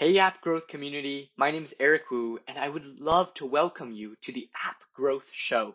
Hey 0.00 0.18
App 0.18 0.40
Growth 0.40 0.66
community, 0.66 1.30
my 1.36 1.50
name 1.50 1.64
is 1.64 1.74
Eric 1.78 2.10
Wu, 2.10 2.40
and 2.48 2.56
I 2.56 2.70
would 2.70 2.98
love 2.98 3.34
to 3.34 3.44
welcome 3.44 3.92
you 3.92 4.16
to 4.22 4.32
the 4.32 4.48
App 4.64 4.78
Growth 4.94 5.28
Show, 5.30 5.74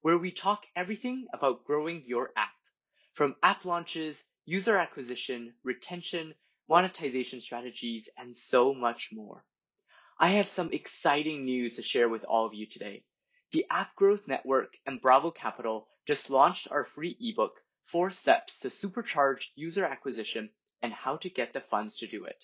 where 0.00 0.16
we 0.16 0.30
talk 0.30 0.64
everything 0.74 1.26
about 1.34 1.66
growing 1.66 2.02
your 2.06 2.30
app. 2.38 2.54
From 3.12 3.36
app 3.42 3.66
launches, 3.66 4.24
user 4.46 4.78
acquisition, 4.78 5.52
retention, 5.62 6.34
monetization 6.70 7.42
strategies, 7.42 8.08
and 8.16 8.34
so 8.34 8.72
much 8.72 9.10
more. 9.12 9.44
I 10.18 10.28
have 10.28 10.48
some 10.48 10.72
exciting 10.72 11.44
news 11.44 11.76
to 11.76 11.82
share 11.82 12.08
with 12.08 12.24
all 12.24 12.46
of 12.46 12.54
you 12.54 12.64
today. 12.64 13.04
The 13.52 13.66
App 13.68 13.94
Growth 13.94 14.26
Network 14.26 14.72
and 14.86 15.02
Bravo 15.02 15.30
Capital 15.30 15.86
just 16.06 16.30
launched 16.30 16.68
our 16.70 16.86
free 16.86 17.14
ebook, 17.20 17.60
Four 17.84 18.10
Steps 18.10 18.58
to 18.60 18.68
Supercharge 18.68 19.48
User 19.54 19.84
Acquisition 19.84 20.48
and 20.80 20.94
How 20.94 21.18
to 21.18 21.28
Get 21.28 21.52
the 21.52 21.60
Funds 21.60 21.98
to 21.98 22.06
Do 22.06 22.24
It. 22.24 22.42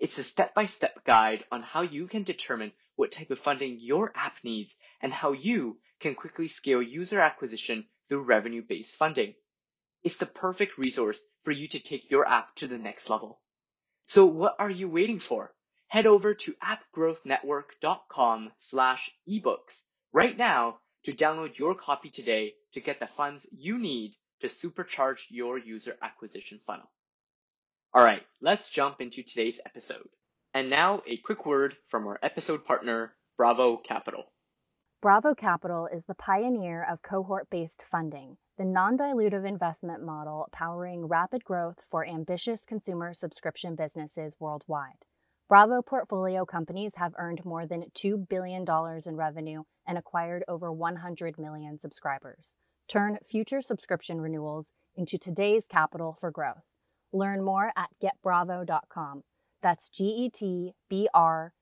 It's 0.00 0.16
a 0.16 0.24
step-by-step 0.24 1.04
guide 1.04 1.44
on 1.52 1.62
how 1.62 1.82
you 1.82 2.06
can 2.06 2.22
determine 2.22 2.72
what 2.96 3.12
type 3.12 3.30
of 3.30 3.38
funding 3.38 3.78
your 3.80 4.10
app 4.14 4.38
needs 4.42 4.74
and 5.02 5.12
how 5.12 5.32
you 5.32 5.78
can 6.00 6.14
quickly 6.14 6.48
scale 6.48 6.80
user 6.80 7.20
acquisition 7.20 7.86
through 8.08 8.22
revenue-based 8.22 8.96
funding. 8.96 9.34
It's 10.02 10.16
the 10.16 10.24
perfect 10.24 10.78
resource 10.78 11.22
for 11.44 11.50
you 11.50 11.68
to 11.68 11.78
take 11.78 12.10
your 12.10 12.26
app 12.26 12.54
to 12.56 12.66
the 12.66 12.78
next 12.78 13.10
level. 13.10 13.42
So 14.06 14.24
what 14.24 14.56
are 14.58 14.70
you 14.70 14.88
waiting 14.88 15.20
for? 15.20 15.52
Head 15.88 16.06
over 16.06 16.32
to 16.32 16.54
appgrowthnetwork.com 16.64 18.52
slash 18.58 19.10
ebooks 19.28 19.82
right 20.14 20.34
now 20.36 20.78
to 21.04 21.12
download 21.12 21.58
your 21.58 21.74
copy 21.74 22.08
today 22.08 22.54
to 22.72 22.80
get 22.80 23.00
the 23.00 23.06
funds 23.06 23.46
you 23.52 23.76
need 23.78 24.16
to 24.40 24.48
supercharge 24.48 25.26
your 25.28 25.58
user 25.58 25.98
acquisition 26.00 26.58
funnel. 26.66 26.90
All 27.92 28.04
right, 28.04 28.22
let's 28.40 28.70
jump 28.70 29.00
into 29.00 29.24
today's 29.24 29.58
episode. 29.66 30.08
And 30.54 30.70
now 30.70 31.02
a 31.08 31.16
quick 31.16 31.44
word 31.44 31.76
from 31.88 32.06
our 32.06 32.20
episode 32.22 32.64
partner, 32.64 33.16
Bravo 33.36 33.78
Capital. 33.78 34.26
Bravo 35.02 35.34
Capital 35.34 35.88
is 35.92 36.04
the 36.04 36.14
pioneer 36.14 36.86
of 36.88 37.02
cohort 37.02 37.48
based 37.50 37.82
funding, 37.90 38.36
the 38.56 38.64
non 38.64 38.96
dilutive 38.96 39.44
investment 39.44 40.04
model 40.04 40.48
powering 40.52 41.06
rapid 41.06 41.42
growth 41.42 41.78
for 41.90 42.06
ambitious 42.06 42.60
consumer 42.64 43.12
subscription 43.12 43.74
businesses 43.74 44.36
worldwide. 44.38 45.04
Bravo 45.48 45.82
portfolio 45.82 46.44
companies 46.44 46.92
have 46.94 47.14
earned 47.18 47.44
more 47.44 47.66
than 47.66 47.86
$2 47.98 48.28
billion 48.28 48.64
in 49.04 49.16
revenue 49.16 49.64
and 49.84 49.98
acquired 49.98 50.44
over 50.46 50.72
100 50.72 51.40
million 51.40 51.76
subscribers. 51.80 52.54
Turn 52.86 53.18
future 53.28 53.60
subscription 53.60 54.20
renewals 54.20 54.68
into 54.94 55.18
today's 55.18 55.64
capital 55.68 56.16
for 56.20 56.30
growth. 56.30 56.69
Learn 57.12 57.42
more 57.44 57.72
at 57.76 57.90
getbravo.com. 58.02 59.22
That's 59.62 59.88
G 59.90 60.04
E 60.04 60.30
T 60.30 60.74
B 60.88 61.08
R 61.12 61.52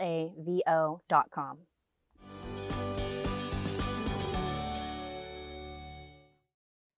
A 0.00 0.32
V 0.38 0.62
O.com. 0.66 1.58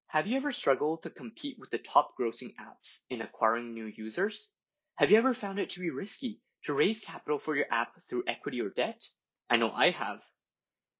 Have 0.08 0.26
you 0.26 0.36
ever 0.36 0.50
struggled 0.50 1.04
to 1.04 1.10
compete 1.10 1.56
with 1.60 1.70
the 1.70 1.78
top 1.78 2.14
grossing 2.18 2.52
apps 2.56 3.02
in 3.10 3.20
acquiring 3.20 3.74
new 3.74 3.86
users? 3.86 4.50
Have 4.96 5.12
you 5.12 5.18
ever 5.18 5.32
found 5.32 5.60
it 5.60 5.70
to 5.70 5.80
be 5.80 5.90
risky 5.90 6.40
to 6.64 6.74
raise 6.74 6.98
capital 6.98 7.38
for 7.38 7.54
your 7.54 7.66
app 7.70 7.92
through 8.08 8.24
equity 8.26 8.60
or 8.60 8.70
debt? 8.70 9.08
I 9.48 9.56
know 9.56 9.70
I 9.70 9.90
have. 9.90 10.20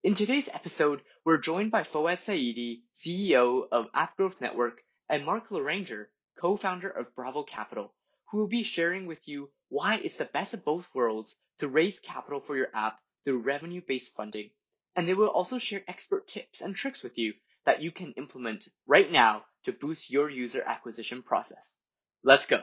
In 0.04 0.14
today's 0.14 0.48
episode, 0.48 1.02
we're 1.24 1.38
joined 1.38 1.72
by 1.72 1.82
Fouad 1.82 2.18
Saidi, 2.18 2.82
CEO 2.94 3.64
of 3.72 3.88
App 3.92 4.16
Growth 4.16 4.40
Network, 4.40 4.80
and 5.08 5.26
Mark 5.26 5.50
Loranger, 5.50 6.08
co-founder 6.40 6.88
of 6.88 7.14
Bravo 7.14 7.42
Capital, 7.42 7.92
who 8.30 8.38
will 8.38 8.48
be 8.48 8.62
sharing 8.62 9.06
with 9.06 9.28
you 9.28 9.50
why 9.68 9.96
it's 9.96 10.16
the 10.16 10.24
best 10.24 10.54
of 10.54 10.64
both 10.64 10.88
worlds 10.94 11.36
to 11.58 11.68
raise 11.68 12.00
capital 12.00 12.40
for 12.40 12.56
your 12.56 12.68
app 12.74 12.98
through 13.24 13.40
revenue-based 13.40 14.14
funding. 14.14 14.50
And 14.96 15.06
they 15.06 15.14
will 15.14 15.28
also 15.28 15.58
share 15.58 15.82
expert 15.86 16.26
tips 16.28 16.62
and 16.62 16.74
tricks 16.74 17.02
with 17.02 17.18
you 17.18 17.34
that 17.66 17.82
you 17.82 17.90
can 17.90 18.12
implement 18.16 18.68
right 18.86 19.10
now 19.10 19.44
to 19.64 19.72
boost 19.72 20.10
your 20.10 20.30
user 20.30 20.62
acquisition 20.62 21.22
process. 21.22 21.76
Let's 22.24 22.46
go. 22.46 22.62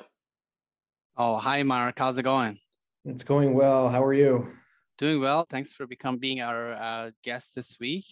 Oh, 1.15 1.37
hi, 1.37 1.63
Mark. 1.63 1.95
How's 1.97 2.17
it 2.17 2.23
going? 2.23 2.59
It's 3.05 3.23
going 3.23 3.53
well. 3.53 3.89
How 3.89 4.03
are 4.03 4.13
you? 4.13 4.51
Doing 4.97 5.21
well. 5.21 5.45
Thanks 5.47 5.71
for 5.71 5.85
becoming 5.85 6.19
being 6.19 6.41
our 6.41 6.73
uh, 6.73 7.11
guest 7.23 7.53
this 7.55 7.77
week 7.79 8.05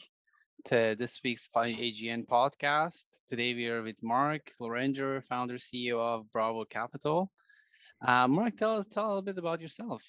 to 0.63 0.95
this 0.97 1.21
week's 1.23 1.47
AGN 1.55 2.25
podcast. 2.25 3.05
Today 3.27 3.53
we 3.53 3.67
are 3.67 3.83
with 3.83 4.01
Mark 4.01 4.51
Loranger, 4.59 5.21
founder 5.21 5.55
CEO 5.55 5.99
of 5.99 6.31
Bravo 6.31 6.65
Capital. 6.65 7.31
Uh, 8.05 8.27
Mark, 8.27 8.55
tell 8.57 8.77
us 8.77 8.87
tell 8.87 9.05
a 9.05 9.07
little 9.07 9.21
bit 9.21 9.37
about 9.37 9.61
yourself. 9.61 10.03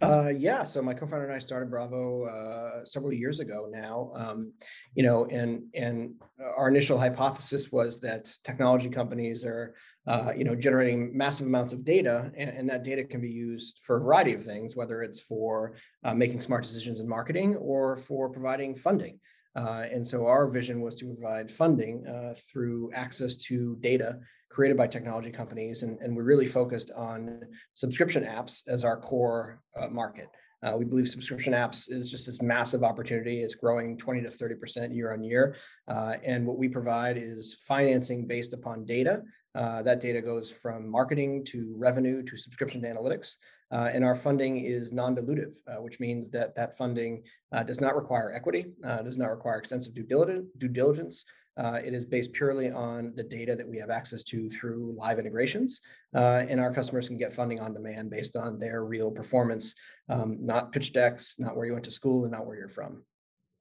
Uh, 0.00 0.28
yeah, 0.28 0.64
so 0.64 0.80
my 0.80 0.94
co-founder 0.94 1.26
and 1.26 1.34
I 1.34 1.38
started 1.38 1.68
Bravo 1.68 2.24
uh, 2.24 2.84
several 2.84 3.12
years 3.12 3.40
ago 3.40 3.68
now. 3.70 4.12
Um, 4.14 4.52
you 4.94 5.02
know, 5.02 5.26
and 5.26 5.64
and 5.74 6.14
our 6.56 6.68
initial 6.68 6.98
hypothesis 6.98 7.70
was 7.70 8.00
that 8.00 8.32
technology 8.42 8.88
companies 8.88 9.44
are, 9.44 9.74
uh, 10.06 10.32
you 10.34 10.44
know, 10.44 10.54
generating 10.54 11.16
massive 11.16 11.46
amounts 11.46 11.72
of 11.72 11.84
data, 11.84 12.32
and, 12.36 12.50
and, 12.50 12.70
that 12.70 12.84
data 12.84 13.04
can 13.04 13.20
be 13.20 13.28
used 13.28 13.80
for 13.84 13.96
a 13.96 14.00
variety 14.00 14.32
of 14.32 14.42
things, 14.42 14.76
whether 14.76 15.02
it's 15.02 15.20
for 15.20 15.74
uh, 16.04 16.14
making 16.14 16.40
smart 16.40 16.62
decisions 16.62 17.00
in 17.00 17.08
marketing 17.08 17.56
or 17.56 17.96
for 17.96 18.30
providing 18.30 18.74
funding. 18.74 19.18
Uh, 19.54 19.84
and 19.92 20.06
so 20.06 20.26
our 20.26 20.46
vision 20.48 20.80
was 20.80 20.96
to 20.96 21.06
provide 21.06 21.50
funding 21.50 22.06
uh, 22.06 22.34
through 22.34 22.90
access 22.94 23.36
to 23.36 23.76
data 23.80 24.18
created 24.52 24.76
by 24.76 24.86
technology 24.86 25.30
companies. 25.30 25.82
And, 25.82 25.98
and 26.00 26.14
we 26.14 26.22
really 26.22 26.46
focused 26.46 26.90
on 26.94 27.40
subscription 27.74 28.24
apps 28.24 28.68
as 28.68 28.84
our 28.84 29.00
core 29.00 29.60
uh, 29.80 29.88
market. 29.88 30.28
Uh, 30.62 30.76
we 30.78 30.84
believe 30.84 31.08
subscription 31.08 31.54
apps 31.54 31.90
is 31.90 32.10
just 32.10 32.26
this 32.26 32.40
massive 32.40 32.84
opportunity. 32.84 33.42
It's 33.42 33.56
growing 33.56 33.98
20 33.98 34.22
to 34.22 34.28
30% 34.28 34.94
year 34.94 35.12
on 35.12 35.24
year. 35.24 35.56
Uh, 35.88 36.14
and 36.24 36.46
what 36.46 36.56
we 36.56 36.68
provide 36.68 37.16
is 37.16 37.56
financing 37.66 38.26
based 38.26 38.52
upon 38.52 38.84
data. 38.84 39.22
Uh, 39.54 39.82
that 39.82 40.00
data 40.00 40.20
goes 40.20 40.50
from 40.50 40.88
marketing 40.88 41.44
to 41.46 41.74
revenue 41.76 42.22
to 42.22 42.36
subscription 42.36 42.80
to 42.82 42.88
analytics. 42.88 43.36
Uh, 43.72 43.90
and 43.92 44.04
our 44.04 44.14
funding 44.14 44.64
is 44.64 44.92
non-dilutive, 44.92 45.56
uh, 45.66 45.80
which 45.80 45.98
means 45.98 46.30
that 46.30 46.54
that 46.54 46.76
funding 46.76 47.22
uh, 47.52 47.62
does 47.62 47.80
not 47.80 47.96
require 47.96 48.32
equity, 48.32 48.66
uh, 48.84 49.02
does 49.02 49.16
not 49.16 49.30
require 49.30 49.56
extensive 49.56 49.94
due 49.94 50.02
diligence. 50.02 50.46
Due 50.58 50.68
diligence. 50.68 51.24
Uh, 51.58 51.78
it 51.84 51.92
is 51.92 52.06
based 52.06 52.32
purely 52.32 52.70
on 52.70 53.12
the 53.14 53.22
data 53.22 53.54
that 53.54 53.68
we 53.68 53.78
have 53.78 53.90
access 53.90 54.22
to 54.22 54.48
through 54.48 54.94
live 54.96 55.18
integrations, 55.18 55.82
uh, 56.14 56.42
and 56.48 56.58
our 56.58 56.72
customers 56.72 57.08
can 57.08 57.18
get 57.18 57.32
funding 57.32 57.60
on 57.60 57.74
demand 57.74 58.08
based 58.10 58.36
on 58.36 58.58
their 58.58 58.84
real 58.86 59.10
performance, 59.10 59.74
um, 60.08 60.38
not 60.40 60.72
pitch 60.72 60.94
decks, 60.94 61.36
not 61.38 61.54
where 61.54 61.66
you 61.66 61.72
went 61.72 61.84
to 61.84 61.90
school, 61.90 62.24
and 62.24 62.32
not 62.32 62.46
where 62.46 62.56
you're 62.56 62.68
from. 62.68 63.02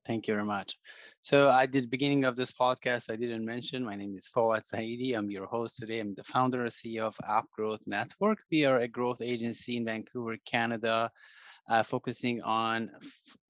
Thank 0.03 0.27
you 0.27 0.33
very 0.33 0.45
much. 0.45 0.77
So 1.19 1.49
at 1.49 1.71
the 1.71 1.85
beginning 1.85 2.23
of 2.23 2.35
this 2.35 2.51
podcast, 2.51 3.11
I 3.11 3.15
didn't 3.15 3.45
mention, 3.45 3.85
my 3.85 3.95
name 3.95 4.15
is 4.15 4.31
Fawad 4.35 4.63
Saidi. 4.63 5.15
I'm 5.15 5.29
your 5.29 5.45
host 5.45 5.77
today. 5.77 5.99
I'm 5.99 6.15
the 6.15 6.23
founder 6.23 6.61
and 6.61 6.71
CEO 6.71 7.03
of 7.03 7.15
App 7.27 7.45
Growth 7.51 7.81
Network. 7.85 8.39
We 8.51 8.65
are 8.65 8.79
a 8.79 8.87
growth 8.87 9.21
agency 9.21 9.77
in 9.77 9.85
Vancouver, 9.85 10.37
Canada, 10.45 11.11
uh, 11.69 11.83
focusing 11.83 12.41
on 12.41 12.89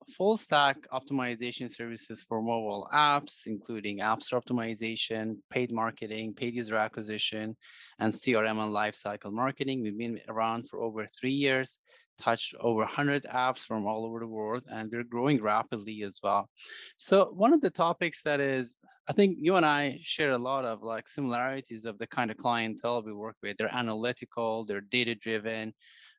full 0.09 0.35
stack 0.35 0.77
optimization 0.91 1.71
services 1.71 2.21
for 2.21 2.41
mobile 2.41 2.85
apps, 2.93 3.47
including 3.47 4.01
App 4.01 4.21
Store 4.21 4.41
optimization, 4.41 5.37
paid 5.49 5.71
marketing, 5.71 6.33
paid 6.33 6.53
user 6.53 6.75
acquisition, 6.75 7.55
and 7.99 8.11
CRM 8.11 8.59
and 8.59 8.75
lifecycle 8.75 9.31
marketing. 9.31 9.81
We've 9.81 9.97
been 9.97 10.19
around 10.27 10.67
for 10.67 10.81
over 10.81 11.05
three 11.07 11.31
years 11.31 11.79
touched 12.19 12.55
over 12.59 12.79
100 12.79 13.23
apps 13.23 13.65
from 13.65 13.85
all 13.85 14.05
over 14.05 14.19
the 14.19 14.27
world 14.27 14.63
and 14.71 14.91
we're 14.91 15.03
growing 15.03 15.41
rapidly 15.41 16.03
as 16.03 16.19
well. 16.23 16.49
So 16.97 17.31
one 17.33 17.53
of 17.53 17.61
the 17.61 17.69
topics 17.69 18.21
that 18.23 18.39
is 18.39 18.77
i 19.09 19.13
think 19.13 19.37
you 19.39 19.55
and 19.55 19.65
i 19.65 19.97
share 20.01 20.31
a 20.31 20.37
lot 20.37 20.63
of 20.63 20.83
like 20.83 21.07
similarities 21.07 21.85
of 21.85 21.97
the 21.97 22.05
kind 22.07 22.29
of 22.29 22.37
clientele 22.37 23.01
we 23.03 23.13
work 23.13 23.35
with. 23.41 23.57
They're 23.57 23.75
analytical 23.75 24.65
they're 24.65 24.81
data 24.81 25.15
driven 25.15 25.73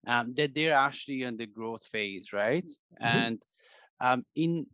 um, 0.06 0.34
that 0.34 0.54
they're 0.54 0.74
actually 0.74 1.22
in 1.22 1.36
the 1.36 1.46
growth 1.46 1.86
phase 1.86 2.32
right? 2.32 2.64
Mm-hmm. 2.64 3.18
and 3.18 3.42
um, 4.00 4.24
in 4.34 4.66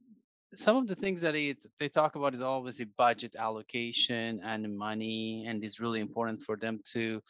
some 0.55 0.77
of 0.77 0.87
the 0.87 0.95
things 0.95 1.21
that 1.21 1.35
they, 1.35 1.55
they 1.79 1.89
talk 1.89 2.17
about 2.17 2.35
is 2.35 2.41
obviously 2.41 2.87
budget 2.97 3.37
allocation 3.39 4.41
and 4.43 4.77
money 4.77 5.45
and 5.47 5.63
it's 5.63 5.81
really 5.81 6.01
important 6.01 6.41
for 6.41 6.57
them 6.57 6.81
to 6.93 7.21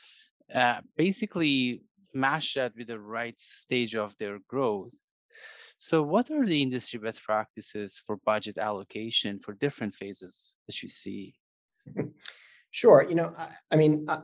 uh, 0.55 0.81
basically 0.97 1.83
match 2.15 2.55
that 2.55 2.73
with 2.77 2.89
the 2.89 3.01
right 3.01 3.39
stage 3.39 3.95
of 3.95 4.17
their 4.19 4.39
growth. 4.49 4.95
So, 5.79 6.03
what 6.03 6.31
are 6.31 6.45
the 6.45 6.63
industry 6.63 6.99
best 6.99 7.23
practices 7.23 8.03
for 8.05 8.17
budget 8.25 8.59
allocation 8.59 9.39
for 9.39 9.55
different 9.55 9.95
phases 9.95 10.57
that 10.67 10.83
you 10.83 10.89
see? 10.89 11.35
Sure. 12.71 13.07
You 13.09 13.15
know, 13.15 13.33
I, 13.37 13.49
I 13.71 13.77
mean, 13.77 14.05
I, 14.09 14.19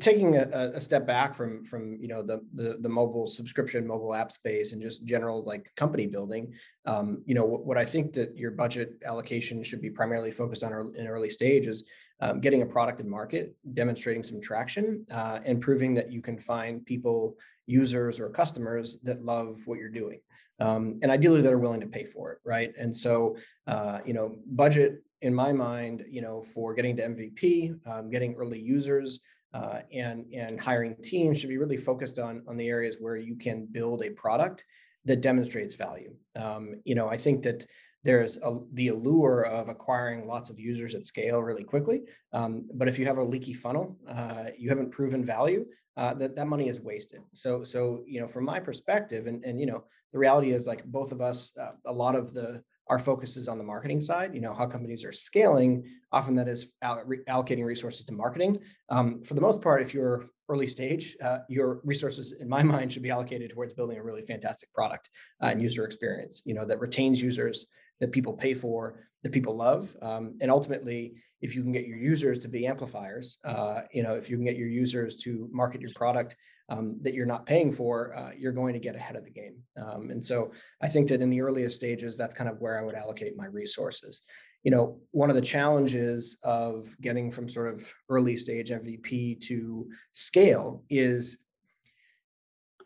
taking 0.00 0.36
a, 0.36 0.42
a, 0.74 0.80
step 0.80 1.06
back 1.06 1.34
from 1.34 1.64
from 1.64 1.98
you 2.00 2.08
know 2.08 2.22
the, 2.22 2.40
the, 2.54 2.78
the 2.80 2.88
mobile 2.88 3.26
subscription 3.26 3.86
mobile 3.86 4.14
app 4.14 4.32
space 4.32 4.72
and 4.72 4.80
just 4.80 5.04
general 5.04 5.44
like 5.44 5.70
company 5.76 6.06
building 6.06 6.52
um, 6.86 7.22
you 7.26 7.34
know 7.34 7.44
what, 7.44 7.66
what, 7.66 7.76
i 7.76 7.84
think 7.84 8.12
that 8.12 8.36
your 8.36 8.50
budget 8.50 8.94
allocation 9.04 9.62
should 9.62 9.82
be 9.82 9.90
primarily 9.90 10.30
focused 10.30 10.64
on 10.64 10.72
in 10.96 11.06
early 11.06 11.28
stage 11.28 11.66
is 11.66 11.84
um, 12.20 12.40
getting 12.40 12.62
a 12.62 12.66
product 12.66 13.00
in 13.00 13.08
market 13.08 13.54
demonstrating 13.74 14.22
some 14.22 14.40
traction 14.40 15.06
uh, 15.12 15.38
and 15.44 15.60
proving 15.60 15.94
that 15.94 16.10
you 16.12 16.20
can 16.20 16.38
find 16.38 16.84
people 16.84 17.36
users 17.66 18.20
or 18.20 18.28
customers 18.28 18.98
that 19.02 19.24
love 19.24 19.58
what 19.66 19.78
you're 19.78 19.88
doing 19.88 20.20
um, 20.60 20.98
and 21.02 21.10
ideally 21.10 21.40
that 21.40 21.52
are 21.52 21.58
willing 21.58 21.80
to 21.80 21.86
pay 21.86 22.04
for 22.04 22.32
it 22.32 22.38
right 22.44 22.72
and 22.78 22.94
so 22.94 23.36
uh, 23.66 24.00
you 24.04 24.12
know 24.12 24.36
budget 24.46 25.02
in 25.22 25.34
my 25.34 25.52
mind 25.52 26.04
you 26.08 26.22
know 26.22 26.42
for 26.42 26.74
getting 26.74 26.96
to 26.96 27.02
mvp 27.08 27.78
um, 27.86 28.10
getting 28.10 28.34
early 28.34 28.60
users 28.60 29.20
uh, 29.54 29.80
and 29.92 30.26
and 30.34 30.60
hiring 30.60 30.94
teams 31.02 31.40
should 31.40 31.48
be 31.48 31.58
really 31.58 31.76
focused 31.76 32.18
on 32.18 32.42
on 32.46 32.56
the 32.56 32.68
areas 32.68 32.98
where 33.00 33.16
you 33.16 33.34
can 33.36 33.66
build 33.72 34.02
a 34.02 34.10
product 34.10 34.64
that 35.08 35.22
demonstrates 35.22 35.74
value. 35.74 36.14
Um, 36.36 36.74
you 36.84 36.94
know, 36.94 37.08
I 37.08 37.16
think 37.16 37.42
that 37.44 37.66
there's 38.04 38.38
a, 38.42 38.58
the 38.74 38.88
allure 38.88 39.42
of 39.46 39.68
acquiring 39.68 40.26
lots 40.26 40.50
of 40.50 40.58
users 40.58 40.94
at 40.94 41.06
scale 41.06 41.40
really 41.42 41.64
quickly, 41.64 42.02
um, 42.32 42.68
but 42.74 42.88
if 42.88 42.98
you 42.98 43.04
have 43.04 43.18
a 43.18 43.22
leaky 43.22 43.54
funnel, 43.54 43.98
uh, 44.08 44.46
you 44.56 44.68
haven't 44.68 44.90
proven 44.90 45.24
value. 45.24 45.64
Uh, 45.96 46.14
that 46.14 46.36
that 46.36 46.46
money 46.46 46.68
is 46.68 46.80
wasted. 46.80 47.18
So 47.32 47.64
so 47.64 48.04
you 48.06 48.20
know, 48.20 48.28
from 48.28 48.44
my 48.44 48.60
perspective, 48.60 49.26
and 49.26 49.44
and 49.44 49.60
you 49.60 49.66
know, 49.66 49.82
the 50.12 50.18
reality 50.18 50.52
is 50.52 50.64
like 50.64 50.84
both 50.84 51.10
of 51.10 51.20
us, 51.20 51.52
uh, 51.60 51.72
a 51.86 51.92
lot 51.92 52.14
of 52.14 52.32
the 52.32 52.62
our 52.88 52.98
focus 52.98 53.36
is 53.36 53.48
on 53.48 53.58
the 53.58 53.64
marketing 53.64 54.00
side. 54.00 54.34
You 54.34 54.40
know 54.40 54.54
how 54.54 54.66
companies 54.66 55.04
are 55.04 55.12
scaling. 55.12 55.84
Often 56.12 56.36
that 56.36 56.48
is 56.48 56.72
allocating 56.82 57.64
resources 57.64 58.04
to 58.06 58.12
marketing. 58.12 58.58
Um, 58.88 59.22
for 59.22 59.34
the 59.34 59.40
most 59.40 59.60
part, 59.60 59.82
if 59.82 59.92
you're 59.92 60.26
early 60.48 60.66
stage, 60.66 61.16
uh, 61.22 61.38
your 61.48 61.80
resources, 61.84 62.32
in 62.40 62.48
my 62.48 62.62
mind, 62.74 62.92
should 62.92 63.02
be 63.02 63.10
allocated 63.10 63.50
towards 63.50 63.74
building 63.74 63.98
a 63.98 64.02
really 64.02 64.22
fantastic 64.22 64.72
product 64.72 65.10
uh, 65.42 65.46
and 65.46 65.60
user 65.60 65.84
experience. 65.84 66.42
You 66.44 66.54
know 66.54 66.64
that 66.64 66.80
retains 66.80 67.20
users, 67.20 67.66
that 68.00 68.12
people 68.12 68.32
pay 68.32 68.54
for, 68.54 69.00
that 69.22 69.32
people 69.32 69.56
love, 69.56 69.94
um, 70.02 70.36
and 70.40 70.50
ultimately, 70.50 71.14
if 71.40 71.54
you 71.54 71.62
can 71.62 71.72
get 71.72 71.86
your 71.86 71.98
users 71.98 72.38
to 72.40 72.48
be 72.48 72.66
amplifiers, 72.66 73.38
uh, 73.44 73.82
you 73.92 74.02
know, 74.02 74.14
if 74.14 74.28
you 74.28 74.36
can 74.36 74.44
get 74.44 74.56
your 74.56 74.68
users 74.68 75.16
to 75.16 75.48
market 75.52 75.80
your 75.80 75.92
product 75.94 76.36
um, 76.68 76.98
that 77.02 77.14
you're 77.14 77.26
not 77.26 77.46
paying 77.46 77.70
for, 77.70 78.14
uh, 78.16 78.30
you're 78.36 78.52
going 78.52 78.74
to 78.74 78.80
get 78.80 78.96
ahead 78.96 79.16
of 79.16 79.24
the 79.24 79.30
game. 79.30 79.56
Um, 79.80 80.10
and 80.10 80.24
so 80.24 80.52
I 80.82 80.88
think 80.88 81.08
that 81.08 81.22
in 81.22 81.30
the 81.30 81.40
earliest 81.40 81.76
stages, 81.76 82.16
that's 82.16 82.34
kind 82.34 82.50
of 82.50 82.60
where 82.60 82.78
I 82.78 82.82
would 82.82 82.94
allocate 82.94 83.36
my 83.36 83.46
resources. 83.46 84.22
You 84.64 84.72
know, 84.72 85.00
one 85.12 85.30
of 85.30 85.36
the 85.36 85.42
challenges 85.42 86.36
of 86.42 86.86
getting 87.00 87.30
from 87.30 87.48
sort 87.48 87.72
of 87.72 87.90
early 88.08 88.36
stage 88.36 88.70
MVP 88.70 89.40
to 89.42 89.88
scale 90.12 90.82
is 90.90 91.46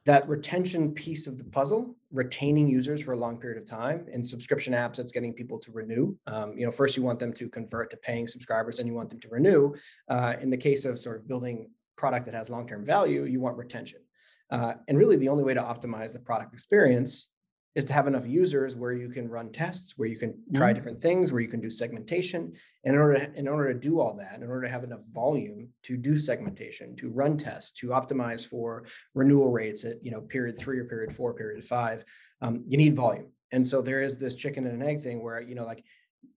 that 0.04 0.28
retention 0.28 0.92
piece 0.92 1.26
of 1.26 1.38
the 1.38 1.44
puzzle, 1.44 1.96
retaining 2.12 2.68
users 2.68 3.02
for 3.02 3.12
a 3.12 3.16
long 3.16 3.38
period 3.38 3.60
of 3.60 3.68
time. 3.68 4.06
In 4.12 4.22
subscription 4.22 4.74
apps, 4.74 4.98
it's 4.98 5.12
getting 5.12 5.32
people 5.32 5.58
to 5.58 5.72
renew. 5.72 6.14
Um, 6.26 6.56
you 6.56 6.64
know, 6.64 6.70
first 6.70 6.96
you 6.96 7.02
want 7.02 7.18
them 7.18 7.32
to 7.32 7.48
convert 7.48 7.90
to 7.90 7.96
paying 7.96 8.26
subscribers, 8.26 8.78
and 8.78 8.86
you 8.86 8.94
want 8.94 9.08
them 9.08 9.20
to 9.20 9.28
renew. 9.28 9.74
Uh, 10.08 10.36
in 10.40 10.50
the 10.50 10.56
case 10.56 10.84
of 10.84 10.98
sort 10.98 11.16
of 11.16 11.26
building 11.26 11.70
product 11.96 12.26
that 12.26 12.34
has 12.34 12.50
long-term 12.50 12.84
value, 12.84 13.24
you 13.24 13.40
want 13.40 13.56
retention. 13.56 14.00
Uh, 14.50 14.74
and 14.88 14.98
really 14.98 15.16
the 15.16 15.28
only 15.28 15.42
way 15.42 15.54
to 15.54 15.60
optimize 15.60 16.12
the 16.12 16.18
product 16.18 16.52
experience 16.52 17.30
is 17.74 17.84
to 17.86 17.92
have 17.92 18.06
enough 18.06 18.26
users 18.26 18.76
where 18.76 18.92
you 18.92 19.08
can 19.08 19.28
run 19.28 19.50
tests, 19.50 19.94
where 19.96 20.08
you 20.08 20.19
can 20.19 20.34
try 20.54 20.69
mm-hmm. 20.69 20.76
different 20.76 21.00
things, 21.00 21.32
where 21.32 21.40
you 21.40 21.48
can 21.48 21.60
do 21.60 21.70
segmentation. 21.70 22.52
And 22.84 22.94
in 22.94 23.00
order, 23.00 23.19
to, 23.19 23.34
in 23.34 23.48
order 23.48 23.72
to 23.72 23.78
do 23.78 23.98
all 23.98 24.14
that, 24.19 24.40
in 24.40 24.48
order 24.48 24.62
to 24.62 24.70
have 24.70 24.84
enough 24.84 25.04
volume 25.12 25.69
to 25.84 25.96
do 25.96 26.16
segmentation, 26.16 26.94
to 26.96 27.10
run 27.10 27.36
tests, 27.38 27.72
to 27.80 27.88
optimize 27.88 28.46
for 28.46 28.84
renewal 29.14 29.50
rates 29.50 29.84
at 29.84 30.04
you 30.04 30.10
know 30.10 30.20
period 30.20 30.58
three 30.58 30.78
or 30.78 30.84
period 30.84 31.12
four, 31.12 31.32
period 31.32 31.64
five, 31.64 32.04
um, 32.42 32.64
you 32.69 32.76
need 32.76 32.94
volume. 32.94 33.30
And 33.52 33.66
so 33.66 33.82
there 33.82 34.00
is 34.00 34.19
this 34.19 34.34
chicken 34.34 34.66
and 34.66 34.80
an 34.80 34.88
egg 34.88 35.00
thing 35.00 35.22
where 35.22 35.40
you 35.40 35.54
know 35.54 35.64
like 35.64 35.84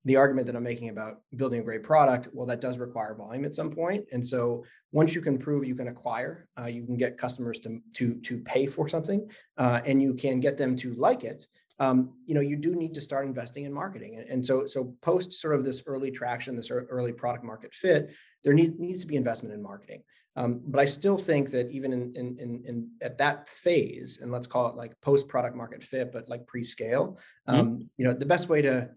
the 0.05 0.15
argument 0.15 0.45
that 0.47 0.55
I'm 0.55 0.63
making 0.63 0.89
about 0.89 1.21
building 1.35 1.59
a 1.59 1.63
great 1.63 1.83
product, 1.83 2.29
well, 2.31 2.45
that 2.45 2.61
does 2.61 2.77
require 2.77 3.15
volume 3.15 3.43
at 3.43 3.55
some 3.55 3.71
point. 3.71 4.05
And 4.11 4.23
so 4.23 4.63
once 4.91 5.15
you 5.15 5.21
can 5.21 5.37
prove 5.37 5.65
you 5.65 5.75
can 5.75 5.87
acquire, 5.87 6.47
uh, 6.59 6.67
you 6.67 6.85
can 6.85 6.95
get 6.95 7.17
customers 7.17 7.59
to 7.61 7.81
to 7.93 8.15
to 8.21 8.37
pay 8.39 8.67
for 8.67 8.87
something, 8.87 9.29
uh, 9.57 9.81
and 9.85 10.01
you 10.01 10.13
can 10.13 10.39
get 10.39 10.57
them 10.57 10.75
to 10.77 10.93
like 10.93 11.23
it. 11.23 11.47
Um, 11.79 12.13
you 12.25 12.35
know, 12.35 12.41
you 12.41 12.55
do 12.55 12.73
need 12.75 12.93
to 12.93 13.01
start 13.01 13.25
investing 13.25 13.65
in 13.65 13.73
marketing. 13.73 14.17
And, 14.17 14.29
and 14.29 14.45
so 14.45 14.65
so 14.65 14.95
post 15.01 15.33
sort 15.33 15.55
of 15.55 15.65
this 15.65 15.83
early 15.87 16.11
traction, 16.11 16.55
this 16.55 16.71
early 16.71 17.11
product 17.11 17.43
market 17.43 17.73
fit, 17.73 18.13
there 18.43 18.53
need, 18.53 18.79
needs 18.79 19.01
to 19.01 19.07
be 19.07 19.17
investment 19.17 19.53
in 19.55 19.61
marketing. 19.61 20.03
Um, 20.37 20.61
but 20.65 20.79
I 20.79 20.85
still 20.85 21.17
think 21.17 21.49
that 21.51 21.71
even 21.71 21.93
in, 21.93 22.13
in, 22.15 22.37
in, 22.37 22.63
in, 22.65 22.89
at 23.01 23.17
that 23.19 23.47
phase, 23.47 24.19
and 24.21 24.31
let's 24.31 24.47
call 24.47 24.67
it 24.67 24.75
like 24.75 24.99
post 25.01 25.29
product 25.29 25.55
market 25.55 25.81
fit, 25.81 26.11
but 26.11 26.27
like 26.27 26.45
pre 26.45 26.61
scale, 26.61 27.17
mm-hmm. 27.47 27.59
um, 27.59 27.67
mm-hmm. 27.67 27.83
you 27.97 28.05
know, 28.05 28.13
the 28.13 28.25
best 28.25 28.49
way 28.49 28.61
to 28.61 28.89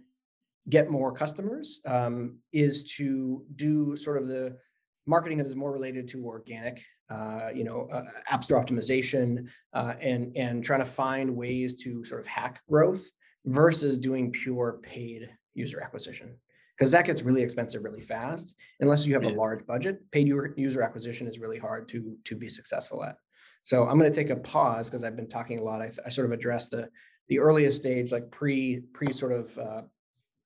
get 0.68 0.90
more 0.90 1.12
customers 1.12 1.80
um, 1.86 2.38
is 2.52 2.84
to 2.96 3.44
do 3.56 3.96
sort 3.96 4.16
of 4.16 4.26
the 4.26 4.56
marketing 5.06 5.38
that 5.38 5.46
is 5.46 5.56
more 5.56 5.72
related 5.72 6.06
to 6.08 6.26
organic, 6.26 6.84
uh, 7.08 7.48
you 7.52 7.64
know, 7.64 7.88
uh, 7.90 8.04
app 8.28 8.44
store 8.44 8.62
optimization, 8.62 9.48
uh, 9.72 9.94
and 10.00 10.36
and 10.36 10.62
trying 10.62 10.80
to 10.80 10.86
find 10.86 11.34
ways 11.34 11.74
to 11.82 12.04
sort 12.04 12.20
of 12.20 12.26
hack 12.26 12.60
growth 12.68 13.10
versus 13.46 13.98
doing 13.98 14.30
pure 14.30 14.78
paid 14.82 15.30
user 15.54 15.80
acquisition. 15.80 16.36
Because 16.76 16.92
that 16.92 17.06
gets 17.06 17.22
really 17.22 17.42
expensive 17.42 17.82
really 17.82 18.00
fast 18.00 18.54
unless 18.80 19.04
you 19.04 19.14
have 19.14 19.24
yeah. 19.24 19.30
a 19.30 19.32
large 19.32 19.66
budget. 19.66 19.98
Paid 20.12 20.28
user 20.28 20.82
acquisition 20.82 21.26
is 21.26 21.38
really 21.38 21.58
hard 21.58 21.88
to 21.88 22.16
to 22.24 22.36
be 22.36 22.48
successful 22.48 23.02
at. 23.02 23.16
So 23.64 23.86
i'm 23.86 23.98
going 23.98 24.10
to 24.10 24.16
take 24.16 24.30
a 24.30 24.36
pause 24.36 24.88
because 24.88 25.02
i've 25.02 25.16
been 25.16 25.28
talking 25.28 25.58
a 25.58 25.62
lot. 25.62 25.82
I, 25.82 25.90
I, 26.06 26.10
sort 26.10 26.26
of 26.26 26.32
addressed 26.32 26.70
the 26.70 26.88
the 27.28 27.38
earliest 27.38 27.78
stage 27.78 28.12
like 28.12 28.30
pre 28.30 28.80
pre 28.92 29.12
sort 29.12 29.32
of 29.32 29.58
uh, 29.58 29.82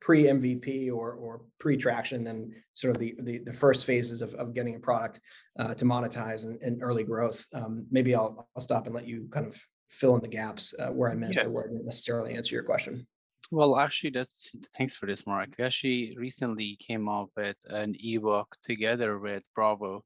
pre 0.02 0.24
MVP 0.24 0.92
or 0.92 1.12
or 1.12 1.42
pre 1.58 1.76
traction 1.76 2.24
than 2.24 2.52
sort 2.74 2.94
of 2.94 3.00
the, 3.00 3.14
the 3.20 3.38
the, 3.38 3.52
first 3.52 3.86
phases 3.86 4.20
of, 4.20 4.34
of 4.34 4.52
getting 4.52 4.74
a 4.74 4.80
product 4.80 5.20
uh, 5.58 5.74
to 5.74 5.84
monetize 5.84 6.44
and, 6.44 6.60
and 6.60 6.82
early 6.82 7.04
growth. 7.04 7.46
Um, 7.54 7.86
maybe 7.90 8.14
I'll 8.14 8.48
I'll 8.54 8.62
stop 8.62 8.86
and 8.86 8.94
let 8.94 9.06
you 9.06 9.28
kind 9.30 9.46
of 9.46 9.56
fill 9.88 10.16
in 10.16 10.20
the 10.20 10.28
gaps 10.28 10.74
uh, 10.78 10.88
where 10.88 11.10
I 11.10 11.14
missed 11.14 11.38
yeah. 11.38 11.46
or 11.46 11.50
where 11.50 11.64
I 11.64 11.68
didn't 11.68 11.86
necessarily 11.86 12.34
answer 12.34 12.54
your 12.54 12.64
question. 12.64 13.06
Well, 13.52 13.78
actually, 13.78 14.10
that's 14.10 14.50
thanks 14.76 14.96
for 14.96 15.06
this, 15.06 15.26
Mark. 15.26 15.50
We 15.56 15.64
actually 15.64 16.16
recently 16.18 16.76
came 16.80 17.08
up 17.08 17.30
with 17.36 17.56
an 17.70 17.94
ebook 18.02 18.56
together 18.62 19.18
with 19.18 19.44
Bravo 19.54 20.04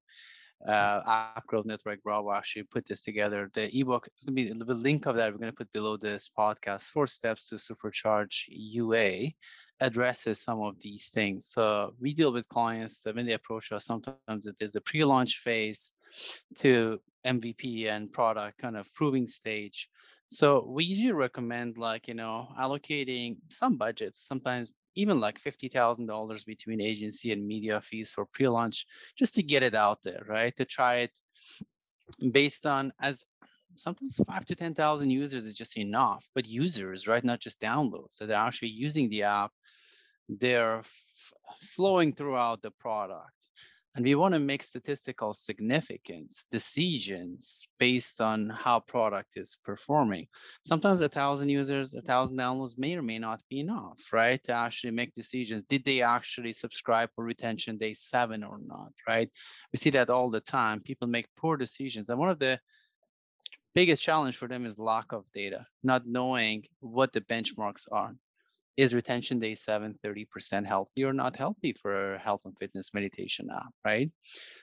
uh, 0.66 1.00
App 1.08 1.46
Growth 1.46 1.66
Network 1.66 2.02
Bravo 2.02 2.32
actually 2.32 2.64
put 2.64 2.86
this 2.86 3.02
together. 3.02 3.50
The 3.54 3.74
ebook 3.78 4.08
is 4.16 4.24
going 4.24 4.36
to 4.36 4.54
be 4.54 4.64
the 4.64 4.74
link 4.74 5.06
of 5.06 5.16
that. 5.16 5.32
We're 5.32 5.38
going 5.38 5.50
to 5.50 5.56
put 5.56 5.72
below 5.72 5.96
this 5.96 6.30
podcast. 6.36 6.90
Four 6.90 7.06
steps 7.06 7.48
to 7.48 7.56
supercharge 7.56 8.44
UA 8.48 9.30
addresses 9.80 10.40
some 10.40 10.60
of 10.62 10.80
these 10.80 11.08
things. 11.10 11.46
So 11.46 11.94
we 12.00 12.14
deal 12.14 12.32
with 12.32 12.48
clients 12.48 13.02
that 13.02 13.14
when 13.14 13.26
they 13.26 13.34
approach 13.34 13.72
us, 13.72 13.84
sometimes 13.84 14.46
it 14.46 14.56
is 14.60 14.72
the 14.72 14.80
pre-launch 14.80 15.38
phase 15.38 15.92
to 16.56 17.00
MVP 17.26 17.88
and 17.88 18.12
product 18.12 18.58
kind 18.58 18.76
of 18.76 18.92
proving 18.94 19.26
stage. 19.26 19.88
So 20.28 20.64
we 20.68 20.84
usually 20.84 21.12
recommend 21.12 21.78
like, 21.78 22.08
you 22.08 22.14
know, 22.14 22.48
allocating 22.58 23.36
some 23.50 23.76
budgets, 23.76 24.26
sometimes 24.26 24.72
even 24.94 25.20
like 25.20 25.38
$50,000 25.38 26.46
between 26.46 26.80
agency 26.80 27.32
and 27.32 27.46
media 27.46 27.80
fees 27.80 28.12
for 28.12 28.24
pre-launch, 28.24 28.86
just 29.16 29.34
to 29.34 29.42
get 29.42 29.62
it 29.62 29.74
out 29.74 30.02
there, 30.02 30.24
right? 30.26 30.56
To 30.56 30.64
try 30.64 30.96
it 30.96 31.18
based 32.32 32.66
on 32.66 32.92
as 33.00 33.26
sometimes 33.76 34.20
five 34.26 34.44
to 34.46 34.54
10,000 34.54 35.10
users 35.10 35.46
is 35.46 35.54
just 35.54 35.78
enough, 35.78 36.28
but 36.34 36.46
users, 36.46 37.06
right? 37.06 37.24
Not 37.24 37.40
just 37.40 37.60
downloads. 37.60 38.12
So 38.12 38.26
they're 38.26 38.36
actually 38.36 38.70
using 38.70 39.08
the 39.08 39.24
app, 39.24 39.52
they're 40.28 40.78
f- 40.78 41.32
flowing 41.60 42.12
throughout 42.12 42.62
the 42.62 42.70
product. 42.72 43.30
And 43.96 44.04
we 44.04 44.14
want 44.14 44.34
to 44.34 44.40
make 44.40 44.62
statistical 44.62 45.32
significance 45.32 46.46
decisions 46.50 47.66
based 47.78 48.20
on 48.20 48.50
how 48.50 48.80
product 48.80 49.32
is 49.36 49.56
performing. 49.64 50.26
Sometimes 50.62 51.00
a 51.00 51.08
thousand 51.08 51.48
users, 51.48 51.94
a 51.94 52.02
thousand 52.02 52.36
downloads 52.36 52.76
may 52.76 52.94
or 52.94 53.00
may 53.00 53.18
not 53.18 53.40
be 53.48 53.60
enough, 53.60 53.98
right? 54.12 54.42
To 54.42 54.52
actually 54.52 54.90
make 54.90 55.14
decisions. 55.14 55.64
Did 55.64 55.82
they 55.86 56.02
actually 56.02 56.52
subscribe 56.52 57.08
for 57.14 57.24
retention 57.24 57.78
day 57.78 57.94
seven 57.94 58.44
or 58.44 58.58
not, 58.60 58.92
right? 59.08 59.30
We 59.72 59.78
see 59.78 59.90
that 59.90 60.10
all 60.10 60.28
the 60.28 60.40
time. 60.40 60.80
People 60.80 61.08
make 61.08 61.26
poor 61.34 61.56
decisions. 61.56 62.10
And 62.10 62.18
one 62.18 62.28
of 62.28 62.38
the 62.38 62.60
biggest 63.76 64.02
challenge 64.02 64.38
for 64.38 64.48
them 64.48 64.64
is 64.64 64.78
lack 64.78 65.12
of 65.12 65.30
data, 65.32 65.66
not 65.82 66.06
knowing 66.06 66.64
what 66.80 67.12
the 67.12 67.20
benchmarks 67.20 67.84
are. 67.92 68.12
Is 68.78 68.94
retention 68.94 69.38
day 69.38 69.54
seven 69.54 69.94
30% 70.04 70.66
healthy 70.66 71.04
or 71.04 71.12
not 71.12 71.36
healthy 71.36 71.74
for 71.80 72.14
a 72.14 72.18
health 72.18 72.42
and 72.46 72.56
fitness 72.58 72.92
meditation 72.92 73.48
app, 73.50 73.72
right? 73.84 74.10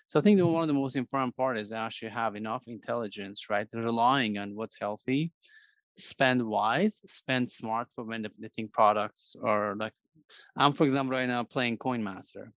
So 0.08 0.20
I 0.20 0.24
think 0.24 0.38
that 0.38 0.44
mm-hmm. 0.44 0.54
one 0.54 0.64
of 0.64 0.68
the 0.68 0.82
most 0.84 0.96
important 0.96 1.36
part 1.36 1.58
is 1.58 1.72
actually 1.72 2.10
have 2.10 2.36
enough 2.36 2.64
intelligence, 2.68 3.50
right? 3.50 3.68
Relying 3.74 4.38
on 4.38 4.56
what's 4.56 4.80
healthy, 4.80 5.32
spend 5.98 6.44
wise, 6.44 7.02
spend 7.06 7.52
smart 7.52 7.88
for 7.96 8.04
when 8.04 8.22
the 8.24 8.32
knitting 8.38 8.68
products 8.68 9.36
or 9.42 9.76
like 9.80 9.94
I'm 10.56 10.74
for 10.74 10.86
example 10.86 11.18
right 11.18 11.28
now 11.28 11.44
playing 11.44 11.78
Coin 11.78 12.04
Master 12.04 12.52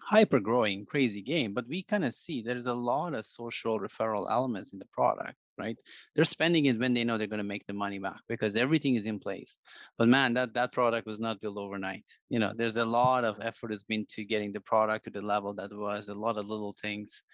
hyper 0.00 0.40
growing, 0.40 0.86
crazy 0.86 1.20
game, 1.20 1.52
but 1.52 1.68
we 1.68 1.82
kind 1.82 2.04
of 2.04 2.14
see 2.14 2.40
there's 2.40 2.66
a 2.66 2.72
lot 2.72 3.14
of 3.14 3.24
social 3.24 3.78
referral 3.78 4.30
elements 4.30 4.72
in 4.72 4.78
the 4.78 4.86
product, 4.86 5.36
right? 5.58 5.76
They're 6.14 6.24
spending 6.24 6.66
it 6.66 6.78
when 6.78 6.94
they 6.94 7.04
know 7.04 7.18
they're 7.18 7.26
going 7.26 7.38
to 7.38 7.44
make 7.44 7.66
the 7.66 7.72
money 7.72 7.98
back 7.98 8.20
because 8.28 8.56
everything 8.56 8.94
is 8.94 9.06
in 9.06 9.18
place. 9.18 9.58
But 9.96 10.08
man, 10.08 10.34
that 10.34 10.54
that 10.54 10.72
product 10.72 11.06
was 11.06 11.20
not 11.20 11.40
built 11.40 11.58
overnight. 11.58 12.06
You 12.30 12.38
know, 12.38 12.52
there's 12.54 12.76
a 12.76 12.84
lot 12.84 13.24
of 13.24 13.38
effort 13.42 13.70
has 13.70 13.82
been 13.82 14.06
to 14.10 14.24
getting 14.24 14.52
the 14.52 14.60
product 14.60 15.04
to 15.04 15.10
the 15.10 15.22
level 15.22 15.54
that 15.54 15.72
was, 15.72 16.08
a 16.08 16.14
lot 16.14 16.38
of 16.38 16.48
little 16.48 16.74
things 16.80 17.24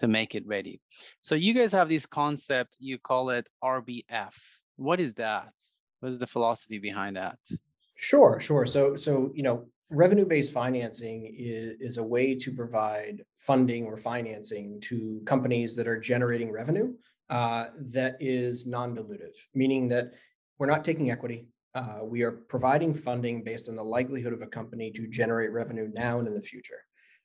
to 0.00 0.08
make 0.08 0.34
it 0.34 0.46
ready. 0.46 0.80
So 1.20 1.34
you 1.34 1.54
guys 1.54 1.72
have 1.72 1.88
this 1.88 2.06
concept, 2.06 2.76
you 2.78 2.98
call 2.98 3.30
it 3.30 3.48
RBF. 3.62 4.34
What 4.76 5.00
is 5.00 5.14
that? 5.14 5.52
What 6.00 6.10
is 6.10 6.18
the 6.18 6.26
philosophy 6.26 6.78
behind 6.78 7.16
that? 7.16 7.38
Sure, 7.96 8.40
sure. 8.40 8.66
So, 8.66 8.96
so 8.96 9.30
you 9.34 9.42
know, 9.42 9.66
revenue-based 9.90 10.52
financing 10.52 11.34
is, 11.36 11.76
is 11.80 11.98
a 11.98 12.02
way 12.02 12.34
to 12.34 12.52
provide 12.52 13.22
funding 13.36 13.84
or 13.84 13.96
financing 13.96 14.80
to 14.82 15.22
companies 15.26 15.76
that 15.76 15.86
are 15.86 15.98
generating 15.98 16.50
revenue 16.50 16.92
uh, 17.30 17.66
that 17.92 18.16
is 18.20 18.66
non-dilutive, 18.66 19.36
meaning 19.54 19.88
that 19.88 20.12
we're 20.58 20.66
not 20.66 20.84
taking 20.84 21.10
equity. 21.10 21.48
Uh, 21.74 22.00
we 22.04 22.22
are 22.22 22.30
providing 22.32 22.94
funding 22.94 23.42
based 23.42 23.68
on 23.68 23.76
the 23.76 23.82
likelihood 23.82 24.32
of 24.32 24.42
a 24.42 24.46
company 24.46 24.90
to 24.92 25.08
generate 25.08 25.50
revenue 25.50 25.90
now 25.94 26.18
and 26.18 26.28
in 26.28 26.34
the 26.34 26.40
future. 26.40 26.78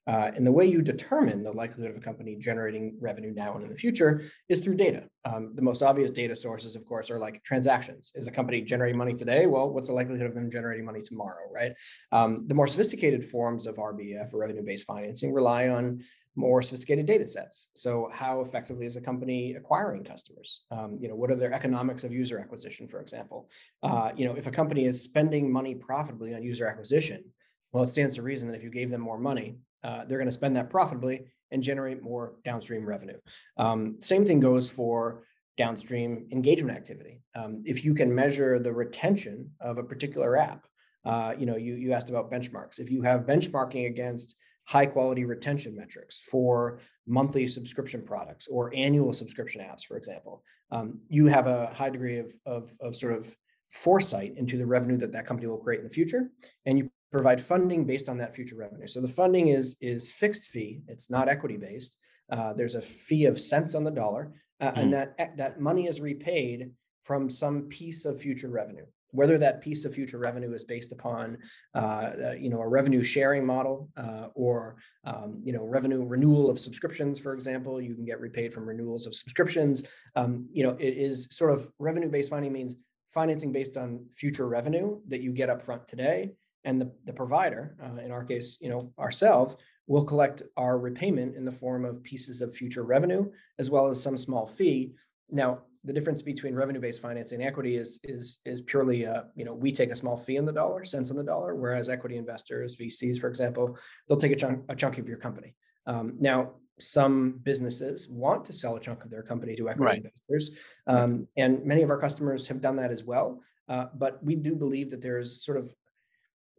Uh, 0.10 0.32
and 0.36 0.46
the 0.46 0.52
way 0.52 0.66
you 0.66 0.82
determine 0.82 1.44
the 1.44 1.52
likelihood 1.52 1.92
of 1.92 1.96
a 1.96 2.00
company 2.00 2.36
generating 2.36 2.98
revenue 3.00 3.32
now 3.32 3.54
and 3.54 3.64
in 3.64 3.70
the 3.70 3.76
future 3.76 4.24
is 4.50 4.60
through 4.60 4.74
data. 4.74 5.04
Um, 5.24 5.52
the 5.54 5.62
most 5.62 5.84
obvious 5.84 6.10
data 6.10 6.36
sources, 6.36 6.76
of 6.76 6.84
course, 6.84 7.12
are 7.12 7.20
like 7.20 7.44
transactions. 7.44 8.12
Is 8.16 8.26
a 8.26 8.32
company 8.32 8.64
generating 8.64 8.98
money 8.98 9.14
today? 9.14 9.46
Well, 9.46 9.70
what's 9.70 9.90
the 9.90 9.94
likelihood 9.94 10.26
of 10.26 10.34
them 10.34 10.50
generating 10.50 10.84
money 10.84 11.02
tomorrow, 11.02 11.46
right? 11.54 11.74
Um, 12.12 12.46
the 12.48 12.56
more 12.56 12.68
sophisticated 12.68 13.24
forms 13.24 13.68
of 13.68 13.76
RBF 13.76 14.34
or 14.34 14.40
revenue-based 14.40 14.88
financing 14.88 15.32
rely 15.32 15.68
on 15.68 16.02
more 16.36 16.64
sophisticated 16.64 17.06
data 17.06 17.28
sets. 17.28 17.70
So 17.76 18.10
how 18.12 18.42
effectively 18.42 18.88
is 18.88 18.96
a 18.96 19.02
company 19.02 19.54
acquiring 19.54 20.06
customers? 20.06 20.64
Um, 20.72 20.98
you 21.00 21.08
know, 21.08 21.16
what 21.16 21.30
are 21.30 21.36
their 21.36 21.54
economics 21.54 22.04
of 22.04 22.12
user 22.12 22.40
acquisition, 22.40 22.88
for 22.88 23.00
example? 23.00 23.52
Uh, 23.84 24.12
you 24.16 24.26
know, 24.26 24.34
if 24.34 24.48
a 24.48 24.52
company 24.52 24.86
is 24.86 25.00
spending 25.04 25.54
money 25.54 25.76
profitably 25.76 26.34
on 26.34 26.42
user 26.42 26.66
acquisition, 26.66 27.24
well, 27.72 27.84
it 27.84 27.88
stands 27.88 28.16
to 28.16 28.24
reason 28.24 28.50
that 28.50 28.56
if 28.56 28.64
you 28.64 28.72
gave 28.72 28.90
them 28.90 29.02
more 29.02 29.20
money, 29.20 29.58
uh, 29.84 30.06
they're 30.06 30.18
going 30.18 30.28
to 30.28 30.32
spend 30.32 30.56
that 30.56 30.70
profitably 30.70 31.26
and 31.52 31.64
generate 31.64 32.04
more 32.04 32.36
downstream 32.46 32.86
revenue. 32.86 33.18
Um, 33.58 33.96
same 34.00 34.26
thing 34.26 34.40
goes 34.40 34.70
for 34.70 35.24
downstream 35.58 36.28
engagement 36.32 36.78
activity. 36.78 37.22
Um, 37.36 37.62
if 37.66 37.84
you 37.84 37.94
can 37.94 38.14
measure 38.14 38.60
the 38.60 38.72
retention 38.72 39.50
of 39.60 39.78
a 39.78 39.84
particular 39.84 40.38
app, 40.38 40.66
uh, 41.06 41.34
you 41.38 41.46
know, 41.46 41.56
you, 41.56 41.76
you 41.76 41.92
asked 41.94 42.10
about 42.10 42.32
benchmarks. 42.32 42.80
If 42.80 42.90
you 42.90 43.02
have 43.02 43.22
benchmarking 43.22 43.88
against 43.88 44.36
high 44.68 44.86
quality 44.86 45.26
retention 45.26 45.76
metrics 45.76 46.20
for 46.20 46.80
monthly 47.08 47.48
subscription 47.48 48.04
products 48.04 48.48
or 48.48 48.72
annual 48.76 49.14
subscription 49.14 49.62
apps, 49.62 49.84
for 49.86 49.98
example, 49.98 50.44
um, 50.72 51.00
you 51.10 51.26
have 51.26 51.48
a 51.48 51.68
high 51.68 51.90
degree 51.90 52.20
of, 52.20 52.32
of, 52.46 52.72
of 52.80 52.96
sort 52.96 53.14
of 53.14 53.36
foresight 53.72 54.34
into 54.38 54.58
the 54.58 54.66
revenue 54.66 54.98
that 54.98 55.12
that 55.12 55.26
company 55.26 55.48
will 55.48 55.58
create 55.58 55.80
in 55.80 55.84
the 55.86 55.94
future. 55.94 56.30
And 56.66 56.78
you 56.78 56.92
provide 57.12 57.42
funding 57.42 57.86
based 57.86 58.10
on 58.10 58.18
that 58.18 58.36
future 58.36 58.56
revenue. 58.56 58.88
So 58.88 59.02
the 59.02 59.08
funding 59.08 59.50
is 59.50 59.78
is 59.82 60.12
fixed 60.12 60.48
fee. 60.50 60.82
It's 60.88 61.10
not 61.10 61.28
equity 61.28 61.58
based. 61.58 61.98
Uh, 62.32 62.54
there's 62.54 62.76
a 62.76 62.82
fee 62.82 63.26
of 63.26 63.40
cents 63.40 63.76
on 63.76 63.84
the 63.84 63.92
dollar, 63.92 64.34
uh, 64.62 64.72
mm. 64.72 64.78
and 64.78 64.94
that 64.94 65.38
that 65.38 65.60
money 65.60 65.88
is 65.88 66.02
repaid 66.02 66.72
from 67.04 67.30
some 67.30 67.64
piece 67.64 68.06
of 68.06 68.20
future 68.20 68.50
revenue. 68.50 68.86
Whether 69.12 69.40
that 69.40 69.62
piece 69.62 69.86
of 69.86 69.96
future 69.96 70.20
revenue 70.20 70.54
is 70.54 70.64
based 70.64 70.92
upon, 70.92 71.40
uh, 71.74 72.12
uh 72.28 72.36
you 72.40 72.52
know, 72.52 72.62
a 72.62 72.68
revenue 72.68 73.04
sharing 73.04 73.44
model 73.44 73.90
uh, 73.98 74.28
or, 74.36 74.76
um, 75.04 75.42
you 75.44 75.52
know, 75.52 75.64
revenue 75.64 76.06
renewal 76.06 76.48
of 76.52 76.60
subscriptions, 76.60 77.18
for 77.18 77.34
example, 77.34 77.82
you 77.82 77.96
can 77.96 78.06
get 78.06 78.20
repaid 78.20 78.54
from 78.54 78.70
renewals 78.70 79.08
of 79.08 79.16
subscriptions. 79.16 79.82
Um, 80.16 80.48
you 80.54 80.62
know, 80.62 80.76
it 80.80 80.96
is 80.96 81.28
sort 81.32 81.52
of 81.52 81.68
revenue-based 81.80 82.30
funding 82.30 82.54
means 82.54 82.76
financing 83.10 83.52
based 83.52 83.78
on 83.78 84.06
future 84.14 84.48
revenue 84.48 85.00
that 85.08 85.22
you 85.22 85.32
get 85.32 85.50
up 85.50 85.64
front 85.64 85.88
today 85.88 86.30
and 86.64 86.80
the, 86.80 86.92
the 87.06 87.14
provider, 87.14 87.76
uh, 87.84 88.02
in 88.02 88.12
our 88.12 88.24
case, 88.24 88.58
you 88.62 88.70
know, 88.70 88.92
ourselves, 89.00 89.58
will 89.88 90.04
collect 90.04 90.44
our 90.56 90.78
repayment 90.78 91.36
in 91.36 91.44
the 91.46 91.52
form 91.52 91.84
of 91.84 92.04
pieces 92.04 92.42
of 92.42 92.56
future 92.56 92.84
revenue, 92.84 93.30
as 93.58 93.70
well 93.70 93.88
as 93.88 94.02
some 94.02 94.18
small 94.18 94.46
fee. 94.46 94.94
Now, 95.32 95.62
the 95.84 95.94
difference 95.94 96.22
between 96.22 96.54
revenue-based 96.54 97.02
financing 97.02 97.40
and 97.40 97.48
equity 97.48 97.76
is 97.76 98.00
is 98.04 98.40
is 98.46 98.62
purely, 98.62 99.06
uh, 99.06 99.24
you 99.36 99.46
know, 99.46 99.54
we 99.54 99.72
take 99.72 99.92
a 99.92 99.96
small 99.96 100.18
fee 100.18 100.36
in 100.36 100.46
the 100.46 100.54
dollar, 100.54 100.84
cents 100.84 101.10
on 101.10 101.18
the 101.18 101.24
dollar, 101.24 101.56
whereas 101.56 101.90
equity 101.90 102.18
investors, 102.18 102.78
VCs, 102.78 103.20
for 103.20 103.28
example, 103.28 103.78
they'll 104.08 104.18
take 104.18 104.32
a 104.32 104.36
chunk 104.36 104.64
a 104.70 104.76
chunk 104.76 104.98
of 104.98 105.08
your 105.08 105.18
company. 105.18 105.56
Um, 105.86 106.16
now, 106.20 106.52
some 106.80 107.40
businesses 107.44 108.10
want 108.10 108.46
to 108.46 108.54
sell 108.54 108.76
a 108.76 108.80
chunk 108.80 109.04
of 109.06 109.10
their 109.10 109.24
company 109.24 109.56
to 109.56 109.70
equity 109.70 109.86
right. 109.86 109.98
investors, 109.98 110.52
um, 110.88 111.28
and 111.38 111.66
many 111.66 111.82
of 111.82 111.90
our 111.90 111.98
customers 111.98 112.48
have 112.48 112.62
done 112.62 112.76
that 112.76 112.92
as 112.92 113.06
well. 113.06 113.42
Uh, 113.70 113.86
but 113.96 114.22
we 114.24 114.36
do 114.36 114.56
believe 114.56 114.90
that 114.90 115.02
there's 115.02 115.44
sort 115.44 115.58
of 115.58 115.74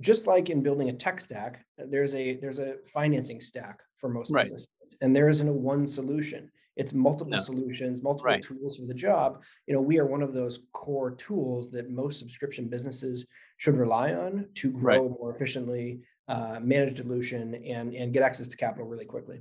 just 0.00 0.26
like 0.26 0.50
in 0.50 0.62
building 0.62 0.88
a 0.88 0.92
tech 0.92 1.20
stack, 1.20 1.64
uh, 1.80 1.84
there's 1.88 2.14
a 2.14 2.36
there's 2.36 2.58
a 2.58 2.76
financing 2.86 3.40
stack 3.40 3.82
for 3.96 4.08
most 4.08 4.30
right. 4.30 4.42
businesses, 4.42 4.68
and 5.00 5.14
there 5.14 5.28
isn't 5.28 5.48
a 5.48 5.52
one 5.52 5.86
solution. 5.86 6.50
It's 6.76 6.94
multiple 6.94 7.32
no. 7.32 7.38
solutions, 7.38 8.02
multiple 8.02 8.32
right. 8.32 8.42
tools 8.42 8.78
for 8.78 8.86
the 8.86 8.94
job. 8.94 9.42
You 9.66 9.74
know, 9.74 9.82
we 9.82 9.98
are 9.98 10.06
one 10.06 10.22
of 10.22 10.32
those 10.32 10.60
core 10.72 11.10
tools 11.10 11.70
that 11.72 11.90
most 11.90 12.18
subscription 12.18 12.68
businesses 12.68 13.26
should 13.58 13.76
rely 13.76 14.14
on 14.14 14.46
to 14.54 14.70
grow 14.70 15.02
right. 15.02 15.18
more 15.18 15.30
efficiently, 15.30 16.00
uh, 16.30 16.58
manage 16.60 16.94
dilution, 16.94 17.54
and 17.54 17.94
and 18.00 18.12
get 18.12 18.22
access 18.22 18.48
to 18.48 18.56
capital 18.56 18.86
really 18.86 19.08
quickly. 19.14 19.38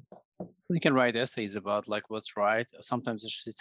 We 0.70 0.80
can 0.80 0.94
write 0.94 1.16
essays 1.16 1.56
about 1.56 1.88
like 1.88 2.10
what's 2.10 2.38
right. 2.38 2.68
Sometimes 2.82 3.20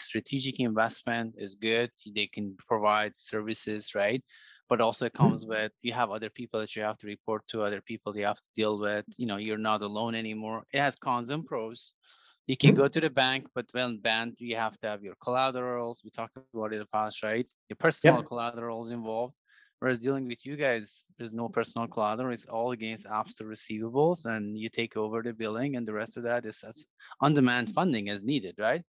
strategic 0.09 0.61
investment 0.61 1.35
is 1.39 1.55
good. 1.55 1.91
They 2.15 2.27
can 2.27 2.57
provide 2.69 3.13
services, 3.17 3.95
right? 3.95 4.23
but 4.69 4.81
also 4.81 5.07
it 5.07 5.15
comes 5.15 5.43
mm-hmm. 5.43 5.63
with 5.63 5.73
you 5.83 5.93
have 5.93 6.11
other 6.11 6.31
people 6.31 6.61
that 6.61 6.75
you 6.77 6.83
have 6.83 6.99
to 6.99 7.07
report 7.07 7.43
to 7.49 7.63
other 7.63 7.81
people 7.81 8.17
you 8.17 8.25
have 8.25 8.37
to 8.37 8.55
deal 8.55 8.79
with 8.79 9.05
you 9.17 9.27
know 9.27 9.37
you're 9.37 9.67
not 9.71 9.83
alone 9.83 10.15
anymore 10.15 10.63
it 10.73 10.81
has 10.81 10.95
cons 10.95 11.31
and 11.31 11.47
pros 11.47 11.95
you 12.47 12.57
can 12.57 12.71
mm-hmm. 12.71 12.81
go 12.81 12.89
to 12.89 13.01
the 13.01 13.11
bank 13.11 13.47
but 13.55 13.67
when 13.73 13.99
bank 13.99 14.35
you 14.39 14.57
have 14.57 14.79
to 14.79 14.87
have 14.87 15.03
your 15.03 15.15
collaterals 15.23 16.03
we 16.05 16.11
talked 16.11 16.37
about 16.55 16.73
it 16.73 16.77
in 16.77 16.81
the 16.81 16.87
past 16.93 17.23
right 17.23 17.47
your 17.69 17.77
personal 17.77 18.19
yep. 18.19 18.27
collaterals 18.27 18.91
involved 18.91 19.35
Whereas 19.81 19.99
dealing 19.99 20.27
with 20.27 20.45
you 20.45 20.57
guys, 20.57 21.05
there's 21.19 21.33
no 21.33 21.49
personal 21.49 21.87
collateral. 21.87 22.33
It's 22.33 22.47
all 22.47 22.73
against 22.73 23.07
apps 23.07 23.37
to 23.37 23.45
receivables, 23.45 24.27
and 24.27 24.59
you 24.59 24.69
take 24.69 24.97
over 24.97 25.23
the 25.23 25.33
billing, 25.33 25.77
and 25.77 25.87
the 25.87 25.93
rest 25.93 26.17
of 26.17 26.25
that 26.25 26.45
is 26.45 26.65
on-demand 27.21 27.71
funding 27.71 28.09
as 28.09 28.25
needed, 28.25 28.57
right? 28.59 28.83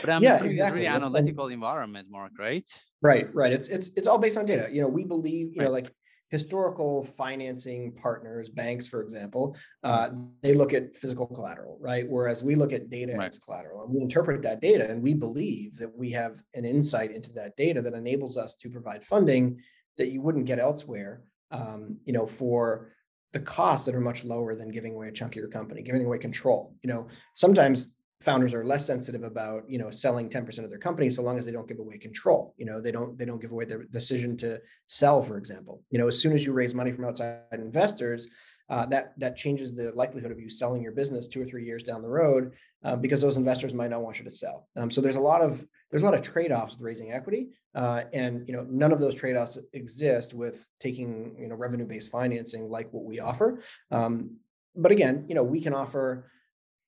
But 0.00 0.12
I'm 0.12 0.22
yeah, 0.22 0.34
exactly. 0.34 0.58
a 0.58 0.62
very 0.62 0.86
analytical 0.86 1.48
environment, 1.48 2.08
Mark, 2.10 2.32
right? 2.38 2.66
Right, 3.02 3.28
right. 3.34 3.52
It's 3.52 3.68
it's 3.68 3.90
it's 3.96 4.06
all 4.06 4.18
based 4.18 4.38
on 4.38 4.46
data. 4.46 4.68
You 4.72 4.80
know, 4.80 4.88
we 4.88 5.04
believe, 5.04 5.52
you 5.54 5.60
right. 5.60 5.66
know, 5.66 5.72
like 5.72 5.92
historical 6.32 7.04
financing 7.04 7.92
partners, 7.92 8.48
banks, 8.48 8.86
for 8.86 9.02
example, 9.02 9.54
uh, 9.84 10.08
mm-hmm. 10.08 10.24
they 10.42 10.54
look 10.54 10.72
at 10.72 10.96
physical 10.96 11.26
collateral, 11.26 11.76
right? 11.78 12.06
Whereas 12.08 12.42
we 12.42 12.54
look 12.54 12.72
at 12.72 12.88
data 12.88 13.14
right. 13.18 13.28
as 13.28 13.38
collateral 13.38 13.84
and 13.84 13.92
we 13.92 14.00
interpret 14.00 14.40
that 14.42 14.62
data 14.62 14.90
and 14.90 15.02
we 15.02 15.12
believe 15.12 15.76
that 15.76 15.94
we 15.94 16.10
have 16.12 16.40
an 16.54 16.64
insight 16.64 17.10
into 17.12 17.30
that 17.34 17.54
data 17.56 17.82
that 17.82 17.92
enables 17.92 18.38
us 18.38 18.54
to 18.56 18.70
provide 18.70 19.04
funding 19.04 19.60
that 19.98 20.10
you 20.10 20.20
wouldn't 20.22 20.46
get 20.46 20.58
elsewhere, 20.58 21.22
um, 21.50 21.98
you 22.04 22.12
know, 22.12 22.26
for 22.26 22.92
the 23.32 23.40
costs 23.40 23.86
that 23.86 23.94
are 23.94 24.00
much 24.00 24.24
lower 24.24 24.54
than 24.54 24.70
giving 24.70 24.94
away 24.94 25.08
a 25.08 25.12
chunk 25.12 25.32
of 25.32 25.40
your 25.40 25.48
company, 25.48 25.82
giving 25.82 26.04
away 26.04 26.18
control. 26.18 26.74
You 26.82 26.88
know, 26.92 27.08
sometimes 27.34 27.92
founders 28.22 28.54
are 28.54 28.64
less 28.64 28.86
sensitive 28.86 29.24
about 29.24 29.68
you 29.68 29.78
know 29.78 29.90
selling 29.90 30.28
10% 30.28 30.64
of 30.64 30.70
their 30.70 30.78
company 30.78 31.10
so 31.10 31.22
long 31.22 31.38
as 31.38 31.44
they 31.44 31.52
don't 31.52 31.66
give 31.66 31.80
away 31.80 31.98
control 31.98 32.54
you 32.56 32.64
know 32.64 32.80
they 32.80 32.92
don't 32.92 33.18
they 33.18 33.24
don't 33.24 33.40
give 33.40 33.50
away 33.50 33.64
their 33.64 33.82
decision 33.84 34.36
to 34.36 34.60
sell 34.86 35.20
for 35.20 35.36
example 35.36 35.82
you 35.90 35.98
know 35.98 36.06
as 36.06 36.20
soon 36.20 36.32
as 36.32 36.46
you 36.46 36.52
raise 36.52 36.74
money 36.74 36.92
from 36.92 37.04
outside 37.04 37.40
investors 37.52 38.28
uh, 38.72 38.86
that 38.86 39.12
that 39.18 39.36
changes 39.36 39.74
the 39.74 39.92
likelihood 39.94 40.32
of 40.32 40.40
you 40.40 40.48
selling 40.48 40.82
your 40.82 40.92
business 40.92 41.28
two 41.28 41.42
or 41.42 41.44
three 41.44 41.62
years 41.62 41.82
down 41.82 42.00
the 42.00 42.08
road 42.08 42.52
uh, 42.84 42.96
because 42.96 43.20
those 43.20 43.36
investors 43.36 43.74
might 43.74 43.90
not 43.90 44.00
want 44.00 44.18
you 44.18 44.24
to 44.24 44.30
sell. 44.30 44.66
Um, 44.76 44.90
so 44.90 45.02
there's 45.02 45.16
a 45.16 45.20
lot 45.20 45.42
of 45.42 45.62
there's 45.90 46.00
a 46.00 46.06
lot 46.06 46.14
of 46.14 46.22
trade-offs 46.22 46.72
with 46.72 46.80
raising 46.80 47.12
equity, 47.12 47.50
uh, 47.74 48.04
and 48.14 48.48
you 48.48 48.54
know 48.56 48.66
none 48.70 48.90
of 48.90 48.98
those 48.98 49.14
trade-offs 49.14 49.58
exist 49.74 50.32
with 50.32 50.66
taking 50.80 51.36
you 51.38 51.48
know 51.48 51.54
revenue-based 51.54 52.10
financing 52.10 52.70
like 52.70 52.90
what 52.94 53.04
we 53.04 53.20
offer. 53.20 53.60
Um, 53.90 54.38
but 54.74 54.90
again, 54.90 55.26
you 55.28 55.34
know 55.34 55.44
we 55.44 55.60
can 55.60 55.74
offer 55.74 56.30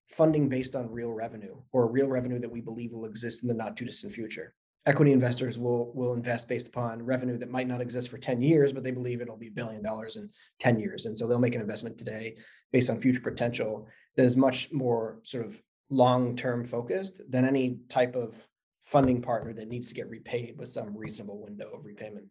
funding 0.09 0.49
based 0.49 0.75
on 0.75 0.91
real 0.91 1.13
revenue 1.13 1.55
or 1.73 1.91
real 1.91 2.09
revenue 2.09 2.39
that 2.39 2.51
we 2.51 2.63
believe 2.63 2.95
will 2.95 3.05
exist 3.05 3.43
in 3.43 3.49
the 3.49 3.55
not 3.55 3.77
too 3.77 3.85
distant 3.85 4.13
future 4.15 4.55
equity 4.87 5.13
investors 5.13 5.59
will 5.59 5.93
will 5.95 6.13
invest 6.15 6.49
based 6.49 6.69
upon 6.69 7.03
revenue 7.03 7.39
that 7.39 7.51
might 7.51 7.69
not 7.69 7.81
exist 7.81 8.11
for 8.11 8.19
10 8.19 8.43
years 8.43 8.73
but 8.73 8.83
they 8.85 8.91
believe 8.91 9.21
it'll 9.21 9.37
be 9.37 9.49
a 9.49 9.53
billion 9.53 9.83
dollars 9.83 10.17
in 10.17 10.29
10 10.61 10.79
years. 10.79 11.07
And 11.07 11.19
so 11.19 11.27
they'll 11.27 11.39
make 11.39 11.55
an 11.55 11.61
investment 11.61 11.97
today 11.99 12.37
based 12.73 12.91
on 12.91 13.01
future 13.01 13.21
potential 13.21 13.89
that 14.17 14.25
is 14.25 14.37
much 14.37 14.73
more 14.73 15.21
sort 15.23 15.47
of 15.47 15.61
long 15.91 16.37
term 16.37 16.65
focused 16.65 17.21
than 17.31 17.47
any 17.47 17.79
type 17.89 18.15
of 18.15 18.47
funding 18.83 19.23
partner 19.23 19.53
that 19.55 19.69
needs 19.69 19.89
to 19.89 19.95
get 19.95 20.11
repaid 20.11 20.59
with 20.59 20.69
some 20.69 20.97
reasonable 20.97 21.41
window 21.41 21.71
of 21.75 21.85
repayment. 21.85 22.27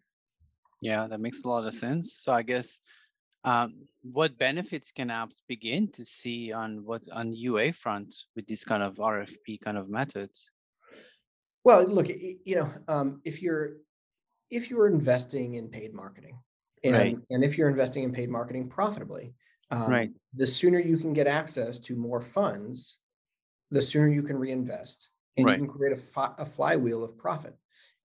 Yeah 0.82 1.08
that 1.08 1.20
makes 1.20 1.44
a 1.44 1.50
lot 1.50 1.66
of 1.66 1.74
sense. 1.74 2.14
So 2.14 2.34
i 2.34 2.44
guess 2.44 2.80
Um, 3.46 3.88
what 4.04 4.38
benefits 4.38 4.92
can 4.92 5.10
apps 5.10 5.42
begin 5.48 5.92
to 5.92 6.04
see 6.06 6.54
on 6.54 6.86
what 6.86 7.04
on 7.12 7.34
UA 7.34 7.74
front 7.74 8.14
with 8.36 8.48
this 8.48 8.64
kind 8.64 8.84
of 8.84 8.96
RFP 8.96 9.60
kind 9.60 9.78
of 9.78 9.90
methods? 9.90 10.53
Well, 11.64 11.86
look, 11.86 12.08
you 12.10 12.56
know, 12.56 12.70
um, 12.88 13.22
if 13.24 13.42
you're 13.42 13.78
if 14.52 14.70
you're 14.70 14.88
investing 14.88 15.56
in 15.56 15.70
paid 15.70 15.94
marketing, 15.94 16.38
and 16.84 16.94
right. 16.94 17.18
and 17.30 17.44
if 17.44 17.58
you're 17.58 17.70
investing 17.70 18.04
in 18.04 18.12
paid 18.12 18.30
marketing 18.30 18.70
profitably, 18.70 19.34
um, 19.72 19.90
right, 19.90 20.12
the 20.34 20.48
sooner 20.48 20.80
you 20.80 20.98
can 20.98 21.14
get 21.14 21.28
access 21.28 21.80
to 21.82 21.96
more 21.96 22.22
funds, 22.22 23.00
the 23.72 23.82
sooner 23.82 24.08
you 24.08 24.24
can 24.24 24.38
reinvest, 24.38 25.10
and 25.38 25.46
right. 25.46 25.60
you 25.60 25.66
can 25.66 25.74
create 25.74 25.94
a, 25.94 26.02
fi- 26.02 26.34
a 26.38 26.46
flywheel 26.46 27.04
of 27.04 27.18
profit. 27.18 27.56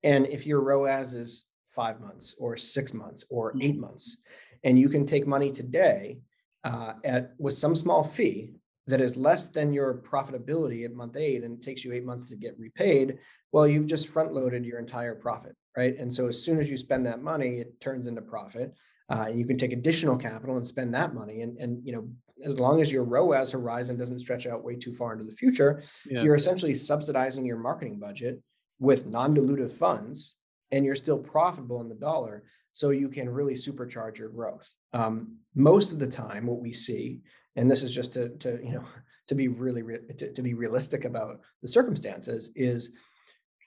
And 0.05 0.27
if 0.27 0.47
your 0.47 0.61
ROAS 0.61 1.15
is 1.15 1.47
five 1.67 2.01
months 2.01 2.37
or 2.39 2.57
six 2.57 2.95
months 2.95 3.25
or 3.29 3.53
eight 3.61 3.73
mm-hmm. 3.73 3.81
months, 3.81 4.19
and 4.65 4.79
you 4.79 4.89
can 4.89 5.05
take 5.05 5.27
money 5.27 5.51
today 5.51 6.21
uh, 6.65 6.95
at 7.05 7.33
with 7.39 7.55
some 7.55 7.75
small 7.75 8.05
fee 8.05 8.58
that 8.89 9.01
is 9.01 9.17
less 9.17 9.49
than 9.49 9.73
your 9.73 9.95
profitability 9.95 10.85
at 10.85 10.95
month 10.95 11.17
eight 11.17 11.45
and 11.45 11.59
it 11.59 11.63
takes 11.63 11.85
you 11.85 11.93
eight 11.93 12.05
months 12.05 12.29
to 12.29 12.37
get 12.37 12.59
repaid, 12.59 13.19
well, 13.53 13.67
you've 13.67 13.87
just 13.87 14.09
front 14.09 14.33
loaded 14.33 14.65
your 14.65 14.79
entire 14.79 15.15
profit, 15.15 15.55
right? 15.77 15.97
And 15.97 16.13
so 16.13 16.27
as 16.27 16.43
soon 16.43 16.59
as 16.59 16.69
you 16.69 16.77
spend 16.77 17.07
that 17.07 17.23
money, 17.23 17.61
it 17.61 17.81
turns 17.81 18.07
into 18.07 18.23
profit. 18.23 18.75
Uh, 19.11 19.29
you 19.29 19.47
can 19.47 19.57
take 19.57 19.73
additional 19.73 20.17
capital 20.17 20.57
and 20.57 20.67
spend 20.67 20.93
that 20.95 21.15
money. 21.15 21.43
And, 21.43 21.59
and 21.59 21.87
you 21.87 21.93
know, 21.93 22.09
as 22.45 22.61
long 22.61 22.81
as 22.81 22.93
your 22.93 23.05
ROAS 23.05 23.53
horizon 23.53 23.97
doesn't 23.97 24.19
stretch 24.19 24.47
out 24.47 24.65
way 24.65 24.77
too 24.77 24.93
far 24.93 25.13
into 25.13 25.25
the 25.25 25.33
future, 25.33 25.83
yeah. 26.07 26.23
you're 26.23 26.35
essentially 26.35 26.75
subsidizing 26.75 27.47
your 27.47 27.59
marketing 27.59 27.99
budget 27.99 28.43
with 28.79 29.07
non-dilutive 29.07 29.73
funds 29.73 30.37
and 30.71 30.85
you're 30.85 30.97
still 30.97 31.19
profitable 31.19 31.81
in 31.81 31.89
the 31.89 31.95
dollar 31.95 32.45
so 32.73 32.91
you 32.91 33.09
can 33.09 33.29
really 33.29 33.55
supercharge 33.55 34.19
your 34.19 34.29
growth 34.29 34.73
um, 34.93 35.37
most 35.55 35.93
of 35.93 35.99
the 35.99 36.07
time 36.07 36.47
what 36.47 36.61
we 36.61 36.73
see 36.73 37.21
and 37.57 37.71
this 37.71 37.83
is 37.83 37.95
just 37.95 38.13
to, 38.15 38.31
to 38.39 38.61
you 38.65 38.73
know 38.73 38.85
to 39.29 39.35
be 39.35 39.49
really 39.49 39.83
re- 39.83 39.99
to, 40.17 40.33
to 40.33 40.43
be 40.43 40.55
realistic 40.55 41.05
about 41.05 41.41
the 41.63 41.69
circumstances 41.69 42.51
is 42.57 42.93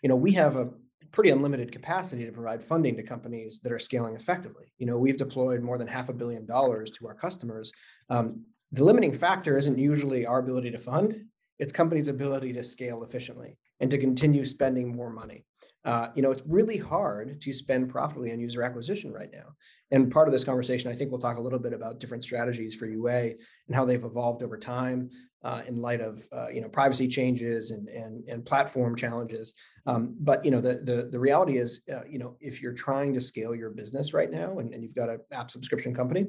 you 0.01 0.09
know 0.09 0.15
we 0.15 0.31
have 0.31 0.55
a 0.55 0.69
pretty 1.11 1.29
unlimited 1.29 1.71
capacity 1.71 2.25
to 2.25 2.31
provide 2.31 2.63
funding 2.63 2.95
to 2.95 3.03
companies 3.03 3.59
that 3.59 3.71
are 3.71 3.79
scaling 3.79 4.15
effectively. 4.15 4.71
You 4.77 4.85
know 4.87 4.97
we've 4.97 5.17
deployed 5.17 5.61
more 5.61 5.77
than 5.77 5.87
half 5.87 6.09
a 6.09 6.13
billion 6.13 6.45
dollars 6.45 6.91
to 6.91 7.07
our 7.07 7.15
customers. 7.15 7.71
Um, 8.09 8.45
the 8.71 8.85
limiting 8.85 9.11
factor 9.11 9.57
isn't 9.57 9.77
usually 9.77 10.25
our 10.25 10.39
ability 10.39 10.71
to 10.71 10.77
fund 10.77 11.25
it's 11.61 11.71
companies 11.71 12.07
ability 12.07 12.51
to 12.53 12.63
scale 12.63 13.03
efficiently 13.03 13.55
and 13.81 13.91
to 13.91 13.97
continue 13.97 14.45
spending 14.45 14.95
more 14.95 15.09
money 15.09 15.43
uh, 15.83 16.09
you 16.13 16.21
know, 16.21 16.29
it's 16.29 16.43
really 16.45 16.77
hard 16.77 17.41
to 17.41 17.51
spend 17.51 17.89
profitably 17.89 18.31
on 18.31 18.39
user 18.39 18.61
acquisition 18.61 19.11
right 19.11 19.29
now. 19.33 19.55
And 19.89 20.11
part 20.11 20.27
of 20.27 20.31
this 20.31 20.43
conversation, 20.43 20.91
I 20.91 20.95
think 20.95 21.09
we'll 21.09 21.19
talk 21.19 21.37
a 21.37 21.41
little 21.41 21.57
bit 21.57 21.73
about 21.73 21.99
different 21.99 22.23
strategies 22.23 22.75
for 22.75 22.85
UA 22.85 23.31
and 23.67 23.75
how 23.75 23.83
they've 23.83 24.03
evolved 24.03 24.43
over 24.43 24.57
time 24.57 25.09
uh, 25.43 25.63
in 25.67 25.77
light 25.77 25.99
of 25.99 26.21
uh, 26.31 26.49
you 26.49 26.61
know 26.61 26.69
privacy 26.69 27.07
changes 27.07 27.71
and 27.71 27.87
and 27.89 28.27
and 28.27 28.45
platform 28.45 28.95
challenges. 28.95 29.55
Um, 29.87 30.15
but 30.19 30.45
you 30.45 30.51
know, 30.51 30.61
the 30.61 30.75
the 30.83 31.09
the 31.11 31.19
reality 31.19 31.57
is, 31.57 31.81
uh, 31.91 32.05
you 32.07 32.19
know, 32.19 32.37
if 32.39 32.61
you're 32.61 32.73
trying 32.73 33.13
to 33.15 33.21
scale 33.21 33.55
your 33.55 33.71
business 33.71 34.13
right 34.13 34.29
now 34.29 34.59
and, 34.59 34.73
and 34.75 34.83
you've 34.83 34.95
got 34.95 35.09
an 35.09 35.19
app 35.33 35.49
subscription 35.49 35.95
company, 35.95 36.27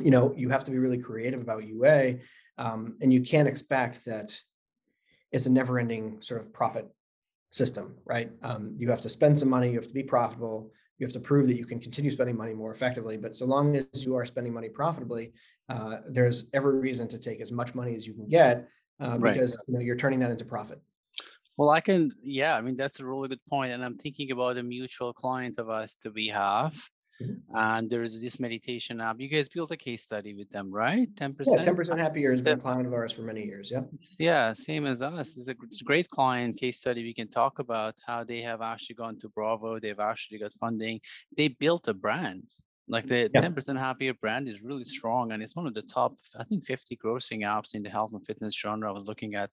you 0.00 0.12
know, 0.12 0.32
you 0.36 0.48
have 0.50 0.62
to 0.64 0.70
be 0.70 0.78
really 0.78 0.98
creative 0.98 1.40
about 1.40 1.66
UA, 1.66 2.18
um, 2.58 2.96
and 3.00 3.12
you 3.12 3.22
can't 3.22 3.48
expect 3.48 4.04
that 4.04 4.38
it's 5.32 5.46
a 5.46 5.52
never-ending 5.52 6.20
sort 6.20 6.40
of 6.40 6.52
profit 6.52 6.86
system, 7.50 7.94
right? 8.04 8.30
Um, 8.42 8.74
you 8.78 8.88
have 8.90 9.00
to 9.02 9.08
spend 9.08 9.38
some 9.38 9.50
money, 9.50 9.68
you 9.68 9.76
have 9.76 9.86
to 9.86 9.94
be 9.94 10.02
profitable, 10.02 10.70
you 10.98 11.06
have 11.06 11.12
to 11.14 11.20
prove 11.20 11.46
that 11.48 11.56
you 11.56 11.66
can 11.66 11.80
continue 11.80 12.10
spending 12.10 12.36
money 12.36 12.54
more 12.54 12.70
effectively. 12.70 13.16
But 13.16 13.36
so 13.36 13.46
long 13.46 13.76
as 13.76 14.04
you 14.04 14.14
are 14.16 14.24
spending 14.24 14.52
money 14.52 14.68
profitably, 14.68 15.32
uh, 15.68 15.98
there's 16.06 16.50
every 16.52 16.78
reason 16.78 17.08
to 17.08 17.18
take 17.18 17.40
as 17.40 17.50
much 17.50 17.74
money 17.74 17.94
as 17.94 18.06
you 18.06 18.14
can 18.14 18.28
get 18.28 18.68
uh, 19.00 19.18
because 19.18 19.60
you 19.66 19.74
know 19.74 19.80
you're 19.80 19.96
turning 19.96 20.20
that 20.20 20.30
into 20.30 20.44
profit. 20.44 20.80
Well, 21.56 21.70
I 21.70 21.80
can, 21.80 22.12
yeah, 22.22 22.56
I 22.56 22.60
mean 22.60 22.76
that's 22.76 23.00
a 23.00 23.06
really 23.06 23.28
good 23.28 23.44
point, 23.48 23.72
and 23.72 23.84
I'm 23.84 23.98
thinking 23.98 24.30
about 24.30 24.56
a 24.56 24.62
mutual 24.62 25.12
client 25.12 25.58
of 25.58 25.68
us 25.68 25.96
that 26.04 26.14
we 26.14 26.28
have 26.28 26.74
Mm-hmm. 27.20 27.56
And 27.56 27.90
there's 27.90 28.20
this 28.20 28.40
meditation 28.40 29.00
app. 29.00 29.20
You 29.20 29.28
guys 29.28 29.48
built 29.48 29.70
a 29.70 29.76
case 29.76 30.02
study 30.02 30.34
with 30.34 30.50
them, 30.50 30.70
right? 30.70 31.12
10%? 31.14 31.34
Yeah, 31.46 31.64
10% 31.64 31.98
Happier 31.98 32.30
has 32.30 32.42
been 32.42 32.58
a 32.58 32.60
client 32.60 32.86
of 32.86 32.92
ours 32.92 33.12
for 33.12 33.22
many 33.22 33.44
years. 33.44 33.70
Yeah. 33.70 33.82
Yeah, 34.18 34.52
same 34.52 34.86
as 34.86 35.02
us. 35.02 35.36
It's 35.36 35.48
a, 35.48 35.54
it's 35.64 35.80
a 35.80 35.84
great 35.84 36.08
client 36.08 36.56
case 36.56 36.78
study. 36.78 37.02
We 37.02 37.14
can 37.14 37.28
talk 37.28 37.58
about 37.58 37.94
how 38.06 38.24
they 38.24 38.40
have 38.42 38.62
actually 38.62 38.96
gone 38.96 39.18
to 39.20 39.28
Bravo. 39.28 39.78
They've 39.78 39.98
actually 40.00 40.38
got 40.38 40.52
funding. 40.54 41.00
They 41.36 41.48
built 41.48 41.88
a 41.88 41.94
brand. 41.94 42.50
Like 42.88 43.06
the 43.06 43.30
yeah. 43.32 43.40
10% 43.40 43.78
Happier 43.78 44.14
brand 44.14 44.48
is 44.48 44.62
really 44.62 44.84
strong 44.84 45.32
and 45.32 45.42
it's 45.42 45.54
one 45.54 45.66
of 45.66 45.74
the 45.74 45.82
top, 45.82 46.14
I 46.38 46.44
think, 46.44 46.64
50 46.64 46.98
grossing 47.02 47.40
apps 47.40 47.74
in 47.74 47.82
the 47.82 47.90
health 47.90 48.12
and 48.12 48.24
fitness 48.26 48.58
genre. 48.58 48.88
I 48.88 48.92
was 48.92 49.06
looking 49.06 49.34
at 49.34 49.50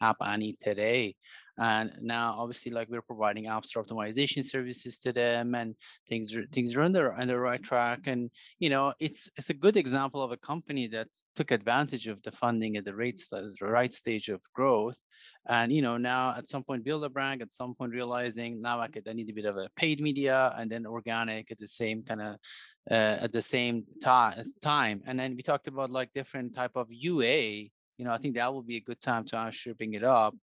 App 0.00 0.16
Annie 0.22 0.56
today. 0.60 1.16
And 1.60 1.92
now, 2.00 2.36
obviously, 2.38 2.70
like 2.70 2.88
we're 2.88 3.02
providing 3.02 3.48
App 3.48 3.66
Store 3.66 3.84
optimization 3.84 4.44
services 4.44 4.98
to 5.00 5.12
them, 5.12 5.54
and 5.56 5.74
things 6.08 6.36
things 6.52 6.76
are 6.76 6.82
on 6.82 6.92
the 6.92 7.12
on 7.12 7.26
the 7.26 7.38
right 7.38 7.62
track. 7.62 8.06
And 8.06 8.30
you 8.60 8.70
know, 8.70 8.92
it's 9.00 9.28
it's 9.36 9.50
a 9.50 9.54
good 9.54 9.76
example 9.76 10.22
of 10.22 10.30
a 10.30 10.36
company 10.36 10.86
that 10.88 11.08
took 11.34 11.50
advantage 11.50 12.06
of 12.06 12.22
the 12.22 12.30
funding 12.30 12.76
at 12.76 12.84
the 12.84 12.94
right 12.94 13.18
the 13.30 13.54
right 13.60 13.92
stage 13.92 14.28
of 14.28 14.40
growth. 14.54 14.98
And 15.48 15.72
you 15.72 15.82
know, 15.82 15.96
now 15.96 16.34
at 16.36 16.46
some 16.46 16.62
point 16.62 16.84
build 16.84 17.04
a 17.04 17.08
brand, 17.08 17.42
at 17.42 17.50
some 17.50 17.74
point 17.74 17.92
realizing 17.92 18.60
now 18.62 18.78
I 18.78 18.86
could 18.86 19.08
I 19.08 19.12
need 19.12 19.30
a 19.30 19.32
bit 19.32 19.46
of 19.46 19.56
a 19.56 19.68
paid 19.74 20.00
media 20.00 20.54
and 20.56 20.70
then 20.70 20.86
organic 20.86 21.50
at 21.50 21.58
the 21.58 21.66
same 21.66 22.04
kind 22.04 22.20
of 22.20 22.36
uh, 22.88 23.24
at 23.24 23.32
the 23.32 23.42
same 23.42 23.84
time. 24.00 25.02
And 25.06 25.18
then 25.18 25.34
we 25.34 25.42
talked 25.42 25.66
about 25.66 25.90
like 25.90 26.12
different 26.12 26.54
type 26.54 26.76
of 26.76 26.86
UA. 26.90 27.70
You 27.96 28.04
know, 28.04 28.12
I 28.12 28.18
think 28.18 28.36
that 28.36 28.52
will 28.52 28.62
be 28.62 28.76
a 28.76 28.80
good 28.80 29.00
time 29.00 29.24
to 29.26 29.36
actually 29.36 29.72
bring 29.72 29.94
it 29.94 30.04
up 30.04 30.36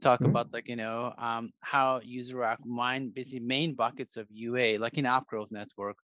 talk 0.00 0.20
mm-hmm. 0.20 0.30
about 0.30 0.52
like 0.52 0.68
you 0.68 0.76
know 0.76 1.12
um, 1.18 1.50
how 1.60 2.00
user 2.04 2.42
act 2.42 2.64
mine 2.64 3.10
basically 3.14 3.40
main 3.40 3.74
buckets 3.74 4.16
of 4.16 4.26
UA 4.30 4.78
like 4.78 4.98
in 4.98 5.06
App 5.06 5.26
Growth 5.26 5.50
Network. 5.50 5.96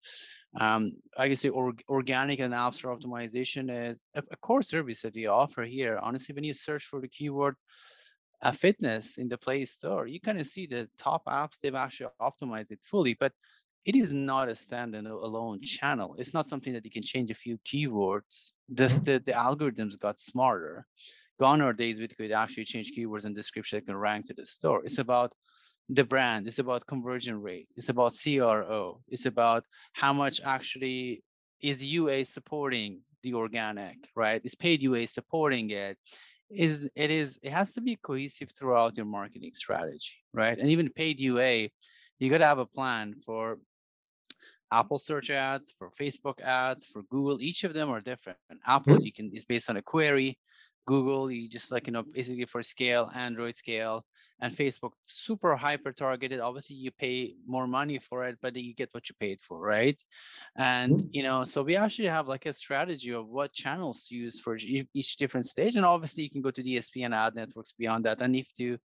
Um, 0.60 0.92
I 1.16 1.28
guess 1.28 1.42
the 1.42 1.50
or, 1.50 1.72
organic 1.88 2.40
and 2.40 2.52
app 2.54 2.74
store 2.74 2.96
optimization 2.96 3.88
is 3.88 4.02
a, 4.14 4.22
a, 4.30 4.36
core 4.36 4.60
service 4.60 5.00
that 5.00 5.14
we 5.14 5.26
offer 5.26 5.62
here. 5.62 5.98
Honestly, 6.02 6.34
when 6.34 6.44
you 6.44 6.52
search 6.52 6.84
for 6.84 7.00
the 7.00 7.08
keyword 7.08 7.54
uh, 8.42 8.52
fitness 8.52 9.16
in 9.16 9.28
the 9.28 9.38
Play 9.38 9.64
Store, 9.64 10.06
you 10.06 10.20
kind 10.20 10.38
of 10.38 10.46
see 10.46 10.66
the 10.66 10.90
top 10.98 11.24
apps 11.24 11.58
they've 11.58 11.74
actually 11.74 12.10
optimized 12.20 12.70
it 12.70 12.80
fully, 12.82 13.16
but 13.18 13.32
it 13.86 13.96
is 13.96 14.12
not 14.12 14.48
a 14.50 14.52
standalone 14.52 15.22
alone 15.22 15.62
channel. 15.62 16.14
It's 16.18 16.34
not 16.34 16.46
something 16.46 16.74
that 16.74 16.84
you 16.84 16.90
can 16.90 17.02
change 17.02 17.30
a 17.30 17.34
few 17.34 17.58
keywords. 17.66 18.52
Just 18.74 19.04
mm-hmm. 19.04 19.12
the, 19.12 19.22
the 19.24 19.32
algorithms 19.32 19.98
got 19.98 20.18
smarter 20.18 20.86
gone 21.42 21.60
are 21.60 21.72
days 21.72 21.98
we 21.98 22.06
could 22.06 22.30
actually 22.30 22.64
change 22.72 22.92
keywords 22.96 23.24
and 23.24 23.34
description 23.34 23.76
that 23.76 23.86
can 23.86 23.96
rank 23.96 24.26
to 24.26 24.34
the 24.34 24.46
store. 24.46 24.80
It's 24.84 25.00
about 25.06 25.30
the 25.88 26.04
brand, 26.04 26.46
it's 26.46 26.60
about 26.60 26.86
conversion 26.86 27.36
rate, 27.42 27.68
it's 27.76 27.88
about 27.88 28.12
CRO, 28.22 29.00
it's 29.08 29.26
about 29.26 29.64
how 29.92 30.12
much 30.12 30.36
actually 30.56 31.24
is 31.60 31.78
UA 31.98 32.26
supporting 32.26 33.00
the 33.24 33.34
organic, 33.34 33.98
right? 34.14 34.40
Is 34.44 34.54
paid 34.54 34.82
UA 34.82 35.08
supporting 35.08 35.70
it? 35.70 35.98
Is 36.66 36.88
it 36.94 37.10
is 37.10 37.40
it 37.42 37.52
has 37.58 37.68
to 37.74 37.80
be 37.80 37.96
cohesive 38.08 38.50
throughout 38.56 38.96
your 38.96 39.06
marketing 39.18 39.54
strategy, 39.64 40.14
right? 40.32 40.56
And 40.60 40.68
even 40.70 40.90
paid 40.90 41.18
UA, 41.18 41.54
you 42.18 42.30
got 42.30 42.42
to 42.44 42.52
have 42.52 42.64
a 42.66 42.72
plan 42.78 43.16
for 43.26 43.58
Apple 44.78 45.00
search 45.08 45.28
ads, 45.30 45.74
for 45.76 45.90
Facebook 46.02 46.38
ads, 46.40 46.86
for 46.86 47.02
Google. 47.14 47.38
Each 47.40 47.64
of 47.64 47.72
them 47.74 47.88
are 47.94 48.00
different. 48.00 48.38
And 48.48 48.60
Apple, 48.64 48.94
mm-hmm. 48.94 49.06
you 49.06 49.12
can 49.12 49.26
is 49.38 49.44
based 49.44 49.68
on 49.70 49.76
a 49.76 49.82
query. 49.82 50.38
Google, 50.86 51.30
you 51.30 51.48
just 51.48 51.72
like, 51.72 51.86
you 51.86 51.92
know, 51.92 52.02
basically 52.02 52.44
for 52.44 52.62
scale, 52.62 53.10
Android 53.14 53.56
scale, 53.56 54.04
and 54.42 54.52
Facebook, 54.52 54.90
super 55.04 55.54
hyper 55.54 55.92
targeted. 55.92 56.40
Obviously, 56.40 56.74
you 56.74 56.90
pay 56.90 57.34
more 57.46 57.68
money 57.68 57.98
for 57.98 58.24
it, 58.24 58.36
but 58.42 58.56
you 58.56 58.74
get 58.74 58.88
what 58.90 59.08
you 59.08 59.14
paid 59.20 59.40
for, 59.40 59.60
right? 59.60 60.02
And, 60.56 60.94
mm-hmm. 60.94 61.06
you 61.12 61.22
know, 61.22 61.44
so 61.44 61.62
we 61.62 61.76
actually 61.76 62.08
have 62.08 62.26
like 62.26 62.46
a 62.46 62.52
strategy 62.52 63.12
of 63.12 63.28
what 63.28 63.52
channels 63.52 64.06
to 64.08 64.16
use 64.16 64.40
for 64.40 64.58
each 64.60 65.16
different 65.16 65.46
stage. 65.46 65.76
And 65.76 65.86
obviously, 65.86 66.24
you 66.24 66.30
can 66.30 66.42
go 66.42 66.50
to 66.50 66.62
DSP 66.62 67.04
and 67.04 67.14
ad 67.14 67.36
networks 67.36 67.72
beyond 67.72 68.04
that. 68.06 68.20
And 68.20 68.34
if 68.34 68.48
you 68.58 68.78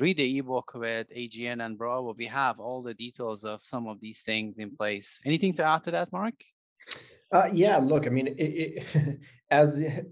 read 0.00 0.16
the 0.16 0.38
ebook 0.38 0.72
with 0.74 1.08
AGN 1.14 1.64
and 1.64 1.76
Bravo, 1.76 2.14
we 2.16 2.26
have 2.26 2.58
all 2.58 2.82
the 2.82 2.94
details 2.94 3.44
of 3.44 3.60
some 3.62 3.86
of 3.86 4.00
these 4.00 4.22
things 4.22 4.58
in 4.58 4.74
place. 4.74 5.20
Anything 5.26 5.52
to 5.54 5.64
add 5.64 5.84
to 5.84 5.90
that, 5.90 6.10
Mark? 6.10 6.34
Uh, 7.30 7.48
yeah, 7.52 7.76
look, 7.76 8.06
I 8.06 8.10
mean, 8.10 8.28
it, 8.28 8.32
it, 8.38 9.18
as 9.50 9.78
the, 9.78 10.06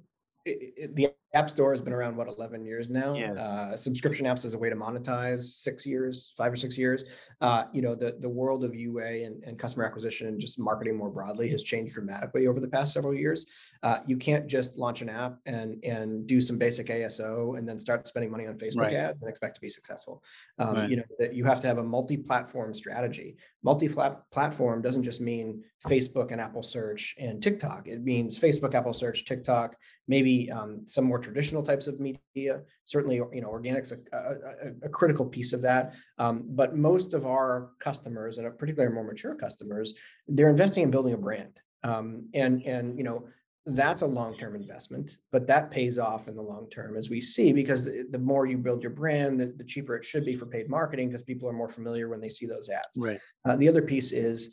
it, 0.44 0.94
the 0.94 1.10
App 1.32 1.48
Store 1.48 1.70
has 1.70 1.80
been 1.80 1.92
around 1.92 2.16
what 2.16 2.26
11 2.28 2.64
years 2.64 2.90
now. 2.90 3.14
Yeah. 3.14 3.32
Uh, 3.34 3.76
subscription 3.76 4.26
apps 4.26 4.44
as 4.44 4.54
a 4.54 4.58
way 4.58 4.68
to 4.68 4.74
monetize 4.74 5.40
six 5.42 5.86
years, 5.86 6.32
five 6.36 6.52
or 6.52 6.56
six 6.56 6.76
years. 6.76 7.04
Uh, 7.40 7.64
you 7.72 7.82
know, 7.82 7.94
the 7.94 8.16
the 8.20 8.28
world 8.28 8.64
of 8.64 8.74
UA 8.74 9.24
and, 9.24 9.42
and 9.44 9.56
customer 9.58 9.84
acquisition 9.84 10.26
and 10.26 10.40
just 10.40 10.58
marketing 10.58 10.96
more 10.96 11.08
broadly 11.08 11.48
has 11.48 11.62
changed 11.62 11.94
dramatically 11.94 12.48
over 12.48 12.58
the 12.58 12.66
past 12.68 12.92
several 12.92 13.14
years. 13.14 13.46
Uh, 13.84 13.98
you 14.08 14.16
can't 14.16 14.48
just 14.48 14.76
launch 14.76 15.02
an 15.02 15.08
app 15.08 15.38
and 15.46 15.82
and 15.84 16.26
do 16.26 16.40
some 16.40 16.58
basic 16.58 16.88
ASO 16.88 17.56
and 17.56 17.68
then 17.68 17.78
start 17.78 18.08
spending 18.08 18.30
money 18.30 18.46
on 18.48 18.58
Facebook 18.58 18.80
Right. 18.80 18.94
ads 18.94 19.22
and 19.22 19.28
expect 19.30 19.54
to 19.54 19.60
be 19.60 19.68
successful. 19.68 20.24
Um, 20.58 20.74
Right. 20.74 20.90
You 20.90 20.96
know 20.96 21.04
that 21.18 21.34
you 21.34 21.44
have 21.44 21.60
to 21.60 21.66
have 21.68 21.78
a 21.78 21.84
multi-platform 21.84 22.74
strategy. 22.74 23.36
Multi-platform 23.62 24.82
doesn't 24.82 25.02
just 25.02 25.20
mean 25.20 25.62
Facebook 25.86 26.32
and 26.32 26.40
Apple 26.40 26.62
Search 26.62 27.14
and 27.18 27.42
TikTok. 27.42 27.86
It 27.86 28.02
means 28.02 28.38
Facebook, 28.38 28.74
Apple 28.74 28.92
Search, 28.92 29.24
TikTok, 29.24 29.76
maybe 30.08 30.50
um, 30.50 30.82
some 30.86 31.04
more 31.04 31.19
traditional 31.20 31.62
types 31.62 31.86
of 31.86 32.00
media. 32.00 32.62
Certainly, 32.84 33.16
you 33.16 33.40
know, 33.40 33.50
organics 33.50 33.92
a, 33.92 34.16
a, 34.16 34.86
a- 34.86 34.88
critical 34.88 35.26
piece 35.26 35.52
of 35.52 35.62
that. 35.62 35.94
Um, 36.18 36.44
but 36.48 36.76
most 36.76 37.14
of 37.14 37.26
our 37.26 37.70
customers, 37.78 38.38
and 38.38 38.58
particularly 38.58 38.88
our 38.88 38.94
more 38.94 39.04
mature 39.04 39.34
customers, 39.34 39.94
they're 40.28 40.50
investing 40.50 40.84
in 40.84 40.90
building 40.90 41.14
a 41.14 41.18
brand. 41.18 41.58
Um, 41.82 42.28
and 42.34 42.62
and 42.62 42.98
you 42.98 43.04
know 43.04 43.26
that's 43.66 44.02
a 44.02 44.06
long-term 44.06 44.56
investment, 44.56 45.18
but 45.32 45.46
that 45.46 45.70
pays 45.70 45.98
off 45.98 46.28
in 46.28 46.34
the 46.34 46.42
long 46.42 46.68
term, 46.70 46.96
as 46.96 47.10
we 47.10 47.20
see, 47.20 47.52
because 47.52 47.84
the 47.84 48.06
the 48.10 48.18
more 48.18 48.46
you 48.46 48.58
build 48.58 48.82
your 48.82 48.92
brand, 48.92 49.38
the, 49.38 49.54
the 49.56 49.64
cheaper 49.64 49.96
it 49.96 50.04
should 50.04 50.24
be 50.24 50.34
for 50.34 50.46
paid 50.46 50.68
marketing 50.68 51.08
because 51.08 51.22
people 51.22 51.48
are 51.48 51.52
more 51.52 51.68
familiar 51.68 52.08
when 52.08 52.20
they 52.20 52.28
see 52.28 52.46
those 52.46 52.68
ads. 52.70 52.96
Right. 52.98 53.18
Uh, 53.46 53.56
the 53.56 53.68
other 53.68 53.82
piece 53.82 54.12
is, 54.12 54.50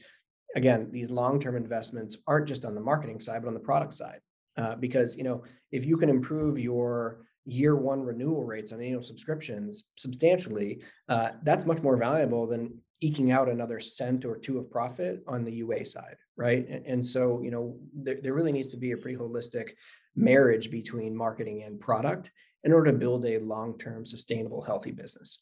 again, 0.55 0.89
these 0.91 1.11
long-term 1.11 1.55
investments 1.55 2.17
aren't 2.27 2.47
just 2.47 2.65
on 2.65 2.75
the 2.75 2.81
marketing 2.81 3.19
side, 3.19 3.41
but 3.41 3.47
on 3.47 3.53
the 3.53 3.59
product 3.59 3.93
side. 3.93 4.19
Uh, 4.57 4.75
because 4.75 5.15
you 5.15 5.23
know, 5.23 5.43
if 5.71 5.85
you 5.85 5.97
can 5.97 6.09
improve 6.09 6.57
your 6.57 7.25
year 7.45 7.75
one 7.75 8.01
renewal 8.01 8.43
rates 8.43 8.73
on 8.73 8.81
annual 8.81 9.01
subscriptions 9.01 9.85
substantially, 9.95 10.81
uh, 11.09 11.29
that's 11.43 11.65
much 11.65 11.81
more 11.81 11.95
valuable 11.95 12.47
than 12.47 12.77
eking 13.01 13.31
out 13.31 13.49
another 13.49 13.79
cent 13.79 14.25
or 14.25 14.37
two 14.37 14.57
of 14.57 14.69
profit 14.69 15.23
on 15.27 15.43
the 15.43 15.51
UA 15.51 15.85
side, 15.85 16.17
right? 16.35 16.67
And, 16.67 16.85
and 16.85 17.05
so, 17.05 17.41
you 17.43 17.51
know, 17.51 17.77
there, 17.93 18.17
there 18.21 18.33
really 18.33 18.51
needs 18.51 18.69
to 18.69 18.77
be 18.77 18.91
a 18.91 18.97
pretty 18.97 19.17
holistic 19.17 19.69
marriage 20.15 20.71
between 20.71 21.15
marketing 21.15 21.63
and 21.63 21.79
product 21.79 22.31
in 22.63 22.73
order 22.73 22.91
to 22.91 22.97
build 22.97 23.25
a 23.25 23.37
long-term, 23.39 24.03
sustainable, 24.03 24.61
healthy 24.61 24.91
business. 24.91 25.41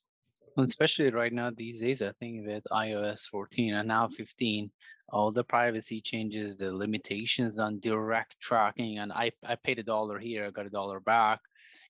Well, 0.56 0.66
especially 0.66 1.10
right 1.10 1.34
now 1.34 1.50
these 1.50 1.82
days, 1.82 2.02
I 2.02 2.12
think 2.20 2.46
with 2.46 2.64
iOS 2.72 3.28
14 3.28 3.74
and 3.74 3.88
now 3.88 4.08
15, 4.08 4.70
all 5.10 5.32
the 5.32 5.44
privacy 5.44 6.02
changes, 6.02 6.58
the 6.58 6.74
limitations 6.74 7.60
on 7.60 7.80
direct 7.80 8.40
tracking, 8.40 9.00
and 9.00 9.12
I, 9.12 9.32
I 9.46 9.56
paid 9.56 9.80
a 9.80 9.84
dollar 9.84 10.20
here, 10.20 10.46
I 10.46 10.52
got 10.52 10.66
a 10.66 10.70
dollar 10.70 11.00
back. 11.00 11.40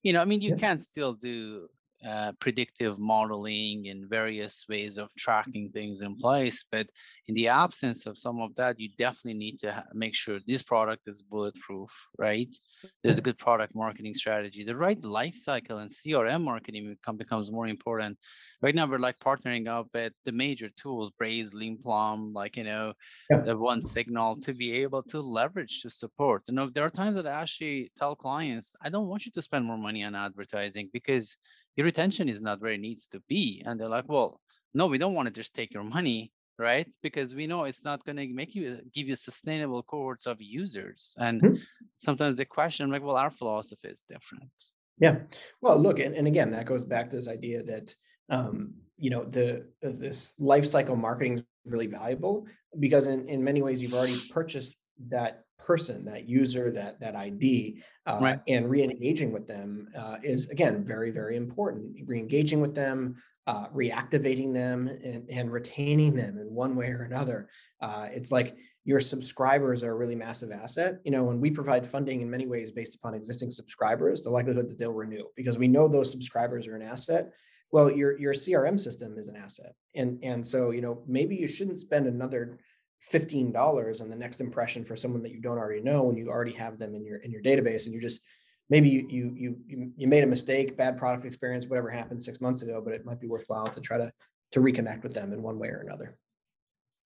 You 0.03 0.13
know, 0.13 0.21
I 0.21 0.25
mean, 0.25 0.41
you 0.41 0.51
Yeah. 0.51 0.57
can 0.57 0.77
still 0.77 1.13
do 1.13 1.67
uh, 2.05 2.33
predictive 2.39 2.99
modeling 2.99 3.87
and 3.87 4.07
various 4.07 4.65
ways 4.69 4.97
of 4.97 5.09
tracking 5.15 5.71
things 5.71 6.01
in 6.01 6.15
place, 6.17 6.65
but 6.71 6.87
in 7.27 7.33
the 7.33 7.47
absence 7.47 8.05
of 8.05 8.17
some 8.17 8.39
of 8.41 8.53
that, 8.55 8.79
you 8.79 8.89
definitely 8.97 9.39
need 9.39 9.57
to 9.59 9.71
ha- 9.71 9.85
make 9.93 10.13
sure 10.13 10.39
this 10.45 10.61
product 10.61 11.07
is 11.07 11.23
bulletproof, 11.23 11.89
right? 12.19 12.53
There's 13.01 13.17
a 13.17 13.21
good 13.21 13.37
product 13.37 13.73
marketing 13.75 14.13
strategy. 14.13 14.63
The 14.63 14.75
right 14.75 15.03
life 15.03 15.35
cycle 15.35 15.79
and 15.79 15.89
CRM 15.89 16.43
marketing 16.43 16.89
become, 16.89 17.17
becomes 17.17 17.51
more 17.51 17.67
important 17.67 18.19
right 18.65 18.73
now 18.73 18.87
we're 18.87 18.97
like 18.97 19.19
partnering 19.19 19.67
up 19.67 19.87
with 19.93 20.11
the 20.23 20.31
major 20.31 20.69
tools 20.69 21.11
braze 21.11 21.53
leanplum 21.53 22.33
like 22.33 22.57
you 22.57 22.63
know 22.63 22.93
Yeah. 23.29 23.41
the 23.47 23.55
OneSignal 23.55 24.41
to 24.45 24.53
be 24.55 24.69
able 24.83 25.03
to 25.03 25.21
leverage 25.21 25.83
to 25.83 25.89
support 25.91 26.41
you 26.47 26.55
know 26.55 26.67
there 26.67 26.83
are 26.83 26.89
times 27.01 27.15
that 27.15 27.27
i 27.27 27.41
actually 27.43 27.91
tell 27.99 28.15
clients 28.15 28.75
i 28.81 28.89
don't 28.89 29.07
want 29.11 29.23
you 29.25 29.31
to 29.33 29.41
spend 29.47 29.65
more 29.65 29.77
money 29.77 30.03
on 30.03 30.15
advertising 30.15 30.89
because 30.91 31.37
your 31.75 31.85
retention 31.85 32.27
is 32.27 32.41
not 32.41 32.59
where 32.59 32.71
it 32.77 32.85
needs 32.87 33.07
to 33.07 33.19
be 33.29 33.61
and 33.65 33.79
they're 33.79 33.95
like 33.97 34.09
well 34.15 34.41
no 34.73 34.87
we 34.87 34.97
don't 34.97 35.13
want 35.17 35.27
to 35.27 35.39
just 35.41 35.53
take 35.53 35.71
your 35.71 35.87
money 35.97 36.31
right 36.57 36.89
because 37.03 37.35
we 37.35 37.45
know 37.45 37.65
it's 37.65 37.85
not 37.85 38.03
going 38.03 38.17
to 38.17 38.27
make 38.41 38.55
you 38.55 38.65
give 38.95 39.07
you 39.07 39.15
sustainable 39.15 39.83
cohorts 39.83 40.25
of 40.25 40.41
users 40.41 41.13
and 41.19 41.35
Mhm. 41.43 41.61
sometimes 42.07 42.37
the 42.37 42.45
question 42.57 42.85
I'm 42.85 42.91
like 42.95 43.03
well 43.03 43.23
our 43.25 43.33
philosophy 43.41 43.89
is 43.89 44.01
different 44.13 44.57
Yeah. 44.97 45.17
Well, 45.61 45.77
look, 45.77 45.99
and, 45.99 46.15
and 46.15 46.27
again, 46.27 46.51
that 46.51 46.65
goes 46.65 46.85
back 46.85 47.09
to 47.09 47.15
this 47.17 47.27
idea 47.27 47.61
that 47.63 47.93
um, 48.29 48.73
you 48.97 49.09
know 49.09 49.23
the 49.23 49.65
uh, 49.83 49.89
this 49.89 50.33
life 50.39 50.65
cycle 50.65 50.95
marketing 50.95 51.33
is 51.33 51.43
really 51.65 51.87
valuable 51.87 52.47
because 52.79 53.07
in, 53.07 53.27
in 53.27 53.43
many 53.43 53.61
ways 53.61 53.81
you've 53.81 53.93
already 53.93 54.21
purchased 54.31 54.75
that 55.09 55.43
person, 55.57 56.05
that 56.05 56.27
user, 56.27 56.71
that 56.71 56.99
that 56.99 57.15
ID, 57.15 57.81
uh, 58.05 58.19
Right. 58.21 58.39
and 58.47 58.69
re-engaging 58.69 59.31
with 59.31 59.47
them 59.47 59.87
uh, 59.97 60.17
is 60.23 60.49
again 60.49 60.83
very 60.85 61.11
very 61.11 61.35
important. 61.35 61.95
Re-engaging 62.07 62.61
with 62.61 62.75
them, 62.75 63.15
uh, 63.47 63.67
reactivating 63.69 64.53
them, 64.53 64.87
and, 64.87 65.29
and 65.29 65.51
retaining 65.51 66.15
them 66.15 66.37
in 66.37 66.53
one 66.53 66.75
way 66.75 66.87
or 66.87 67.03
another. 67.03 67.49
Uh, 67.81 68.07
it's 68.11 68.31
like 68.31 68.57
your 68.85 68.99
subscribers 68.99 69.83
are 69.83 69.91
a 69.91 69.95
really 69.95 70.15
massive 70.15 70.51
asset. 70.51 70.99
You 71.03 71.11
know, 71.11 71.23
when 71.23 71.41
we 71.41 71.49
provide 71.51 71.87
funding 71.87 72.21
in 72.21 72.29
many 72.29 72.45
ways 72.47 72.71
based 72.71 72.95
upon 72.95 73.15
existing 73.15 73.49
subscribers, 73.49 74.23
the 74.23 74.29
likelihood 74.29 74.69
that 74.69 74.77
they'll 74.77 74.93
renew 74.93 75.23
because 75.35 75.57
we 75.57 75.67
know 75.67 75.87
those 75.87 76.11
subscribers 76.11 76.67
are 76.67 76.75
an 76.75 76.81
asset. 76.83 77.31
Well, 77.71 77.91
your 77.91 78.17
your 78.19 78.33
CRM 78.33 78.79
system 78.79 79.17
is 79.17 79.27
an 79.27 79.35
asset, 79.35 79.73
and 79.95 80.23
and 80.23 80.45
so 80.45 80.71
you 80.71 80.81
know 80.81 81.03
maybe 81.07 81.35
you 81.35 81.47
shouldn't 81.47 81.79
spend 81.79 82.07
another 82.07 82.59
fifteen 83.01 83.51
dollars 83.51 84.01
on 84.01 84.09
the 84.09 84.15
next 84.15 84.39
impression 84.41 84.85
for 84.85 84.95
someone 84.95 85.21
that 85.23 85.31
you 85.31 85.41
don't 85.41 85.57
already 85.57 85.81
know 85.81 86.03
when 86.03 86.17
you 86.17 86.29
already 86.29 86.53
have 86.53 86.79
them 86.79 86.95
in 86.95 87.03
your 87.03 87.17
in 87.17 87.31
your 87.31 87.41
database, 87.41 87.85
and 87.85 87.93
you 87.93 87.99
just 87.99 88.21
maybe 88.69 88.89
you 88.89 89.05
you 89.09 89.33
you 89.67 89.91
you, 89.97 90.07
made 90.07 90.23
a 90.23 90.27
mistake, 90.27 90.77
bad 90.77 90.97
product 90.97 91.25
experience, 91.25 91.67
whatever 91.67 91.89
happened 91.89 92.21
six 92.21 92.41
months 92.41 92.61
ago, 92.61 92.81
but 92.83 92.93
it 92.93 93.05
might 93.05 93.19
be 93.19 93.27
worthwhile 93.27 93.67
to 93.67 93.81
try 93.81 93.97
to 93.97 94.11
to 94.51 94.59
reconnect 94.59 95.03
with 95.03 95.13
them 95.13 95.33
in 95.33 95.41
one 95.41 95.59
way 95.59 95.67
or 95.67 95.81
another. 95.81 96.17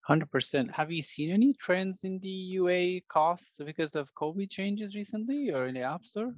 Hundred 0.02 0.30
percent. 0.30 0.74
Have 0.74 0.90
you 0.90 1.02
seen 1.02 1.30
any 1.30 1.52
trends 1.54 2.04
in 2.04 2.18
the 2.20 2.28
UA 2.28 3.02
costs 3.08 3.60
because 3.64 3.94
of 3.94 4.14
COVID 4.14 4.50
changes 4.50 4.96
recently, 4.96 5.50
or 5.50 5.66
in 5.66 5.74
the 5.74 5.82
App 5.82 6.04
Store? 6.04 6.32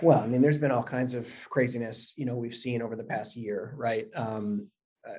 Well, 0.00 0.20
I 0.20 0.26
mean, 0.26 0.42
there's 0.42 0.58
been 0.58 0.70
all 0.70 0.82
kinds 0.82 1.14
of 1.14 1.28
craziness, 1.48 2.14
you 2.16 2.26
know, 2.26 2.36
we've 2.36 2.54
seen 2.54 2.82
over 2.82 2.96
the 2.96 3.04
past 3.04 3.36
year, 3.36 3.74
right? 3.76 4.06
Um, 4.14 4.68
uh, 5.08 5.12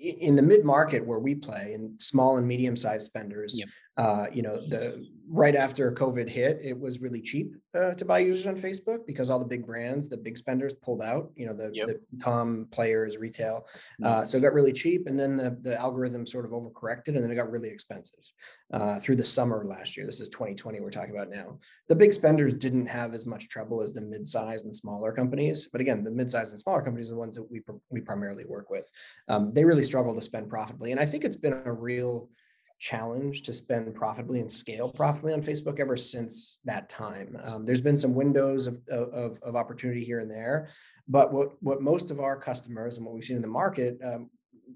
in 0.00 0.36
the 0.36 0.42
mid 0.42 0.64
market 0.64 1.04
where 1.04 1.18
we 1.18 1.34
play, 1.34 1.74
and 1.74 2.00
small 2.00 2.38
and 2.38 2.46
medium 2.46 2.76
sized 2.76 3.06
spenders, 3.06 3.58
Yep. 3.58 3.68
Uh, 3.98 4.26
you 4.32 4.42
know, 4.42 4.56
the 4.68 5.04
right 5.30 5.54
after 5.56 5.92
COVID 5.92 6.26
hit, 6.26 6.58
it 6.62 6.78
was 6.78 7.00
really 7.02 7.20
cheap 7.20 7.54
uh, 7.74 7.92
to 7.92 8.04
buy 8.06 8.20
users 8.20 8.46
on 8.46 8.56
Facebook 8.56 9.04
because 9.06 9.28
all 9.28 9.38
the 9.38 9.44
big 9.44 9.66
brands, 9.66 10.08
the 10.08 10.16
big 10.16 10.38
spenders 10.38 10.72
pulled 10.72 11.02
out. 11.02 11.30
You 11.36 11.46
know, 11.46 11.52
the 11.52 11.70
Yep. 11.74 11.86
the 11.88 12.16
com 12.18 12.66
players, 12.70 13.18
retail, 13.18 13.66
Mm. 14.00 14.06
uh, 14.06 14.24
so 14.24 14.38
it 14.38 14.40
got 14.40 14.54
really 14.54 14.72
cheap, 14.72 15.06
and 15.06 15.18
then 15.18 15.36
the, 15.36 15.50
the 15.60 15.78
algorithm 15.78 16.24
sort 16.24 16.46
of 16.46 16.52
overcorrected, 16.52 17.08
and 17.08 17.22
then 17.22 17.30
it 17.30 17.34
got 17.34 17.50
really 17.50 17.68
expensive 17.68 18.24
uh, 18.72 18.98
through 19.00 19.16
the 19.16 19.24
summer 19.24 19.64
last 19.66 19.96
year. 19.96 20.06
This 20.06 20.20
is 20.20 20.28
2020 20.30 20.80
we're 20.80 20.90
talking 20.90 21.14
about 21.14 21.28
now. 21.28 21.58
The 21.88 21.96
big 21.96 22.12
spenders 22.14 22.54
didn't 22.54 22.86
have 22.86 23.12
as 23.12 23.26
much 23.26 23.48
trouble 23.50 23.82
as 23.82 23.92
the 23.92 24.00
mid-sized 24.00 24.64
and 24.64 24.74
smaller 24.74 25.12
companies, 25.12 25.68
but 25.70 25.80
again, 25.82 26.04
the 26.04 26.10
mid-sized 26.10 26.52
and 26.52 26.60
smaller 26.60 26.82
companies 26.82 27.10
are 27.10 27.14
the 27.14 27.20
ones 27.20 27.34
that 27.34 27.50
we 27.50 27.60
we 27.90 28.00
primarily 28.00 28.44
work 28.46 28.70
with. 28.70 28.88
Um, 29.28 29.52
they 29.52 29.64
really 29.64 29.84
struggle 29.84 30.14
to 30.14 30.22
spend 30.22 30.48
profitably, 30.48 30.92
and 30.92 31.00
I 31.00 31.04
think 31.04 31.24
it's 31.24 31.36
been 31.36 31.60
a 31.64 31.72
real 31.72 32.30
challenge 32.78 33.42
to 33.42 33.52
spend 33.52 33.94
profitably 33.94 34.40
and 34.40 34.50
scale 34.50 34.88
profitably 34.88 35.32
on 35.32 35.42
Facebook 35.42 35.80
ever 35.80 35.96
since 35.96 36.60
that 36.64 36.88
time. 36.88 37.36
Um, 37.42 37.64
there's 37.64 37.80
been 37.80 37.96
some 37.96 38.14
windows 38.14 38.66
of, 38.66 38.80
of, 38.88 39.38
of 39.42 39.56
opportunity 39.56 40.04
here 40.04 40.20
and 40.20 40.30
there, 40.30 40.68
but 41.08 41.32
what, 41.32 41.60
what 41.62 41.82
most 41.82 42.10
of 42.10 42.20
our 42.20 42.36
customers 42.36 42.96
and 42.96 43.04
what 43.04 43.14
we've 43.14 43.24
seen 43.24 43.36
in 43.36 43.42
the 43.42 43.48
market, 43.48 43.98
um, 44.04 44.30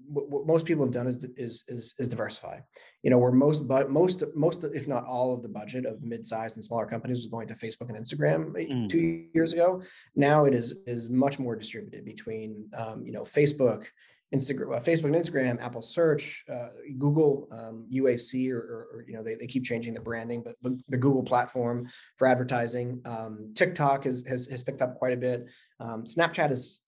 what, 0.07 0.27
what 0.29 0.47
most 0.47 0.65
people 0.65 0.83
have 0.83 0.93
done 0.93 1.07
is, 1.07 1.23
is, 1.37 1.63
is, 1.67 1.93
is 1.97 2.07
diversify. 2.07 2.59
You 3.03 3.11
know, 3.11 3.19
where 3.19 3.31
most, 3.31 3.67
but 3.67 3.89
most, 3.89 4.23
most, 4.35 4.63
if 4.63 4.87
not 4.87 5.05
all 5.05 5.33
of 5.33 5.41
the 5.41 5.49
budget 5.49 5.85
of 5.85 6.01
mid-sized 6.01 6.55
and 6.55 6.65
smaller 6.65 6.85
companies 6.85 7.19
was 7.19 7.27
going 7.27 7.47
to 7.47 7.53
Facebook 7.53 7.89
and 7.89 7.97
Instagram 7.97 8.53
Mm. 8.53 8.89
two 8.89 9.27
years 9.33 9.53
ago. 9.53 9.81
Now 10.15 10.45
it 10.45 10.53
is, 10.53 10.75
is 10.87 11.09
much 11.09 11.39
more 11.39 11.55
distributed 11.55 12.05
between, 12.05 12.67
um, 12.77 13.05
you 13.05 13.11
know, 13.11 13.21
Facebook, 13.21 13.85
Instagram, 14.33 14.75
uh, 14.75 14.79
Facebook 14.79 15.05
and 15.05 15.15
Instagram, 15.15 15.61
Apple 15.61 15.81
Search, 15.81 16.43
uh, 16.51 16.69
Google, 16.97 17.47
um, 17.51 17.85
UAC, 17.93 18.51
or, 18.51 18.57
or, 18.57 18.87
or, 18.93 19.05
you 19.07 19.13
know 19.13 19.23
they, 19.23 19.35
they 19.35 19.47
keep 19.47 19.63
changing 19.63 19.93
the 19.93 20.01
branding, 20.01 20.41
but 20.43 20.55
the, 20.61 20.97
Google 20.97 21.23
platform 21.23 21.87
for 22.17 22.27
advertising, 22.27 23.01
um, 23.05 23.51
TikTok 23.55 24.05
has, 24.05 24.23
has 24.27 24.47
has 24.47 24.63
picked 24.63 24.81
up 24.81 24.95
quite 24.95 25.13
a 25.13 25.17
bit. 25.17 25.49
Um, 25.79 26.03
Snapchat 26.03 26.51
is 26.51 26.81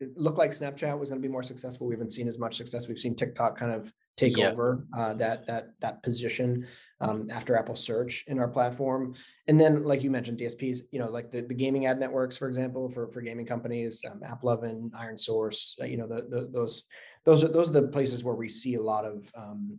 it 0.00 0.16
looked 0.16 0.38
like 0.38 0.50
Snapchat 0.50 0.96
was 0.98 1.10
going 1.10 1.20
to 1.20 1.26
be 1.28 1.32
more 1.32 1.42
successful. 1.42 1.86
We 1.86 1.94
haven't 1.94 2.12
seen 2.12 2.28
as 2.28 2.38
much 2.38 2.56
success. 2.56 2.86
We've 2.86 2.98
seen 2.98 3.16
TikTok 3.16 3.56
kind 3.58 3.72
of 3.72 3.92
take 4.16 4.36
Yeah. 4.36 4.50
over 4.50 4.84
uh, 4.96 5.14
that 5.14 5.46
that 5.46 5.70
that 5.80 6.02
position 6.02 6.66
um, 7.00 7.28
after 7.32 7.56
Apple 7.56 7.74
Search 7.74 8.24
in 8.28 8.38
our 8.38 8.48
platform. 8.48 9.14
And 9.48 9.58
then, 9.58 9.82
like 9.82 10.02
you 10.04 10.10
mentioned, 10.10 10.38
DSPs. 10.38 10.82
You 10.92 11.00
know, 11.00 11.08
like 11.10 11.30
the, 11.30 11.42
the 11.42 11.54
gaming 11.54 11.86
ad 11.86 11.98
networks, 11.98 12.36
for 12.36 12.46
example, 12.46 12.88
for 12.88 13.08
for 13.10 13.20
gaming 13.20 13.46
companies, 13.46 14.04
um, 14.10 14.20
AppLovin, 14.20 14.90
ironSource. 14.90 15.80
Uh, 15.80 15.86
you 15.86 15.96
know, 15.96 16.06
the, 16.06 16.26
the, 16.28 16.48
those 16.52 16.84
those 17.24 17.42
are 17.42 17.48
those 17.48 17.70
are 17.70 17.80
the 17.80 17.88
places 17.88 18.22
where 18.22 18.34
we 18.36 18.48
see 18.48 18.74
a 18.74 18.82
lot 18.82 19.04
of 19.04 19.30
um, 19.36 19.78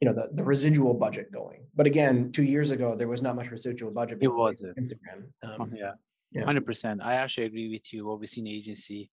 you 0.00 0.08
know 0.08 0.14
the, 0.14 0.30
the 0.34 0.44
residual 0.44 0.94
budget 0.94 1.32
going. 1.32 1.66
But 1.74 1.86
again, 1.86 2.30
two 2.32 2.44
years 2.44 2.70
ago 2.70 2.94
there 2.94 3.08
was 3.08 3.22
not 3.22 3.34
much 3.34 3.50
residual 3.50 3.90
budget. 3.90 4.18
It 4.20 4.28
wasn't. 4.28 4.76
Instagram. 4.76 5.24
Um, 5.42 5.72
yeah. 5.74 5.92
Yeah. 6.32 6.44
100%. 6.44 6.98
I 7.02 7.14
actually 7.14 7.46
agree 7.46 7.70
with 7.70 7.92
you. 7.92 8.06
What 8.06 8.20
we 8.20 8.26
see 8.26 8.40
in 8.40 8.48
agency. 8.48 9.10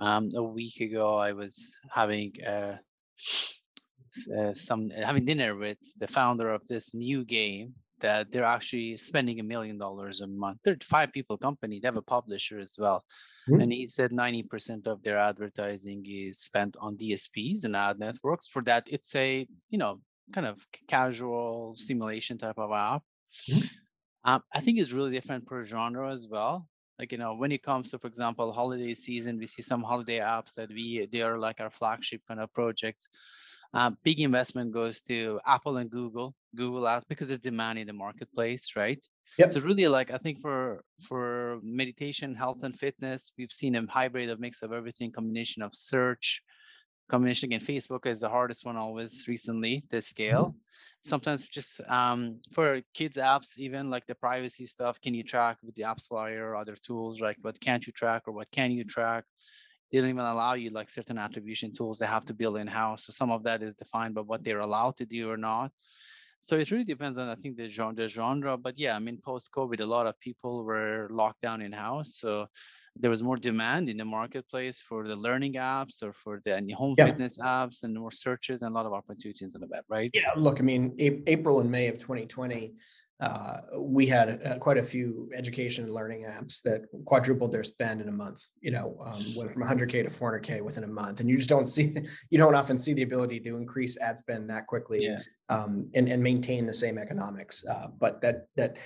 Um, 0.00 0.30
a 0.36 0.42
week 0.42 0.80
ago, 0.80 1.16
I 1.16 1.32
was 1.32 1.76
having 1.90 2.32
uh, 2.46 2.76
uh, 4.38 4.52
some 4.52 4.90
having 4.90 5.24
dinner 5.24 5.56
with 5.56 5.78
the 5.98 6.06
founder 6.06 6.50
of 6.50 6.66
this 6.68 6.94
new 6.94 7.24
game 7.24 7.74
that 8.00 8.30
they're 8.30 8.44
actually 8.44 8.96
spending 8.96 9.40
a 9.40 9.42
million 9.42 9.76
dollars 9.76 10.20
a 10.20 10.26
month. 10.26 10.58
They're 10.64 10.76
five 10.82 11.12
people 11.12 11.36
company. 11.36 11.80
They 11.80 11.88
have 11.88 11.96
a 11.96 12.02
publisher 12.02 12.60
as 12.60 12.76
well. 12.78 13.04
Mm-hmm. 13.48 13.60
And 13.60 13.72
he 13.72 13.86
said 13.86 14.12
90% 14.12 14.86
of 14.86 15.02
their 15.02 15.18
advertising 15.18 16.04
is 16.06 16.40
spent 16.40 16.76
on 16.80 16.96
DSPs 16.96 17.64
and 17.64 17.74
ad 17.74 17.98
networks. 17.98 18.46
For 18.48 18.62
that, 18.62 18.86
it's 18.90 19.14
a, 19.16 19.46
you 19.70 19.78
know, 19.78 20.00
kind 20.32 20.46
of 20.46 20.64
casual 20.88 21.74
simulation 21.76 22.38
type 22.38 22.58
of 22.58 22.70
app. 22.72 23.02
Mm-hmm. 23.50 23.66
Um, 24.24 24.42
I 24.52 24.60
think 24.60 24.78
it's 24.78 24.92
really 24.92 25.10
different 25.12 25.46
per 25.46 25.62
genre 25.62 26.10
as 26.10 26.26
well. 26.28 26.68
Like, 26.98 27.12
you 27.12 27.18
know, 27.18 27.34
when 27.34 27.52
it 27.52 27.62
comes 27.62 27.90
to, 27.90 27.98
for 27.98 28.08
example, 28.08 28.52
holiday 28.52 28.92
season, 28.92 29.38
we 29.38 29.46
see 29.46 29.62
some 29.62 29.82
holiday 29.82 30.18
apps 30.18 30.54
that 30.54 30.68
we, 30.68 31.06
they 31.12 31.22
are 31.22 31.38
like 31.38 31.60
our 31.60 31.70
flagship 31.70 32.22
kind 32.26 32.40
of 32.40 32.52
projects. 32.52 33.08
Um, 33.74 33.98
big 34.02 34.20
investment 34.20 34.72
goes 34.72 35.02
to 35.02 35.40
Apple 35.46 35.76
and 35.76 35.90
Google, 35.90 36.34
Google 36.56 36.82
Apps, 36.82 37.04
because 37.06 37.28
there's 37.28 37.40
demand 37.40 37.78
in 37.78 37.86
the 37.86 37.92
marketplace, 37.92 38.74
right? 38.76 38.98
Yep. 39.38 39.52
So 39.52 39.60
really, 39.60 39.86
like 39.86 40.10
I 40.10 40.18
think 40.18 40.40
for 40.40 40.82
for 41.06 41.60
meditation, 41.62 42.34
health, 42.34 42.64
and 42.64 42.76
fitness, 42.76 43.30
we've 43.36 43.52
seen 43.52 43.76
a 43.76 43.86
hybrid 43.86 44.30
of 44.30 44.40
mix 44.40 44.62
of 44.62 44.72
everything, 44.72 45.12
combination 45.12 45.62
of 45.62 45.74
search, 45.74 46.42
combination 47.08 47.48
again. 47.48 47.60
Facebook 47.60 48.06
is 48.06 48.20
the 48.20 48.28
hardest 48.28 48.64
one 48.64 48.76
always 48.76 49.26
recently 49.28 49.84
to 49.90 50.00
scale. 50.00 50.46
Mm-hmm. 50.46 50.58
Sometimes 51.02 51.46
just 51.46 51.80
um, 51.88 52.40
for 52.52 52.80
kids 52.94 53.16
apps, 53.16 53.58
even 53.58 53.90
like 53.90 54.06
the 54.06 54.14
privacy 54.14 54.66
stuff, 54.66 55.00
can 55.00 55.14
you 55.14 55.22
track 55.22 55.58
with 55.62 55.74
the 55.74 55.82
AppsFlyer 55.82 56.40
or 56.40 56.56
other 56.56 56.74
tools? 56.74 57.20
Like 57.20 57.36
what 57.42 57.60
can't 57.60 57.86
you 57.86 57.92
track 57.92 58.22
or 58.26 58.32
what 58.32 58.50
can 58.50 58.70
you 58.72 58.84
track? 58.84 59.24
They 59.90 60.00
don't 60.00 60.10
even 60.10 60.24
allow 60.24 60.52
you 60.52 60.70
like 60.70 60.90
certain 60.90 61.16
attribution 61.18 61.72
tools 61.72 61.98
they 61.98 62.06
have 62.06 62.26
to 62.26 62.34
build 62.34 62.58
in 62.58 62.66
house. 62.66 63.06
So 63.06 63.12
some 63.12 63.30
of 63.30 63.42
that 63.44 63.62
is 63.62 63.74
defined 63.74 64.14
by 64.14 64.20
what 64.20 64.44
they're 64.44 64.60
allowed 64.60 64.96
to 64.98 65.06
do 65.06 65.30
or 65.30 65.38
not. 65.38 65.72
So 66.40 66.56
it 66.56 66.70
really 66.70 66.84
depends 66.84 67.18
on 67.18 67.28
I 67.28 67.34
think 67.34 67.56
the 67.56 67.68
genre, 67.68 67.94
the 67.94 68.08
genre. 68.08 68.56
But 68.56 68.78
yeah, 68.78 68.94
I 68.94 68.98
mean 68.98 69.18
post 69.18 69.50
COVID, 69.52 69.80
a 69.80 69.84
lot 69.84 70.06
of 70.06 70.18
people 70.20 70.64
were 70.64 71.08
locked 71.10 71.40
down 71.42 71.62
in 71.62 71.72
house, 71.72 72.16
so 72.16 72.46
there 73.00 73.10
was 73.10 73.22
more 73.22 73.36
demand 73.36 73.88
in 73.88 73.96
the 73.96 74.04
marketplace 74.04 74.80
for 74.80 75.06
the 75.06 75.16
learning 75.16 75.54
apps 75.54 76.02
or 76.02 76.12
for 76.12 76.40
the 76.44 76.52
home 76.76 76.94
yeah. 76.98 77.06
fitness 77.06 77.38
apps 77.38 77.82
and 77.82 77.94
more 77.94 78.10
searches 78.10 78.62
and 78.62 78.70
a 78.72 78.74
lot 78.74 78.86
of 78.86 78.92
opportunities 78.92 79.54
on 79.54 79.60
the 79.60 79.66
web, 79.68 79.84
right? 79.88 80.10
Yeah, 80.14 80.32
look, 80.36 80.60
I 80.60 80.62
mean, 80.62 80.94
April 81.26 81.60
and 81.60 81.70
May 81.70 81.88
of 81.88 81.98
2020 81.98 82.74
uh, 83.20 83.58
we 83.78 84.06
had 84.06 84.40
uh, 84.46 84.58
quite 84.58 84.78
a 84.78 84.82
few 84.82 85.28
education 85.34 85.84
and 85.84 85.92
learning 85.92 86.24
apps 86.24 86.62
that 86.62 86.82
quadrupled 87.04 87.50
their 87.50 87.64
spend 87.64 88.00
in 88.00 88.08
a 88.08 88.12
month. 88.12 88.44
You 88.60 88.70
know, 88.70 88.96
um, 89.04 89.34
went 89.34 89.50
from 89.50 89.64
100k 89.64 90.04
to 90.04 90.04
400k 90.04 90.62
within 90.62 90.84
a 90.84 90.88
month, 90.88 91.18
and 91.18 91.28
you 91.28 91.36
just 91.36 91.48
don't 91.48 91.68
see, 91.68 91.96
you 92.30 92.38
don't 92.38 92.54
often 92.54 92.78
see 92.78 92.94
the 92.94 93.02
ability 93.02 93.40
to 93.40 93.56
increase 93.56 93.98
ad 93.98 94.18
spend 94.18 94.48
that 94.50 94.68
quickly 94.68 95.04
yeah. 95.04 95.18
um, 95.48 95.80
and 95.94 96.08
and 96.08 96.22
maintain 96.22 96.64
the 96.64 96.74
same 96.74 96.96
economics. 96.96 97.66
Uh, 97.66 97.88
but 97.98 98.20
that 98.20 98.46
that 98.54 98.76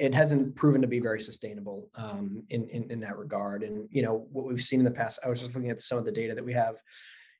it 0.00 0.14
hasn't 0.14 0.54
proven 0.56 0.80
to 0.82 0.88
be 0.88 1.00
very 1.00 1.20
sustainable 1.20 1.88
um, 1.96 2.42
in, 2.50 2.68
in 2.68 2.90
in 2.90 3.00
that 3.00 3.16
regard. 3.16 3.62
And 3.62 3.88
you 3.90 4.02
know 4.02 4.26
what 4.32 4.46
we've 4.46 4.62
seen 4.62 4.80
in 4.80 4.84
the 4.84 4.90
past. 4.90 5.20
I 5.24 5.28
was 5.28 5.40
just 5.40 5.54
looking 5.54 5.70
at 5.70 5.80
some 5.80 5.98
of 5.98 6.04
the 6.04 6.12
data 6.12 6.34
that 6.34 6.44
we 6.44 6.52
have 6.54 6.76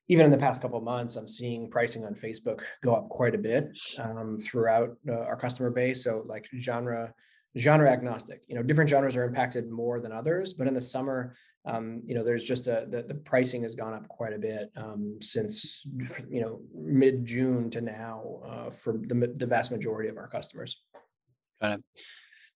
even 0.09 0.25
in 0.25 0.31
the 0.31 0.37
past 0.37 0.61
couple 0.61 0.79
of 0.79 0.83
months, 0.83 1.15
I'm 1.15 1.27
seeing 1.27 1.69
pricing 1.69 2.03
on 2.03 2.15
Facebook 2.15 2.61
go 2.83 2.95
up 2.95 3.09
quite 3.09 3.35
a 3.35 3.37
bit 3.37 3.69
um, 3.99 4.37
throughout 4.39 4.97
uh, 5.07 5.13
our 5.13 5.37
customer 5.37 5.69
base. 5.69 6.03
So 6.03 6.23
like 6.25 6.47
genre 6.57 7.13
genre 7.57 7.91
agnostic, 7.91 8.41
you 8.47 8.55
know, 8.55 8.63
different 8.63 8.89
genres 8.89 9.15
are 9.15 9.23
impacted 9.23 9.69
more 9.69 9.99
than 9.99 10.11
others. 10.11 10.53
But 10.53 10.67
in 10.67 10.73
the 10.73 10.81
summer, 10.81 11.35
um, 11.65 12.01
you 12.05 12.15
know, 12.15 12.23
there's 12.23 12.43
just 12.43 12.67
a 12.67 12.87
the, 12.89 13.03
the, 13.03 13.15
pricing 13.15 13.63
has 13.63 13.75
gone 13.75 13.93
up 13.93 14.07
quite 14.07 14.33
a 14.33 14.37
bit 14.37 14.71
um, 14.77 15.17
since 15.19 15.85
you 16.29 16.41
know 16.41 16.61
mid 16.73 17.25
June 17.25 17.69
to 17.71 17.81
now 17.81 18.39
uh, 18.45 18.69
for 18.69 18.93
the 18.93 19.33
the 19.35 19.45
vast 19.45 19.71
majority 19.71 20.09
of 20.09 20.17
our 20.17 20.27
customers. 20.27 20.81
Got 21.61 21.79
it. 21.79 21.83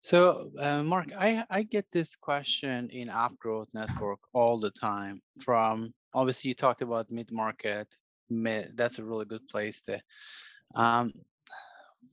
So, 0.01 0.49
uh, 0.57 0.81
Mark, 0.81 1.11
I, 1.15 1.45
I 1.51 1.61
get 1.61 1.85
this 1.91 2.15
question 2.15 2.89
in 2.89 3.07
App 3.07 3.37
Growth 3.37 3.69
Network 3.75 4.19
all 4.33 4.59
the 4.59 4.71
time 4.71 5.21
from 5.39 5.93
obviously 6.15 6.49
you 6.49 6.55
talked 6.55 6.81
about 6.81 7.11
mid 7.11 7.31
market. 7.31 7.87
That's 8.29 8.97
a 8.97 9.05
really 9.05 9.25
good 9.25 9.47
place 9.47 9.83
to. 9.83 10.01
Um, 10.73 11.13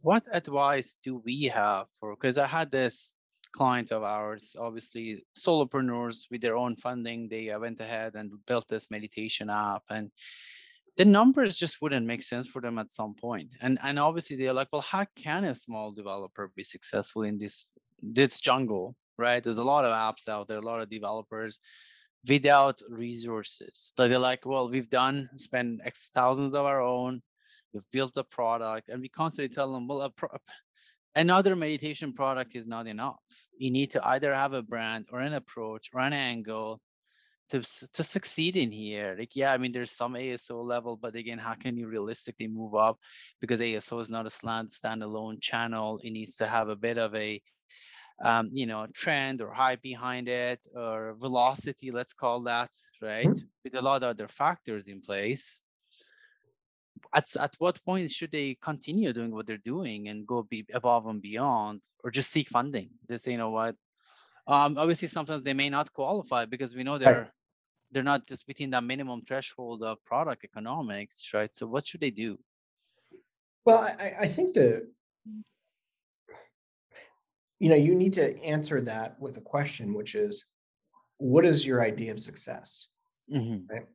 what 0.03 0.27
advice 0.31 0.99
do 1.03 1.23
we 1.25 1.45
have 1.45 1.87
for? 1.99 2.15
Because 2.15 2.37
I 2.37 2.47
had 2.47 2.71
this 2.71 3.17
client 3.53 3.91
of 3.91 4.03
ours, 4.03 4.55
obviously 4.59 5.25
solopreneurs 5.35 6.27
with 6.31 6.43
their 6.43 6.57
own 6.59 6.77
funding, 6.77 7.27
they 7.29 7.49
uh, 7.49 7.59
went 7.59 7.81
ahead 7.81 8.17
and 8.17 8.33
built 8.47 8.69
this 8.69 8.91
meditation 8.91 9.49
app, 9.49 9.83
and 9.89 10.11
the 10.99 11.05
numbers 11.05 11.57
just 11.57 11.81
wouldn't 11.81 12.07
make 12.07 12.23
sense 12.23 12.49
for 12.49 12.61
them 12.61 12.77
at 12.79 12.93
some 12.93 13.15
point. 13.15 13.49
And 13.63 13.79
and 13.83 13.99
obviously 13.99 14.37
they're 14.37 14.53
like, 14.53 14.69
well, 14.73 14.83
how 14.83 15.07
can 15.15 15.45
a 15.45 15.55
small 15.55 15.93
developer 15.93 16.51
be 16.57 16.65
successful 16.65 17.23
in 17.23 17.39
this 17.39 17.71
this 18.03 18.41
jungle, 18.41 18.97
right? 19.17 19.43
There's 19.43 19.59
a 19.59 19.65
lot 19.65 19.85
of 19.85 19.93
apps 19.93 20.29
out 20.29 20.49
there, 20.49 20.59
a 20.59 20.71
lot 20.73 20.81
of 20.81 20.91
developers 20.91 21.61
without 22.29 22.81
resources. 22.91 23.93
So 23.97 24.09
they're 24.09 24.19
like, 24.19 24.45
well, 24.45 24.69
we've 24.69 24.91
done, 24.91 25.31
spent 25.37 25.81
X 25.85 26.11
thousands 26.13 26.55
of 26.55 26.67
our 26.67 26.81
own, 26.81 27.23
we've 27.73 27.91
built 27.93 28.17
a 28.17 28.25
product, 28.25 28.89
and 28.89 29.01
we 29.01 29.09
constantly 29.09 29.55
tell 29.55 29.73
them, 29.73 29.87
well, 29.87 30.11
pro- 30.11 30.37
another 31.15 31.55
meditation 31.55 32.13
product 32.13 32.57
is 32.57 32.67
not 32.67 32.89
enough. 32.89 33.23
You 33.57 33.71
need 33.71 33.93
to 33.93 34.09
either 34.09 34.35
have 34.35 34.53
a 34.53 34.63
brand 34.63 35.07
or 35.13 35.21
an 35.21 35.35
approach 35.35 35.91
or 35.95 36.01
an 36.01 36.13
angle 36.13 36.81
to, 37.51 37.61
to 37.95 38.05
succeed 38.05 38.57
in 38.57 38.71
here. 38.71 39.17
Like, 39.19 39.35
yeah, 39.35 39.53
I 39.53 39.59
mean, 39.59 39.73
there's 39.73 39.91
some 39.91 40.15
ASO 40.15 40.63
level, 40.63 40.97
but 40.97 41.15
again, 41.15 41.39
how 41.39 41.55
can 41.55 41.77
you 41.77 41.89
realistically 41.89 42.49
move 42.49 42.75
up? 42.75 42.99
Because 43.41 43.61
ASO 43.61 44.01
is 44.01 44.11
not 44.11 44.27
a 44.27 44.31
stand, 44.31 44.71
standalone 44.71 45.41
channel. 45.41 46.01
It 46.03 46.11
needs 46.11 46.37
to 46.37 46.47
have 46.47 46.69
a 46.69 46.77
bit 46.77 46.99
of 46.99 47.15
a 47.15 47.41
um, 48.21 48.49
you 48.53 48.67
know, 48.67 48.87
trend 48.93 49.41
or 49.41 49.53
hype 49.53 49.83
behind 49.83 50.29
it 50.29 50.67
or 50.75 51.15
velocity, 51.19 51.91
let's 51.91 52.13
call 52.13 52.41
that, 52.43 52.71
right? 53.01 53.27
Mm-hmm. 53.27 53.47
With 53.65 53.75
a 53.75 53.83
lot 53.83 54.03
of 54.03 54.11
other 54.11 54.29
factors 54.29 54.89
in 54.89 55.01
place. 55.01 55.63
At, 57.15 57.27
at 57.37 57.55
what 57.59 57.83
point 57.85 58.11
should 58.11 58.33
they 58.33 58.59
continue 58.61 59.13
doing 59.13 59.31
what 59.31 59.47
they're 59.47 59.57
doing 59.59 60.09
and 60.09 60.27
go 60.27 60.43
be 60.43 60.67
above 60.75 61.07
and 61.07 61.23
beyond 61.23 61.83
or 62.03 62.11
just 62.11 62.31
seek 62.31 62.49
funding? 62.49 62.91
They 63.09 63.19
say, 63.19 63.33
you 63.33 63.39
know 63.39 63.51
what? 63.51 63.77
Um, 64.49 64.77
obviously, 64.79 65.09
sometimes 65.09 65.43
they 65.43 65.55
may 65.55 65.71
not 65.71 65.93
qualify 65.93 66.47
because 66.47 66.75
we 66.75 66.83
know 66.83 66.99
they're. 66.99 67.31
They're 67.93 68.03
not 68.03 68.27
just 68.27 68.47
within 68.47 68.71
that 68.71 68.85
minimum 68.85 69.23
threshold 69.23 69.83
of 69.83 70.05
product 70.05 70.45
economics, 70.45 71.31
right? 71.33 71.55
So 71.55 71.67
what 71.67 71.87
should 71.87 72.01
they 72.01 72.11
do? 72.11 72.39
Well, 73.65 73.83
I, 74.01 74.13
I 74.21 74.27
think 74.27 74.55
the 74.55 74.89
you 77.59 77.69
know 77.69 77.77
you 77.77 77.95
need 77.95 78.13
to 78.15 78.41
answer 78.43 78.81
that 78.81 79.21
with 79.21 79.37
a 79.37 79.41
question 79.41 79.95
which 79.95 80.15
is 80.15 80.47
what 81.19 81.45
is 81.45 81.67
your 81.67 81.83
idea 81.83 82.13
of 82.13 82.21
success 82.21 82.89
mm-hmm. 83.33 83.67
right 83.73 83.87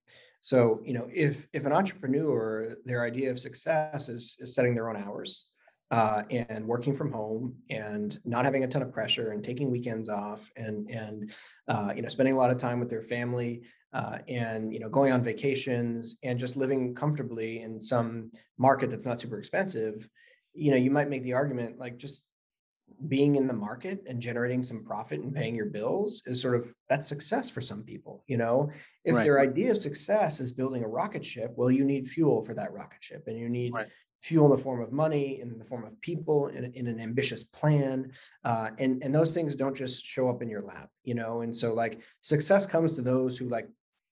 so 0.41 0.81
you 0.83 0.93
know 0.93 1.07
if 1.13 1.47
if 1.53 1.65
an 1.65 1.71
entrepreneur 1.71 2.75
their 2.85 3.03
idea 3.03 3.31
of 3.31 3.39
success 3.39 4.09
is 4.09 4.35
is 4.39 4.53
setting 4.53 4.75
their 4.75 4.89
own 4.89 4.97
hours 4.97 5.45
uh, 5.91 6.23
and 6.29 6.65
working 6.65 6.93
from 6.93 7.11
home 7.11 7.55
and 7.69 8.19
not 8.25 8.45
having 8.45 8.63
a 8.63 8.67
ton 8.67 8.81
of 8.81 8.91
pressure 8.91 9.31
and 9.31 9.43
taking 9.43 9.69
weekends 9.69 10.09
off 10.09 10.49
and 10.55 10.89
and 10.89 11.31
uh, 11.67 11.93
you 11.95 12.01
know 12.01 12.07
spending 12.07 12.33
a 12.33 12.37
lot 12.37 12.49
of 12.49 12.57
time 12.57 12.79
with 12.79 12.89
their 12.89 13.01
family 13.01 13.61
uh, 13.93 14.17
and 14.27 14.73
you 14.73 14.79
know 14.79 14.89
going 14.89 15.11
on 15.11 15.21
vacations 15.23 16.17
and 16.23 16.39
just 16.39 16.57
living 16.57 16.95
comfortably 16.95 17.61
in 17.61 17.79
some 17.79 18.31
market 18.57 18.89
that's 18.89 19.05
not 19.05 19.19
super 19.19 19.37
expensive 19.37 20.07
you 20.53 20.71
know 20.71 20.77
you 20.77 20.91
might 20.91 21.09
make 21.09 21.23
the 21.23 21.33
argument 21.33 21.77
like 21.77 21.97
just 21.97 22.25
being 23.07 23.35
in 23.35 23.47
the 23.47 23.53
market 23.53 24.03
and 24.07 24.21
generating 24.21 24.63
some 24.63 24.83
profit 24.83 25.19
and 25.19 25.33
paying 25.33 25.55
your 25.55 25.65
bills 25.65 26.21
is 26.25 26.41
sort 26.41 26.55
of 26.55 26.73
that's 26.89 27.07
success 27.07 27.49
for 27.49 27.61
some 27.61 27.83
people 27.83 28.23
you 28.27 28.37
know 28.37 28.69
if 29.03 29.15
right. 29.15 29.23
their 29.23 29.41
idea 29.41 29.71
of 29.71 29.77
success 29.77 30.39
is 30.39 30.53
building 30.53 30.83
a 30.83 30.87
rocket 30.87 31.25
ship 31.25 31.51
well 31.55 31.71
you 31.71 31.83
need 31.83 32.07
fuel 32.07 32.43
for 32.43 32.53
that 32.53 32.71
rocket 32.71 33.03
ship 33.03 33.23
and 33.27 33.37
you 33.37 33.49
need 33.49 33.73
right. 33.73 33.87
Fuel 34.23 34.45
in 34.45 34.51
the 34.51 34.63
form 34.63 34.81
of 34.81 34.91
money 34.91 35.41
in 35.41 35.57
the 35.57 35.65
form 35.65 35.83
of 35.83 35.99
people 36.01 36.47
in, 36.47 36.65
in 36.73 36.87
an 36.87 36.99
ambitious 36.99 37.43
plan 37.43 38.11
uh, 38.45 38.69
and 38.79 39.03
and 39.03 39.13
those 39.13 39.33
things 39.33 39.55
don't 39.55 39.75
just 39.75 40.05
show 40.05 40.29
up 40.29 40.41
in 40.41 40.49
your 40.49 40.61
lap 40.61 40.89
you 41.03 41.13
know 41.13 41.41
and 41.41 41.55
so 41.55 41.73
like 41.73 42.01
success 42.21 42.65
comes 42.65 42.95
to 42.95 43.01
those 43.01 43.37
who 43.37 43.49
like 43.49 43.67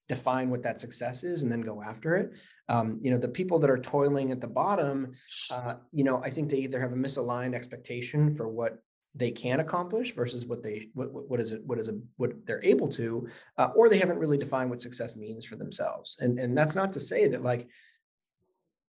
define 0.08 0.50
what 0.50 0.62
that 0.62 0.78
success 0.78 1.24
is 1.24 1.42
and 1.42 1.50
then 1.50 1.60
go 1.60 1.82
after 1.82 2.16
it. 2.16 2.32
Um, 2.68 2.98
you 3.00 3.10
know, 3.10 3.18
the 3.18 3.28
people 3.28 3.58
that 3.60 3.70
are 3.70 3.78
toiling 3.78 4.30
at 4.30 4.40
the 4.40 4.46
bottom, 4.46 5.12
uh, 5.50 5.74
you 5.90 6.04
know, 6.04 6.22
I 6.22 6.28
think 6.28 6.50
they 6.50 6.58
either 6.58 6.80
have 6.80 6.92
a 6.92 6.96
misaligned 6.96 7.54
expectation 7.54 8.34
for 8.34 8.48
what 8.48 8.82
they 9.14 9.30
can 9.30 9.60
accomplish 9.60 10.14
versus 10.14 10.46
what 10.46 10.62
they 10.62 10.88
what, 10.94 11.08
what 11.12 11.38
is 11.38 11.52
it 11.52 11.60
what 11.66 11.78
is 11.78 11.88
a 11.88 11.98
what 12.16 12.32
they're 12.46 12.64
able 12.64 12.88
to 12.88 13.28
uh, 13.58 13.68
or 13.76 13.88
they 13.88 13.98
haven't 13.98 14.18
really 14.18 14.38
defined 14.38 14.70
what 14.70 14.80
success 14.80 15.16
means 15.16 15.44
for 15.44 15.56
themselves 15.56 16.16
and 16.20 16.38
and 16.38 16.56
that's 16.56 16.74
not 16.74 16.94
to 16.94 17.00
say 17.00 17.28
that 17.28 17.42
like 17.42 17.68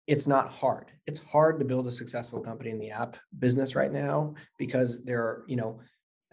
it's 0.08 0.28
not 0.28 0.50
hard 0.50 0.92
it's 1.06 1.20
hard 1.20 1.60
to 1.60 1.66
build 1.66 1.88
a 1.88 1.92
successful 1.92 2.39
company 2.39 2.70
in 2.70 2.80
the 2.80 2.89
app 2.89 3.18
business 3.39 3.76
right 3.76 3.92
now 3.92 4.34
because 4.58 5.04
there 5.04 5.22
are 5.22 5.44
you 5.48 5.56
know 5.56 5.80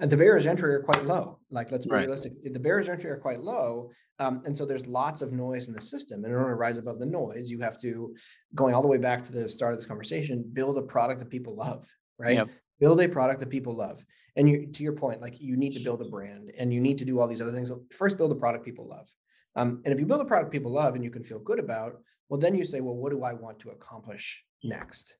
the 0.09 0.17
barriers 0.17 0.47
entry 0.47 0.75
are 0.75 0.81
quite 0.81 1.05
low. 1.05 1.39
Like, 1.51 1.71
let's 1.71 1.85
be 1.85 1.93
Right. 1.93 2.03
realistic. 2.03 2.33
The 2.43 2.59
barriers 2.59 2.89
entry 2.89 3.11
are 3.11 3.19
quite 3.19 3.41
low. 3.41 3.91
Um, 4.19 4.43
and 4.47 4.57
so 4.57 4.65
there's 4.65 4.87
lots 4.87 5.21
of 5.21 5.33
noise 5.33 5.69
in 5.69 5.75
the 5.75 5.81
system. 5.81 6.25
And 6.25 6.33
in 6.33 6.39
order 6.39 6.51
to 6.51 6.57
rise 6.57 6.79
above 6.79 6.99
the 6.99 7.07
noise, 7.07 7.51
you 7.51 7.61
have 7.61 7.77
to, 7.79 8.15
going 8.55 8.75
all 8.75 8.83
the 8.83 8.89
way 8.89 8.97
back 8.97 9.23
to 9.25 9.33
the 9.33 9.49
start 9.49 9.73
of 9.73 9.79
this 9.79 9.87
conversation, 9.87 10.43
build 10.55 10.79
a 10.79 10.83
product 10.83 11.19
that 11.19 11.29
people 11.29 11.55
love, 11.55 11.87
right? 12.19 12.37
Yep. 12.37 12.49
Build 12.79 13.01
a 13.01 13.09
product 13.09 13.41
that 13.41 13.51
people 13.51 13.77
love. 13.77 14.03
And 14.37 14.49
you, 14.49 14.67
to 14.69 14.83
your 14.83 14.95
point, 14.95 15.21
like 15.21 15.39
you 15.41 15.57
need 15.57 15.75
to 15.75 15.81
build 15.81 16.01
a 16.01 16.09
brand 16.09 16.51
and 16.59 16.73
you 16.73 16.81
need 16.81 16.97
to 16.99 17.05
do 17.05 17.21
all 17.21 17.29
these 17.29 17.43
other 17.43 17.53
things. 17.53 17.71
First, 17.93 18.17
build 18.17 18.33
a 18.33 18.37
product 18.37 18.65
people 18.65 18.89
love. 18.89 19.09
Um, 19.55 19.83
and 19.85 19.93
if 19.93 20.01
you 20.01 20.07
build 20.07 20.23
a 20.23 20.25
product 20.25 20.51
people 20.51 20.73
love 20.73 20.95
and 20.95 21.05
you 21.05 21.11
can 21.11 21.25
feel 21.25 21.41
good 21.41 21.59
about, 21.59 22.01
well, 22.31 22.41
then 22.41 22.55
you 22.55 22.65
say, 22.65 22.81
well, 22.81 22.95
what 22.95 23.11
do 23.11 23.25
I 23.25 23.35
want 23.35 23.59
to 23.61 23.71
accomplish 23.71 24.45
next? 24.65 25.17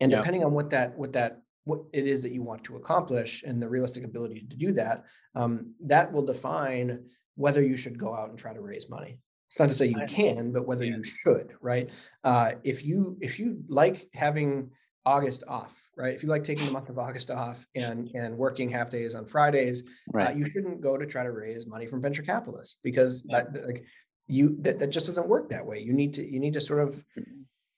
And 0.00 0.10
Yep. 0.10 0.20
depending 0.22 0.44
on 0.44 0.52
what 0.52 0.70
that, 0.70 0.96
what 0.98 1.12
that, 1.12 1.42
what 1.64 1.80
it 1.92 2.06
is 2.06 2.22
that 2.22 2.32
you 2.32 2.42
want 2.42 2.64
to 2.64 2.76
accomplish 2.76 3.42
and 3.44 3.62
the 3.62 3.68
realistic 3.68 4.02
ability 4.04 4.46
to 4.50 4.56
do 4.56 4.72
that, 4.72 5.04
um, 5.34 5.74
that 5.84 6.10
will 6.10 6.22
define 6.24 7.04
whether 7.36 7.62
you 7.62 7.76
should 7.76 7.98
go 7.98 8.14
out 8.14 8.30
and 8.30 8.38
try 8.38 8.52
to 8.52 8.60
raise 8.60 8.88
money. 8.88 9.18
It's 9.50 9.60
not 9.60 9.68
to 9.68 9.74
say 9.74 9.86
you 9.86 10.04
can, 10.08 10.52
but 10.52 10.66
whether 10.66 10.84
Yeah. 10.84 10.96
you 10.96 11.04
should, 11.04 11.52
right? 11.60 11.90
Uh, 12.24 12.52
if 12.64 12.84
you 12.84 13.16
if 13.20 13.38
you 13.38 13.62
like 13.68 14.08
having 14.14 14.70
August 15.06 15.44
off, 15.46 15.86
right? 15.96 16.14
If 16.14 16.22
you 16.22 16.28
like 16.30 16.44
taking 16.44 16.64
the 16.64 16.72
month 16.72 16.88
of 16.88 16.98
August 16.98 17.30
off 17.30 17.66
and 17.74 18.10
and 18.14 18.36
working 18.36 18.68
half 18.70 18.88
days 18.90 19.14
on 19.14 19.26
Fridays, 19.26 19.84
uh, 20.18 20.32
you 20.34 20.46
shouldn't 20.50 20.80
go 20.80 20.96
to 20.96 21.06
try 21.06 21.22
to 21.22 21.30
raise 21.30 21.66
money 21.66 21.86
from 21.86 22.00
venture 22.00 22.22
capitalists 22.22 22.78
because 22.82 23.22
Yeah. 23.28 23.44
that, 23.52 23.66
like 23.66 23.84
you 24.26 24.56
that, 24.60 24.78
that 24.78 24.88
just 24.88 25.06
doesn't 25.06 25.28
work 25.28 25.48
that 25.50 25.64
way. 25.64 25.80
You 25.80 25.92
need 25.92 26.14
to 26.14 26.26
you 26.26 26.40
need 26.40 26.54
to 26.54 26.60
sort 26.60 26.80
of 26.80 27.04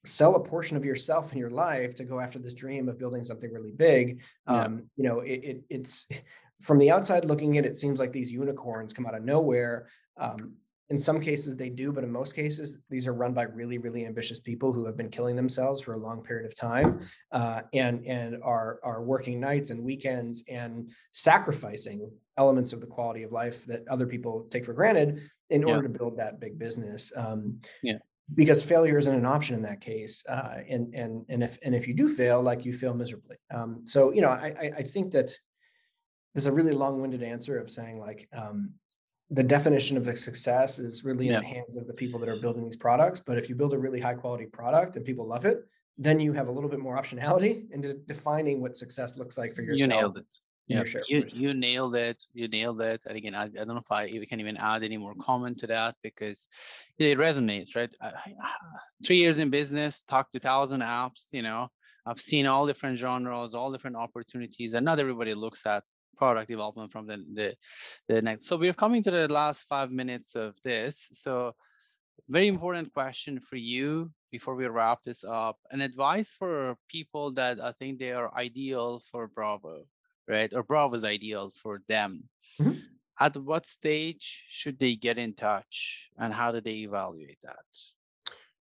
sell 0.04 0.36
a 0.36 0.40
portion 0.40 0.76
of 0.76 0.84
yourself 0.84 1.32
and 1.32 1.40
your 1.40 1.50
life 1.50 1.94
to 1.96 2.04
go 2.04 2.20
after 2.20 2.38
this 2.38 2.54
dream 2.54 2.88
of 2.88 2.98
building 2.98 3.24
something 3.24 3.52
really 3.52 3.72
big. 3.72 4.22
Yeah. 4.48 4.64
Um, 4.64 4.84
you 4.96 5.04
know, 5.08 5.20
it, 5.20 5.44
it 5.44 5.64
it's 5.68 6.08
from 6.60 6.78
the 6.78 6.90
outside 6.90 7.24
looking 7.24 7.56
in, 7.56 7.64
it 7.64 7.78
seems 7.78 7.98
like 7.98 8.12
these 8.12 8.32
unicorns 8.32 8.92
come 8.92 9.06
out 9.06 9.14
of 9.14 9.24
nowhere. 9.24 9.88
Um, 10.18 10.54
in 10.88 10.98
some 10.98 11.20
cases 11.20 11.56
they 11.56 11.68
do, 11.68 11.92
but 11.92 12.04
in 12.04 12.12
most 12.12 12.34
cases, 12.36 12.78
these 12.88 13.06
are 13.08 13.12
run 13.12 13.34
by 13.34 13.42
really, 13.42 13.78
really 13.78 14.06
ambitious 14.06 14.38
people 14.38 14.72
who 14.72 14.84
have 14.86 14.96
been 14.96 15.08
killing 15.08 15.34
themselves 15.34 15.80
for 15.80 15.94
a 15.94 15.98
long 15.98 16.22
period 16.22 16.46
of 16.46 16.54
time, 16.56 17.00
uh, 17.32 17.62
and 17.72 18.06
and 18.06 18.36
are 18.42 18.78
are 18.84 19.02
working 19.02 19.40
nights 19.40 19.70
and 19.70 19.82
weekends 19.82 20.44
and 20.48 20.90
sacrificing 21.12 22.08
elements 22.36 22.72
of 22.72 22.80
the 22.80 22.86
quality 22.86 23.24
of 23.24 23.32
life 23.32 23.64
that 23.64 23.86
other 23.88 24.06
people 24.06 24.46
take 24.50 24.64
for 24.64 24.74
granted 24.74 25.22
in 25.50 25.62
Yeah. 25.62 25.68
order 25.68 25.82
to 25.82 25.98
build 25.98 26.16
that 26.18 26.38
big 26.40 26.58
business. 26.58 27.12
Um, 27.16 27.60
Yeah. 27.82 27.98
Because 28.34 28.60
failure 28.60 28.98
isn't 28.98 29.14
an 29.14 29.24
option 29.24 29.54
in 29.54 29.62
that 29.62 29.80
case, 29.80 30.24
uh, 30.28 30.58
and 30.68 30.92
and 30.94 31.24
and 31.28 31.42
if 31.42 31.58
and 31.64 31.74
if 31.74 31.86
you 31.88 31.94
do 31.94 32.08
fail, 32.08 32.42
like 32.42 32.64
you 32.64 32.72
fail 32.72 32.92
miserably. 32.94 33.36
Um, 33.52 33.86
so 33.86 34.12
you 34.12 34.20
know, 34.20 34.30
I 34.30 34.48
I, 34.64 34.72
I 34.78 34.82
think 34.82 35.12
that 35.12 35.30
there's 36.34 36.46
a 36.46 36.52
really 36.52 36.72
long-winded 36.72 37.22
answer 37.22 37.58
of 37.58 37.70
saying 37.70 37.98
like 37.98 38.28
um, 38.32 38.74
the 39.30 39.42
definition 39.42 39.96
of 39.96 40.06
a 40.06 40.16
success 40.16 40.78
is 40.78 41.04
really 41.04 41.28
in 41.28 41.34
the 41.34 41.46
hands 41.46 41.76
of 41.76 41.86
the 41.86 41.92
people 41.92 42.20
that 42.20 42.28
are 42.28 42.36
building 42.36 42.64
these 42.64 42.76
products. 42.76 43.20
But 43.20 43.38
if 43.38 43.48
you 43.48 43.54
build 43.56 43.72
a 43.72 43.78
really 43.78 44.00
high 44.00 44.14
quality 44.14 44.46
product 44.46 44.96
and 44.96 45.04
people 45.04 45.26
love 45.26 45.44
it, 45.44 45.66
then 45.98 46.20
you 46.20 46.32
have 46.32 46.48
a 46.48 46.52
little 46.52 46.70
bit 46.70 46.78
more 46.78 46.96
optionality 46.96 47.68
into 47.72 47.94
defining 47.94 48.60
what 48.60 48.76
success 48.76 49.16
looks 49.16 49.36
like 49.36 49.54
for 49.54 49.62
You 49.62 49.86
nailed 49.88 50.18
it. 50.18 50.24
Yeah, 50.68 50.82
your 50.82 51.02
you, 51.08 51.24
you 51.32 51.54
nailed 51.54 51.94
it. 51.94 52.24
You 52.34 52.48
nailed 52.48 52.80
it. 52.80 53.00
And 53.06 53.16
again, 53.16 53.36
I, 53.36 53.44
I 53.44 53.48
don't 53.48 53.68
know 53.68 53.76
if 53.76 53.92
I 53.92 54.08
can 54.28 54.40
even 54.40 54.56
add 54.56 54.82
any 54.82 54.96
more 54.96 55.14
comment 55.14 55.58
to 55.58 55.68
that 55.68 55.94
because 56.02 56.48
it 56.98 57.18
resonates, 57.18 57.76
right? 57.76 57.92
I, 58.00 58.08
I- 58.08 58.32
three 59.04 59.18
years 59.18 59.38
in 59.38 59.50
business, 59.50 60.02
talked 60.02 60.32
to 60.32 60.40
thousand 60.40 60.80
apps, 60.80 61.28
you 61.32 61.42
know, 61.42 61.68
I've 62.04 62.20
seen 62.20 62.46
all 62.46 62.66
different 62.66 62.98
genres, 62.98 63.54
all 63.54 63.72
different 63.72 63.96
opportunities, 63.96 64.74
and 64.74 64.84
not 64.84 65.00
everybody 65.00 65.34
looks 65.34 65.66
at 65.66 65.82
product 66.16 66.48
development 66.50 66.92
from 66.92 67.06
the, 67.06 67.24
the, 67.34 67.56
the 68.08 68.22
next. 68.22 68.46
So 68.46 68.56
we're 68.56 68.72
coming 68.72 69.02
to 69.04 69.10
the 69.10 69.28
last 69.28 69.64
five 69.64 69.90
minutes 69.90 70.34
of 70.34 70.60
this. 70.62 71.08
So 71.12 71.54
very 72.28 72.48
important 72.48 72.92
question 72.92 73.40
for 73.40 73.56
you 73.56 74.10
before 74.32 74.54
we 74.54 74.66
wrap 74.66 75.02
this 75.02 75.24
up. 75.24 75.58
An 75.70 75.80
advice 75.80 76.32
for 76.32 76.76
people 76.88 77.32
that 77.34 77.62
I 77.62 77.72
think 77.72 77.98
they 77.98 78.12
are 78.12 78.36
ideal 78.36 79.00
for 79.10 79.28
Braavo, 79.28 79.84
right? 80.26 80.52
Or 80.52 80.64
Braavo's 80.64 81.04
ideal 81.04 81.52
for 81.54 81.82
them. 81.88 82.24
Mhm. 82.60 82.82
At 83.18 83.36
what 83.36 83.64
stage 83.64 84.44
should 84.48 84.78
they 84.78 84.94
get 84.96 85.18
in 85.18 85.34
touch 85.34 86.10
and 86.18 86.34
how 86.34 86.52
do 86.52 86.60
they 86.60 86.84
evaluate 86.84 87.40
that? 87.42 87.64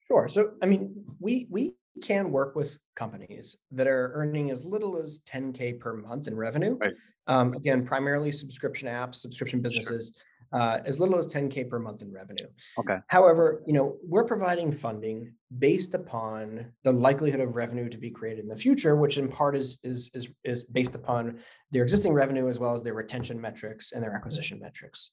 Sure. 0.07 0.27
So, 0.27 0.55
I 0.61 0.65
mean, 0.65 1.05
we 1.19 1.47
we 1.49 1.73
can 2.01 2.31
work 2.31 2.55
with 2.55 2.79
companies 2.95 3.57
that 3.71 3.87
are 3.87 4.11
earning 4.13 4.51
as 4.51 4.65
little 4.65 4.97
as 4.97 5.19
10k 5.27 5.79
per 5.79 5.93
month 5.93 6.27
in 6.27 6.35
revenue. 6.35 6.77
Right. 6.79 6.93
Um, 7.27 7.53
again, 7.53 7.85
primarily 7.85 8.31
subscription 8.31 8.87
apps, 8.87 9.15
subscription 9.15 9.61
businesses, 9.61 10.15
uh, 10.53 10.79
as 10.85 10.99
little 10.99 11.17
as 11.17 11.27
10k 11.27 11.69
per 11.69 11.79
month 11.79 12.01
in 12.01 12.11
revenue. 12.11 12.47
Okay. 12.79 12.97
However, 13.07 13.63
you 13.65 13.73
know, 13.73 13.97
we're 14.05 14.25
providing 14.25 14.71
funding 14.71 15.33
based 15.59 15.93
upon 15.93 16.65
the 16.83 16.91
likelihood 16.91 17.39
of 17.39 17.55
revenue 17.55 17.89
to 17.89 17.97
be 17.97 18.09
created 18.09 18.43
in 18.43 18.49
the 18.49 18.55
future, 18.55 18.95
which 18.95 19.17
in 19.17 19.27
part 19.27 19.55
is 19.55 19.77
is 19.83 20.09
is 20.13 20.29
is 20.43 20.65
based 20.65 20.95
upon 20.95 21.39
their 21.71 21.83
existing 21.83 22.13
revenue 22.13 22.47
as 22.47 22.59
well 22.59 22.73
as 22.73 22.83
their 22.83 22.93
retention 22.93 23.39
metrics 23.39 23.93
and 23.93 24.03
their 24.03 24.13
acquisition 24.13 24.59
metrics. 24.59 25.11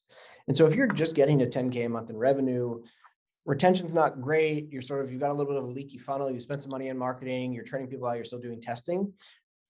And 0.49 0.57
so, 0.57 0.67
if 0.67 0.75
you're 0.75 0.89
just 0.89 1.15
getting 1.15 1.39
to 1.39 1.47
10k 1.47 1.87
a 1.87 1.89
month 1.89 2.11
in 2.11 2.17
revenue, 2.17 2.83
retention's 3.49 3.95
not 3.95 4.21
great. 4.21 4.71
You're 4.71 4.83
sort 4.83 5.05
of 5.05 5.11
you've 5.11 5.21
got 5.21 5.31
a 5.31 5.35
little 5.35 5.51
bit 5.53 5.57
of 5.61 5.65
a 5.69 5.73
leaky 5.73 5.97
funnel. 5.99 6.31
You 6.31 6.39
spent 6.39 6.61
some 6.63 6.71
money 6.71 6.89
in 6.89 6.99
marketing. 6.99 7.53
You're 7.53 7.65
training 7.65 7.89
people 7.89 8.07
out. 8.07 8.17
You're 8.17 8.25
still 8.25 8.39
doing 8.39 8.61
testing. 8.61 9.13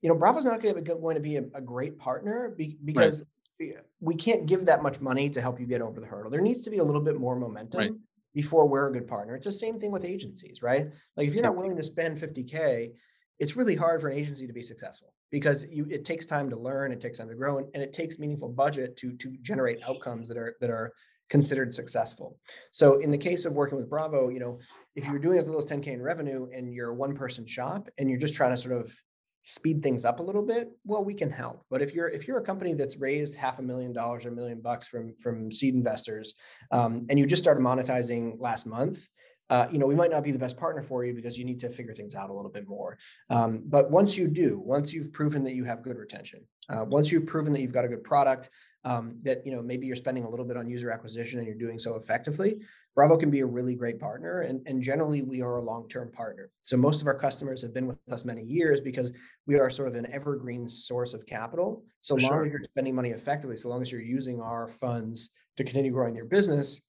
You 0.03 0.09
know, 0.09 0.15
Braavo's 0.17 0.45
not 0.45 0.61
going 0.61 0.75
to 0.75 0.83
be, 0.83 0.87
going 1.01 1.15
to 1.15 1.21
be 1.21 1.37
a, 1.37 1.45
a 1.55 1.61
great 1.61 1.99
partner 1.99 2.53
be, 2.57 2.77
because 2.85 3.25
we- 3.59 3.75
we 4.01 4.15
can't 4.15 4.47
give 4.47 4.65
that 4.67 4.83
much 4.85 5.01
money 5.01 5.29
to 5.31 5.41
help 5.41 5.59
you 5.59 5.67
get 5.67 5.81
over 5.83 6.01
the 6.01 6.07
hurdle. 6.07 6.31
There 6.31 6.41
needs 6.41 6.63
to 6.63 6.71
be 6.71 6.79
a 6.79 6.85
little 6.85 7.01
bit 7.01 7.19
more 7.19 7.35
momentum 7.35 7.81
Right. 7.81 7.91
before 8.33 8.69
we're 8.69 8.89
a 8.89 8.93
good 8.93 9.09
partner. 9.09 9.35
It's 9.35 9.47
the 9.47 9.53
same 9.53 9.81
thing 9.81 9.91
with 9.91 10.05
agencies, 10.05 10.63
right? 10.63 10.87
Like 11.17 11.27
if 11.27 11.35
you're 11.35 11.43
not 11.43 11.57
willing 11.57 11.77
to 11.77 11.83
spend 11.83 12.19
50k, 12.19 12.93
it's 13.41 13.57
really 13.57 13.75
hard 13.75 14.01
for 14.01 14.09
an 14.09 14.17
agency 14.17 14.47
to 14.47 14.53
be 14.53 14.63
successful 14.63 15.13
because 15.31 15.67
you 15.71 15.87
it 15.91 16.05
takes 16.05 16.27
time 16.27 16.49
to 16.51 16.57
learn, 16.57 16.93
it 16.93 17.01
takes 17.01 17.19
time 17.19 17.29
to 17.29 17.35
grow, 17.35 17.59
and, 17.59 17.67
and 17.75 17.83
it 17.83 17.93
takes 17.93 18.19
meaningful 18.21 18.49
budget 18.49 18.97
to 18.99 19.13
to 19.15 19.37
generate 19.43 19.79
outcomes 19.89 20.29
that 20.29 20.37
are 20.39 20.55
that 20.61 20.71
are 20.71 20.93
considered 21.29 21.75
successful. 21.75 22.39
So 22.73 23.01
in 23.01 23.11
the 23.11 23.19
case 23.19 23.45
of 23.45 23.55
working 23.55 23.77
with 23.77 23.91
Braavo, 23.91 24.33
you 24.33 24.41
know, 24.41 24.59
if 24.95 25.07
you're 25.07 25.19
doing 25.19 25.39
as 25.39 25.47
little 25.47 25.63
as 25.63 25.67
10k 25.67 25.89
in 25.89 26.03
revenue 26.03 26.49
and 26.55 26.73
you're 26.73 26.91
a 26.91 26.95
one 26.95 27.15
person 27.15 27.47
shop 27.47 27.89
and 27.99 28.09
you're 28.09 28.19
just 28.19 28.35
trying 28.35 28.51
to 28.51 28.57
sort 28.57 28.81
of 28.81 28.95
speed 29.43 29.83
things 29.83 30.05
up 30.05 30.21
a 30.21 30.23
little 30.23 30.43
bit, 30.43 30.71
well, 30.85 31.05
we 31.05 31.15
can 31.15 31.31
help. 31.31 31.65
But 31.71 31.83
if 31.83 31.95
you're 31.95 32.09
if 32.09 32.27
you're 32.27 32.39
a 32.39 32.45
company 32.45 32.75
that's 32.75 32.99
raised 32.99 33.37
half 33.37 33.59
a 33.59 33.63
million 33.63 33.93
dollars 33.93 34.27
or 34.27 34.31
a 34.31 34.35
million 34.35 34.61
bucks 34.61 34.89
from 34.89 35.15
from 35.17 35.51
seed 35.51 35.75
investors, 35.75 36.35
um, 36.71 37.07
and 37.09 37.19
you 37.19 37.27
just 37.27 37.43
started 37.43 37.63
monetizing 37.63 38.37
last 38.39 38.67
month, 38.67 39.09
uh, 39.51 39.67
you 39.71 39.79
know, 39.79 39.87
we 39.87 39.95
might 39.95 40.11
not 40.11 40.23
be 40.23 40.31
the 40.31 40.39
best 40.39 40.57
partner 40.57 40.83
for 40.83 41.05
you 41.05 41.15
because 41.15 41.39
you 41.39 41.45
need 41.45 41.59
to 41.61 41.71
figure 41.71 41.95
things 41.95 42.15
out 42.15 42.31
a 42.31 42.33
little 42.33 42.51
bit 42.51 42.69
more. 42.69 42.99
Um, 43.31 43.63
but 43.67 43.91
once 43.91 44.17
you 44.17 44.29
do, 44.29 44.59
once 44.59 44.93
you've 44.93 45.13
proven 45.13 45.43
that 45.45 45.55
you 45.55 45.65
have 45.65 45.83
good 45.83 45.97
retention, 45.97 46.41
uh, 46.69 46.85
once 46.85 47.11
you've 47.11 47.27
proven 47.27 47.53
that 47.55 47.61
you've 47.61 47.73
got 47.73 47.85
a 47.85 47.89
good 47.89 48.05
product, 48.05 48.51
um, 48.85 49.17
that 49.23 49.45
you 49.45 49.53
know 49.53 49.61
maybe 49.61 49.87
you're 49.87 49.97
spending 49.97 50.25
a 50.25 50.31
little 50.31 50.45
bit 50.45 50.57
on 50.57 50.69
user 50.69 50.91
acquisition 50.91 51.39
and 51.39 51.47
you're 51.49 51.57
doing 51.57 51.79
so 51.79 51.97
effectively, 51.97 52.59
Braavo 52.99 53.19
can 53.19 53.31
be 53.31 53.41
a 53.41 53.47
really 53.47 53.75
great 53.75 54.01
partner. 54.01 54.41
And, 54.41 54.61
and 54.67 54.83
generally, 54.83 55.23
we 55.23 55.41
are 55.41 55.57
a 55.57 55.63
long-term 55.63 56.11
partner. 56.11 56.51
So 56.63 56.77
most 56.77 57.01
of 57.01 57.07
our 57.07 57.15
customers 57.15 57.63
have 57.63 57.73
been 57.73 57.87
with 57.87 57.99
us 58.11 58.25
many 58.25 58.43
years 58.43 58.81
because 58.81 59.13
we 59.47 59.59
are 59.59 59.71
sort 59.71 59.89
of 59.89 59.95
an 59.95 60.11
evergreen 60.13 60.67
source 60.67 61.15
of 61.15 61.25
capital. 61.25 61.85
So 62.01 62.17
For 62.17 62.23
long 62.23 62.31
sure. 62.31 62.47
as 62.47 62.51
you're 62.53 62.63
spending 62.63 62.95
money 62.97 63.11
effectively, 63.11 63.57
so 63.57 63.69
long 63.69 63.83
as 63.83 63.93
you're 63.93 64.01
using 64.01 64.41
our 64.41 64.67
funds 64.67 65.31
to 65.57 65.65
continue 65.65 65.93
growing 65.93 66.17
your 66.17 66.25
business, 66.25 66.81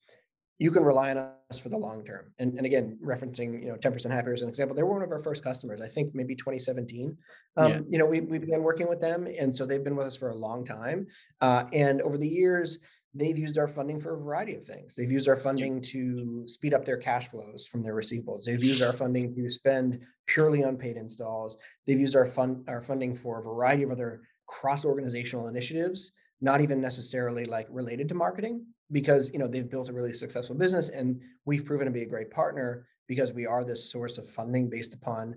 you 0.59 0.71
can 0.71 0.83
rely 0.83 1.11
on 1.11 1.17
us 1.17 1.57
for 1.57 1.69
the 1.69 1.77
long 1.77 2.03
term. 2.03 2.33
And, 2.37 2.53
and 2.55 2.65
again, 2.65 2.99
referencing, 3.03 3.63
you 3.63 3.69
know, 3.69 3.75
10% 3.75 4.11
happier 4.11 4.33
as 4.33 4.41
an 4.41 4.49
example, 4.49 4.75
they 4.75 4.83
were 4.83 4.93
one 4.93 5.01
of 5.01 5.11
our 5.11 5.19
first 5.19 5.43
customers, 5.43 5.79
I 5.79 5.87
think 5.87 6.13
maybe 6.13 6.35
2017. 6.35 7.17
Um, 7.55 7.71
Yeah. 7.71 7.79
You 7.89 7.97
know, 7.97 8.05
we, 8.05 8.19
we 8.19 8.37
began 8.37 8.61
working 8.61 8.87
with 8.87 8.99
them. 8.99 9.25
And 9.25 9.55
so 9.55 9.65
they've 9.65 9.83
been 9.83 9.95
with 9.95 10.05
us 10.05 10.17
for 10.17 10.29
a 10.29 10.35
long 10.35 10.65
time. 10.65 11.07
Uh, 11.39 11.63
and 11.71 12.01
over 12.01 12.17
the 12.17 12.27
years, 12.27 12.79
they've 13.13 13.37
used 13.37 13.57
our 13.57 13.69
funding 13.69 14.01
for 14.01 14.13
a 14.15 14.19
variety 14.19 14.53
of 14.55 14.65
things. 14.65 14.95
They've 14.95 15.11
used 15.11 15.29
our 15.29 15.37
funding 15.37 15.81
to 15.81 16.43
speed 16.47 16.73
up 16.73 16.83
their 16.85 16.97
cash 16.97 17.29
flows 17.29 17.65
from 17.65 17.81
their 17.81 17.95
receivables. 17.95 18.43
They've 18.43 18.63
used 18.63 18.81
our 18.81 18.93
funding 18.93 19.33
to 19.33 19.49
spend 19.49 19.99
purely 20.27 20.63
on 20.63 20.77
paid 20.77 20.97
installs. 20.97 21.57
They've 21.87 21.99
used 21.99 22.15
our 22.15 22.25
fund 22.25 22.65
our 22.67 22.81
funding 22.81 23.15
for 23.15 23.39
a 23.39 23.43
variety 23.43 23.83
of 23.83 23.91
other 23.91 24.21
cross-organizational 24.47 25.47
initiatives, 25.47 26.11
not 26.41 26.61
even 26.61 26.81
necessarily 26.81 27.45
like 27.45 27.67
related 27.71 28.09
to 28.09 28.15
marketing, 28.15 28.65
because 28.91 29.31
you 29.31 29.39
know 29.39 29.47
they've 29.47 29.69
built 29.69 29.89
a 29.89 29.93
really 29.93 30.13
successful 30.13 30.55
business 30.55 30.89
and 30.89 31.19
we've 31.45 31.65
proven 31.65 31.85
to 31.85 31.91
be 31.91 32.01
a 32.01 32.05
great 32.05 32.31
partner 32.31 32.85
because 33.07 33.33
we 33.33 33.45
are 33.45 33.63
this 33.63 33.91
source 33.91 34.17
of 34.17 34.29
funding 34.29 34.69
based 34.69 34.93
upon 34.93 35.35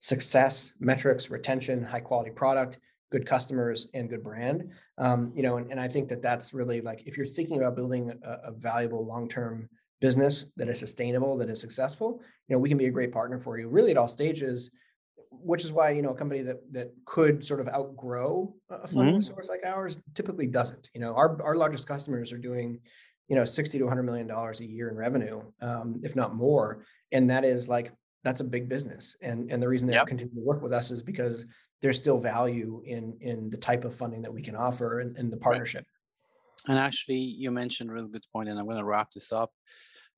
success, 0.00 0.72
metrics, 0.80 1.30
retention, 1.30 1.82
high 1.82 2.00
quality 2.00 2.30
product, 2.30 2.78
good 3.10 3.26
customers, 3.26 3.88
and 3.94 4.10
good 4.10 4.22
brand. 4.22 4.68
Um, 4.98 5.32
you 5.34 5.42
know, 5.42 5.56
and, 5.56 5.70
and 5.70 5.80
I 5.80 5.88
think 5.88 6.08
that 6.08 6.20
that's 6.20 6.52
really 6.52 6.80
like 6.80 7.02
if 7.06 7.16
you're 7.16 7.26
thinking 7.26 7.58
about 7.58 7.76
building 7.76 8.12
a, 8.22 8.48
a 8.48 8.52
valuable 8.52 9.06
long-term 9.06 9.68
business 10.00 10.46
that 10.56 10.68
is 10.68 10.78
sustainable, 10.78 11.36
that 11.38 11.48
is 11.48 11.60
successful, 11.60 12.20
you 12.48 12.54
know, 12.54 12.58
we 12.58 12.68
can 12.68 12.76
be 12.76 12.86
a 12.86 12.90
great 12.90 13.12
partner 13.12 13.38
for 13.38 13.56
you 13.56 13.68
really 13.68 13.92
at 13.92 13.96
all 13.96 14.08
stages 14.08 14.70
which 15.40 15.64
is 15.64 15.72
why 15.72 15.90
you 15.90 16.02
know 16.02 16.10
a 16.10 16.14
company 16.16 16.42
that 16.42 16.60
that 16.72 16.92
could 17.06 17.44
sort 17.44 17.60
of 17.60 17.68
outgrow 17.68 18.54
a 18.70 18.86
funding 18.88 19.16
Mhm. 19.16 19.22
source 19.22 19.48
like 19.48 19.64
ours 19.64 19.98
typically 20.14 20.46
doesn't. 20.46 20.90
You 20.94 21.00
know, 21.00 21.14
our 21.14 21.40
our 21.42 21.56
largest 21.56 21.86
customers 21.88 22.32
are 22.32 22.38
doing, 22.38 22.80
you 23.28 23.36
know, 23.36 23.44
sixty 23.44 23.78
to 23.78 23.84
one 23.84 23.90
hundred 23.90 24.04
million 24.04 24.26
dollars 24.26 24.60
a 24.60 24.66
year 24.66 24.88
in 24.90 24.96
revenue, 24.96 25.42
um, 25.60 26.00
if 26.02 26.14
not 26.16 26.34
more, 26.34 26.84
and 27.12 27.28
that 27.30 27.44
is 27.44 27.68
like 27.68 27.92
that's 28.22 28.40
a 28.40 28.44
big 28.44 28.68
business. 28.68 29.16
And 29.22 29.50
and 29.52 29.62
the 29.62 29.68
reason 29.68 29.86
they 29.88 29.94
Yep. 29.94 30.06
continue 30.06 30.34
to 30.34 30.40
work 30.40 30.62
with 30.62 30.72
us 30.72 30.90
is 30.90 31.02
because 31.02 31.46
there's 31.82 31.98
still 31.98 32.18
value 32.18 32.82
in 32.86 33.16
in 33.20 33.50
the 33.50 33.58
type 33.58 33.84
of 33.84 33.94
funding 33.94 34.22
that 34.22 34.32
we 34.32 34.42
can 34.42 34.56
offer 34.56 35.00
and, 35.00 35.16
and 35.18 35.32
the 35.32 35.36
partnership. 35.36 35.84
And 36.66 36.78
actually, 36.78 37.18
you 37.18 37.50
mentioned 37.50 37.90
a 37.90 37.92
really 37.92 38.08
good 38.10 38.24
point, 38.32 38.48
and 38.48 38.58
I'm 38.58 38.64
going 38.64 38.78
to 38.78 38.84
wrap 38.84 39.10
this 39.10 39.32
up. 39.32 39.52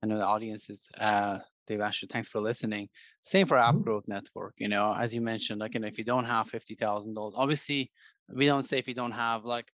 I 0.03 0.07
know 0.07 0.19
the 0.19 0.25
audience 0.25 0.71
is, 0.71 0.87
uh, 0.99 1.39
Dave, 1.67 1.81
actually, 1.81 2.09
thanks 2.09 2.29
for 2.29 2.41
listening. 2.41 2.89
Same 3.23 3.47
for 3.47 3.59
App 3.59 3.75
Mhm. 3.75 3.85
Growth 3.85 4.09
Network. 4.09 4.55
You 4.59 4.69
know, 4.69 4.95
as 4.95 5.15
you 5.15 5.21
mentioned, 5.21 5.61
like, 5.61 5.75
you 5.75 5.81
know, 5.81 5.89
if 5.89 5.99
you 5.99 6.05
don't 6.05 6.25
have 6.25 6.49
fifty 6.49 6.75
thousand 6.75 7.15
dollars, 7.15 7.35
obviously, 7.37 7.91
we 8.29 8.47
don't 8.47 8.63
say 8.63 8.79
if 8.79 8.89
you 8.89 8.95
don't 8.95 9.13
have 9.13 9.45
like, 9.45 9.71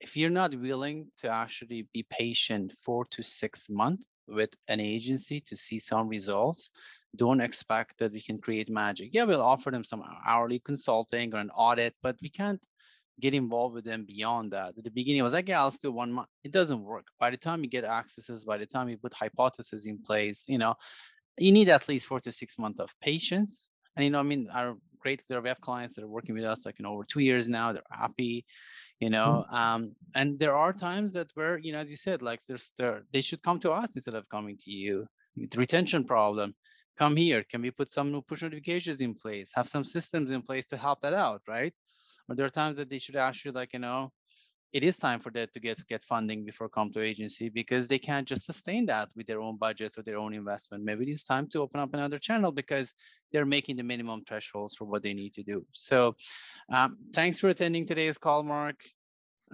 if 0.00 0.16
you're 0.16 0.30
not 0.30 0.54
willing 0.54 1.10
to 1.18 1.28
actually 1.28 1.88
be 1.92 2.04
patient 2.10 2.72
four 2.84 3.04
to 3.06 3.22
six 3.22 3.68
months 3.70 4.04
with 4.26 4.50
an 4.68 4.80
agency 4.80 5.40
to 5.40 5.56
see 5.56 5.78
some 5.78 6.08
results, 6.08 6.70
don't 7.16 7.40
expect 7.40 7.98
that 7.98 8.12
we 8.12 8.20
can 8.20 8.38
create 8.38 8.70
magic. 8.70 9.10
Yeah, 9.12 9.24
we'll 9.24 9.42
offer 9.42 9.70
them 9.70 9.84
some 9.84 10.02
hourly 10.26 10.60
consulting 10.60 11.34
or 11.34 11.38
an 11.38 11.50
audit, 11.50 11.94
but 12.02 12.16
we 12.22 12.28
can't 12.28 12.64
get 13.20 13.34
involved 13.34 13.74
with 13.74 13.84
them 13.84 14.04
beyond 14.04 14.52
that. 14.52 14.76
At 14.78 14.84
the 14.84 14.90
beginning, 14.90 15.20
I 15.20 15.24
was 15.24 15.34
like, 15.34 15.48
yeah, 15.48 15.62
let's 15.62 15.78
do 15.78 15.92
one 15.92 16.12
month. 16.12 16.28
It 16.42 16.50
doesn't 16.50 16.82
work. 16.82 17.06
By 17.20 17.30
the 17.30 17.36
time 17.36 17.62
you 17.62 17.68
get 17.68 17.84
accesses, 17.84 18.44
by 18.44 18.56
the 18.56 18.66
time 18.66 18.88
you 18.88 18.96
put 18.96 19.12
hypotheses 19.12 19.86
in 19.86 19.98
place, 20.02 20.44
you 20.48 20.58
know, 20.58 20.74
you 21.38 21.52
need 21.52 21.68
at 21.68 21.88
least 21.88 22.06
four 22.06 22.20
to 22.20 22.32
six 22.32 22.58
months 22.58 22.80
of 22.80 22.94
patience. 23.00 23.70
And 23.96 24.04
you 24.04 24.10
know, 24.10 24.20
I 24.20 24.22
mean, 24.22 24.48
our 24.52 24.76
great 24.98 25.22
there 25.28 25.40
we 25.40 25.48
have 25.48 25.60
clients 25.60 25.96
that 25.96 26.04
are 26.04 26.08
working 26.08 26.34
with 26.34 26.44
us 26.44 26.64
like 26.64 26.78
you 26.78 26.84
know 26.84 26.92
over 26.92 27.04
two 27.04 27.20
years 27.20 27.48
now. 27.48 27.72
They're 27.72 27.82
happy, 27.90 28.44
you 29.00 29.10
know. 29.10 29.44
Um, 29.50 29.94
and 30.14 30.38
there 30.38 30.56
are 30.56 30.72
times 30.72 31.12
that 31.14 31.30
where, 31.34 31.58
you 31.58 31.72
know, 31.72 31.78
as 31.78 31.90
you 31.90 31.96
said, 31.96 32.22
like 32.22 32.40
there's 32.48 32.72
there 32.78 33.02
they 33.12 33.20
should 33.20 33.42
come 33.42 33.58
to 33.60 33.72
us 33.72 33.94
instead 33.96 34.14
of 34.14 34.28
coming 34.28 34.56
to 34.58 34.70
you. 34.70 35.06
The 35.36 35.58
retention 35.58 36.04
problem. 36.04 36.54
Come 36.98 37.16
here. 37.16 37.42
Can 37.50 37.62
we 37.62 37.70
put 37.70 37.90
some 37.90 38.12
new 38.12 38.20
push 38.22 38.42
notifications 38.42 39.00
in 39.00 39.14
place? 39.14 39.52
Have 39.54 39.68
some 39.68 39.84
systems 39.84 40.30
in 40.30 40.42
place 40.42 40.66
to 40.68 40.76
help 40.76 41.00
that 41.00 41.14
out, 41.14 41.40
right? 41.48 41.72
Or 42.28 42.36
there 42.36 42.44
are 42.46 42.50
times 42.50 42.76
that 42.76 42.90
they 42.90 42.98
should 42.98 43.16
actually 43.16 43.52
like, 43.52 43.72
you 43.72 43.78
know, 43.78 44.12
it 44.72 44.82
is 44.82 44.98
time 44.98 45.20
for 45.20 45.30
them 45.30 45.46
to 45.52 45.60
get 45.60 45.86
get 45.86 46.02
funding 46.02 46.44
before 46.44 46.68
come 46.68 46.92
to 46.92 47.00
agency 47.00 47.48
because 47.48 47.88
they 47.88 47.98
can't 47.98 48.26
just 48.26 48.44
sustain 48.44 48.86
that 48.86 49.10
with 49.14 49.26
their 49.26 49.40
own 49.40 49.56
budgets 49.58 49.98
or 49.98 50.02
their 50.02 50.18
own 50.18 50.34
investment. 50.34 50.82
Maybe 50.84 51.10
it's 51.10 51.24
time 51.24 51.46
to 51.48 51.60
open 51.60 51.80
up 51.80 51.92
another 51.92 52.18
channel 52.18 52.52
because 52.52 52.94
they're 53.32 53.46
making 53.46 53.76
the 53.76 53.82
minimum 53.82 54.24
thresholds 54.24 54.74
for 54.74 54.84
what 54.86 55.02
they 55.02 55.14
need 55.14 55.32
to 55.34 55.42
do. 55.42 55.66
So, 55.72 56.16
um, 56.72 56.98
thanks 57.12 57.38
for 57.38 57.48
attending 57.48 57.86
today's 57.86 58.18
call, 58.18 58.42
Mark. 58.42 58.76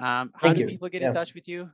Um, 0.00 0.30
how 0.34 0.48
Thank 0.48 0.58
do 0.58 0.60
you. 0.62 0.66
people 0.68 0.88
get 0.88 1.02
Yeah. 1.02 1.08
in 1.08 1.14
touch 1.14 1.34
with 1.34 1.48
you? 1.48 1.70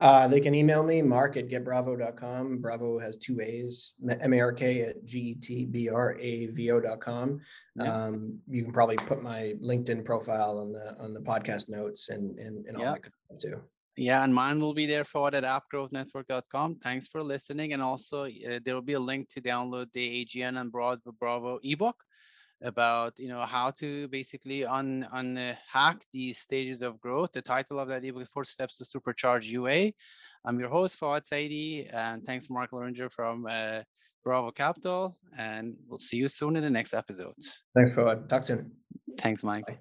Uh, 0.00 0.28
they 0.28 0.40
can 0.40 0.54
email 0.54 0.82
me, 0.82 1.02
mark 1.02 1.36
at 1.36 1.48
getbraavo.com. 1.48 2.58
Braavo 2.62 3.02
has 3.02 3.16
two 3.16 3.40
A's, 3.40 3.94
M 4.08 4.32
A 4.32 4.40
R 4.40 4.52
K 4.52 4.82
at 4.82 5.04
G 5.04 5.18
E 5.18 5.34
T 5.34 5.64
B 5.64 5.88
R 5.88 6.16
A 6.18 6.46
V 6.46 6.70
O.com. 6.70 7.40
Yeah. 7.76 8.04
Um, 8.04 8.38
you 8.48 8.62
can 8.62 8.72
probably 8.72 8.96
put 8.96 9.22
my 9.22 9.54
LinkedIn 9.62 10.04
profile 10.04 10.58
on 10.58 10.72
the 10.72 10.96
on 11.00 11.14
the 11.14 11.20
podcast 11.20 11.68
notes 11.68 12.08
and 12.10 12.38
and, 12.38 12.66
and 12.66 12.76
all 12.76 12.84
Yeah. 12.84 12.92
that 12.92 13.02
good 13.02 13.12
stuff 13.30 13.38
too. 13.52 13.60
Yeah, 13.96 14.22
and 14.22 14.32
mine 14.32 14.60
will 14.60 14.74
be 14.74 14.86
there 14.86 15.02
forward 15.02 15.34
at 15.34 15.42
appgrowthnetwork.com. 15.42 16.76
Thanks 16.76 17.08
for 17.08 17.20
listening. 17.20 17.72
And 17.72 17.82
also, 17.82 18.26
uh, 18.26 18.60
there 18.64 18.74
will 18.74 18.82
be 18.82 18.92
a 18.92 19.00
link 19.00 19.28
to 19.30 19.40
download 19.40 19.90
the 19.92 20.24
AGN 20.24 20.60
and 20.60 20.70
Broad 20.70 21.00
Braavo 21.20 21.58
ebook 21.64 21.96
about 22.62 23.18
you 23.18 23.28
know 23.28 23.44
how 23.44 23.70
to 23.70 24.08
basically 24.08 24.64
un 24.64 25.06
unhack 25.12 26.02
these 26.12 26.38
stages 26.38 26.82
of 26.82 27.00
growth. 27.00 27.32
The 27.32 27.42
title 27.42 27.78
of 27.78 27.88
that 27.88 28.04
ebook 28.04 28.22
is 28.22 28.28
Four 28.28 28.44
Steps 28.44 28.78
to 28.78 28.84
Supercharge 28.84 29.44
UA. 29.44 29.92
I'm 30.44 30.58
your 30.58 30.68
host 30.68 30.98
Fawad 31.00 31.28
Saidi, 31.28 31.92
and 31.92 32.24
thanks 32.24 32.48
Mark 32.48 32.72
Loranger 32.72 33.10
from 33.10 33.46
uh, 33.46 33.82
Braavo 34.24 34.54
Capital, 34.54 35.16
and 35.36 35.76
we'll 35.88 35.98
see 35.98 36.16
you 36.16 36.28
soon 36.28 36.56
in 36.56 36.62
the 36.62 36.70
next 36.70 36.94
episode. 36.94 37.34
Thanks, 37.74 37.94
Fawad. 37.94 38.28
Talk 38.28 38.44
soon. 38.44 38.70
Thanks, 39.18 39.42
Mike. 39.42 39.66
Bye. 39.66 39.78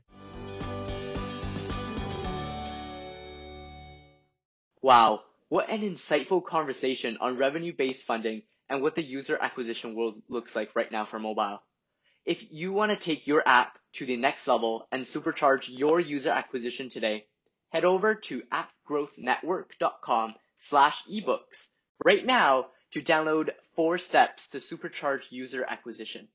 Wow, 4.82 5.22
what 5.50 5.70
an 5.70 5.82
insightful 5.82 6.46
conversation 6.46 7.18
on 7.20 7.38
revenue-based 7.38 8.06
funding 8.06 8.44
and 8.70 8.82
what 8.82 8.96
the 8.96 9.04
user 9.04 9.38
acquisition 9.42 9.96
world 9.96 10.22
looks 10.30 10.56
like 10.56 10.76
right 10.76 10.92
now 10.92 11.06
for 11.06 11.20
mobile. 11.20 11.60
If 12.28 12.52
you 12.52 12.74
want 12.74 12.92
to 12.92 12.98
take 12.98 13.26
your 13.26 13.42
app 13.48 13.80
to 13.94 14.06
the 14.06 14.18
next 14.18 14.50
level 14.50 14.86
and 14.92 15.06
supercharge 15.06 15.70
your 15.70 16.02
user 16.02 16.30
acquisition 16.30 16.90
today, 16.90 17.26
head 17.70 17.86
over 17.86 18.16
to 18.16 18.44
appgrowthnetwork.com 18.52 20.36
slash 20.60 21.06
ebooks 21.06 21.70
right 22.04 22.26
now 22.26 22.68
to 22.92 23.02
download 23.02 23.52
four 23.78 23.98
steps 23.98 24.50
to 24.50 24.58
supercharge 24.58 25.32
user 25.32 25.64
acquisition. 25.64 26.28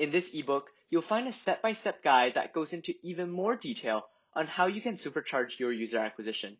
In 0.00 0.10
this 0.10 0.34
ebook, 0.34 0.70
you'll 0.90 1.02
find 1.02 1.28
a 1.28 1.32
step-by-step 1.32 2.02
guide 2.02 2.34
that 2.34 2.52
goes 2.52 2.72
into 2.72 2.92
even 3.04 3.30
more 3.30 3.54
detail 3.54 4.04
on 4.34 4.48
how 4.48 4.66
you 4.66 4.80
can 4.80 4.96
supercharge 4.96 5.56
your 5.56 5.70
user 5.70 5.98
acquisition. 5.98 6.56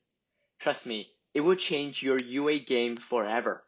Trust 0.60 0.86
me, 0.86 1.10
it 1.34 1.40
will 1.40 1.56
change 1.56 2.00
your 2.00 2.16
UA 2.16 2.60
game 2.60 2.96
forever. 2.96 3.64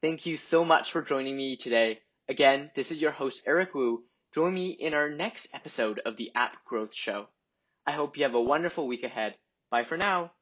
Thank 0.00 0.24
you 0.24 0.38
so 0.38 0.64
much 0.64 0.90
for 0.90 1.02
joining 1.02 1.36
me 1.36 1.56
today. 1.56 2.00
Again, 2.30 2.70
this 2.74 2.90
is 2.90 3.02
your 3.02 3.10
host 3.10 3.42
Eric 3.46 3.74
Wu. 3.74 4.04
Join 4.34 4.54
me 4.54 4.70
in 4.70 4.94
our 4.94 5.10
next 5.10 5.48
episode 5.52 6.00
of 6.06 6.16
the 6.16 6.32
App 6.34 6.64
Growth 6.64 6.94
Show. 6.94 7.28
I 7.86 7.92
hope 7.92 8.16
you 8.16 8.22
have 8.22 8.34
a 8.34 8.40
wonderful 8.40 8.86
week 8.86 9.02
ahead. 9.02 9.36
Bye 9.70 9.84
for 9.84 9.98
now. 9.98 10.32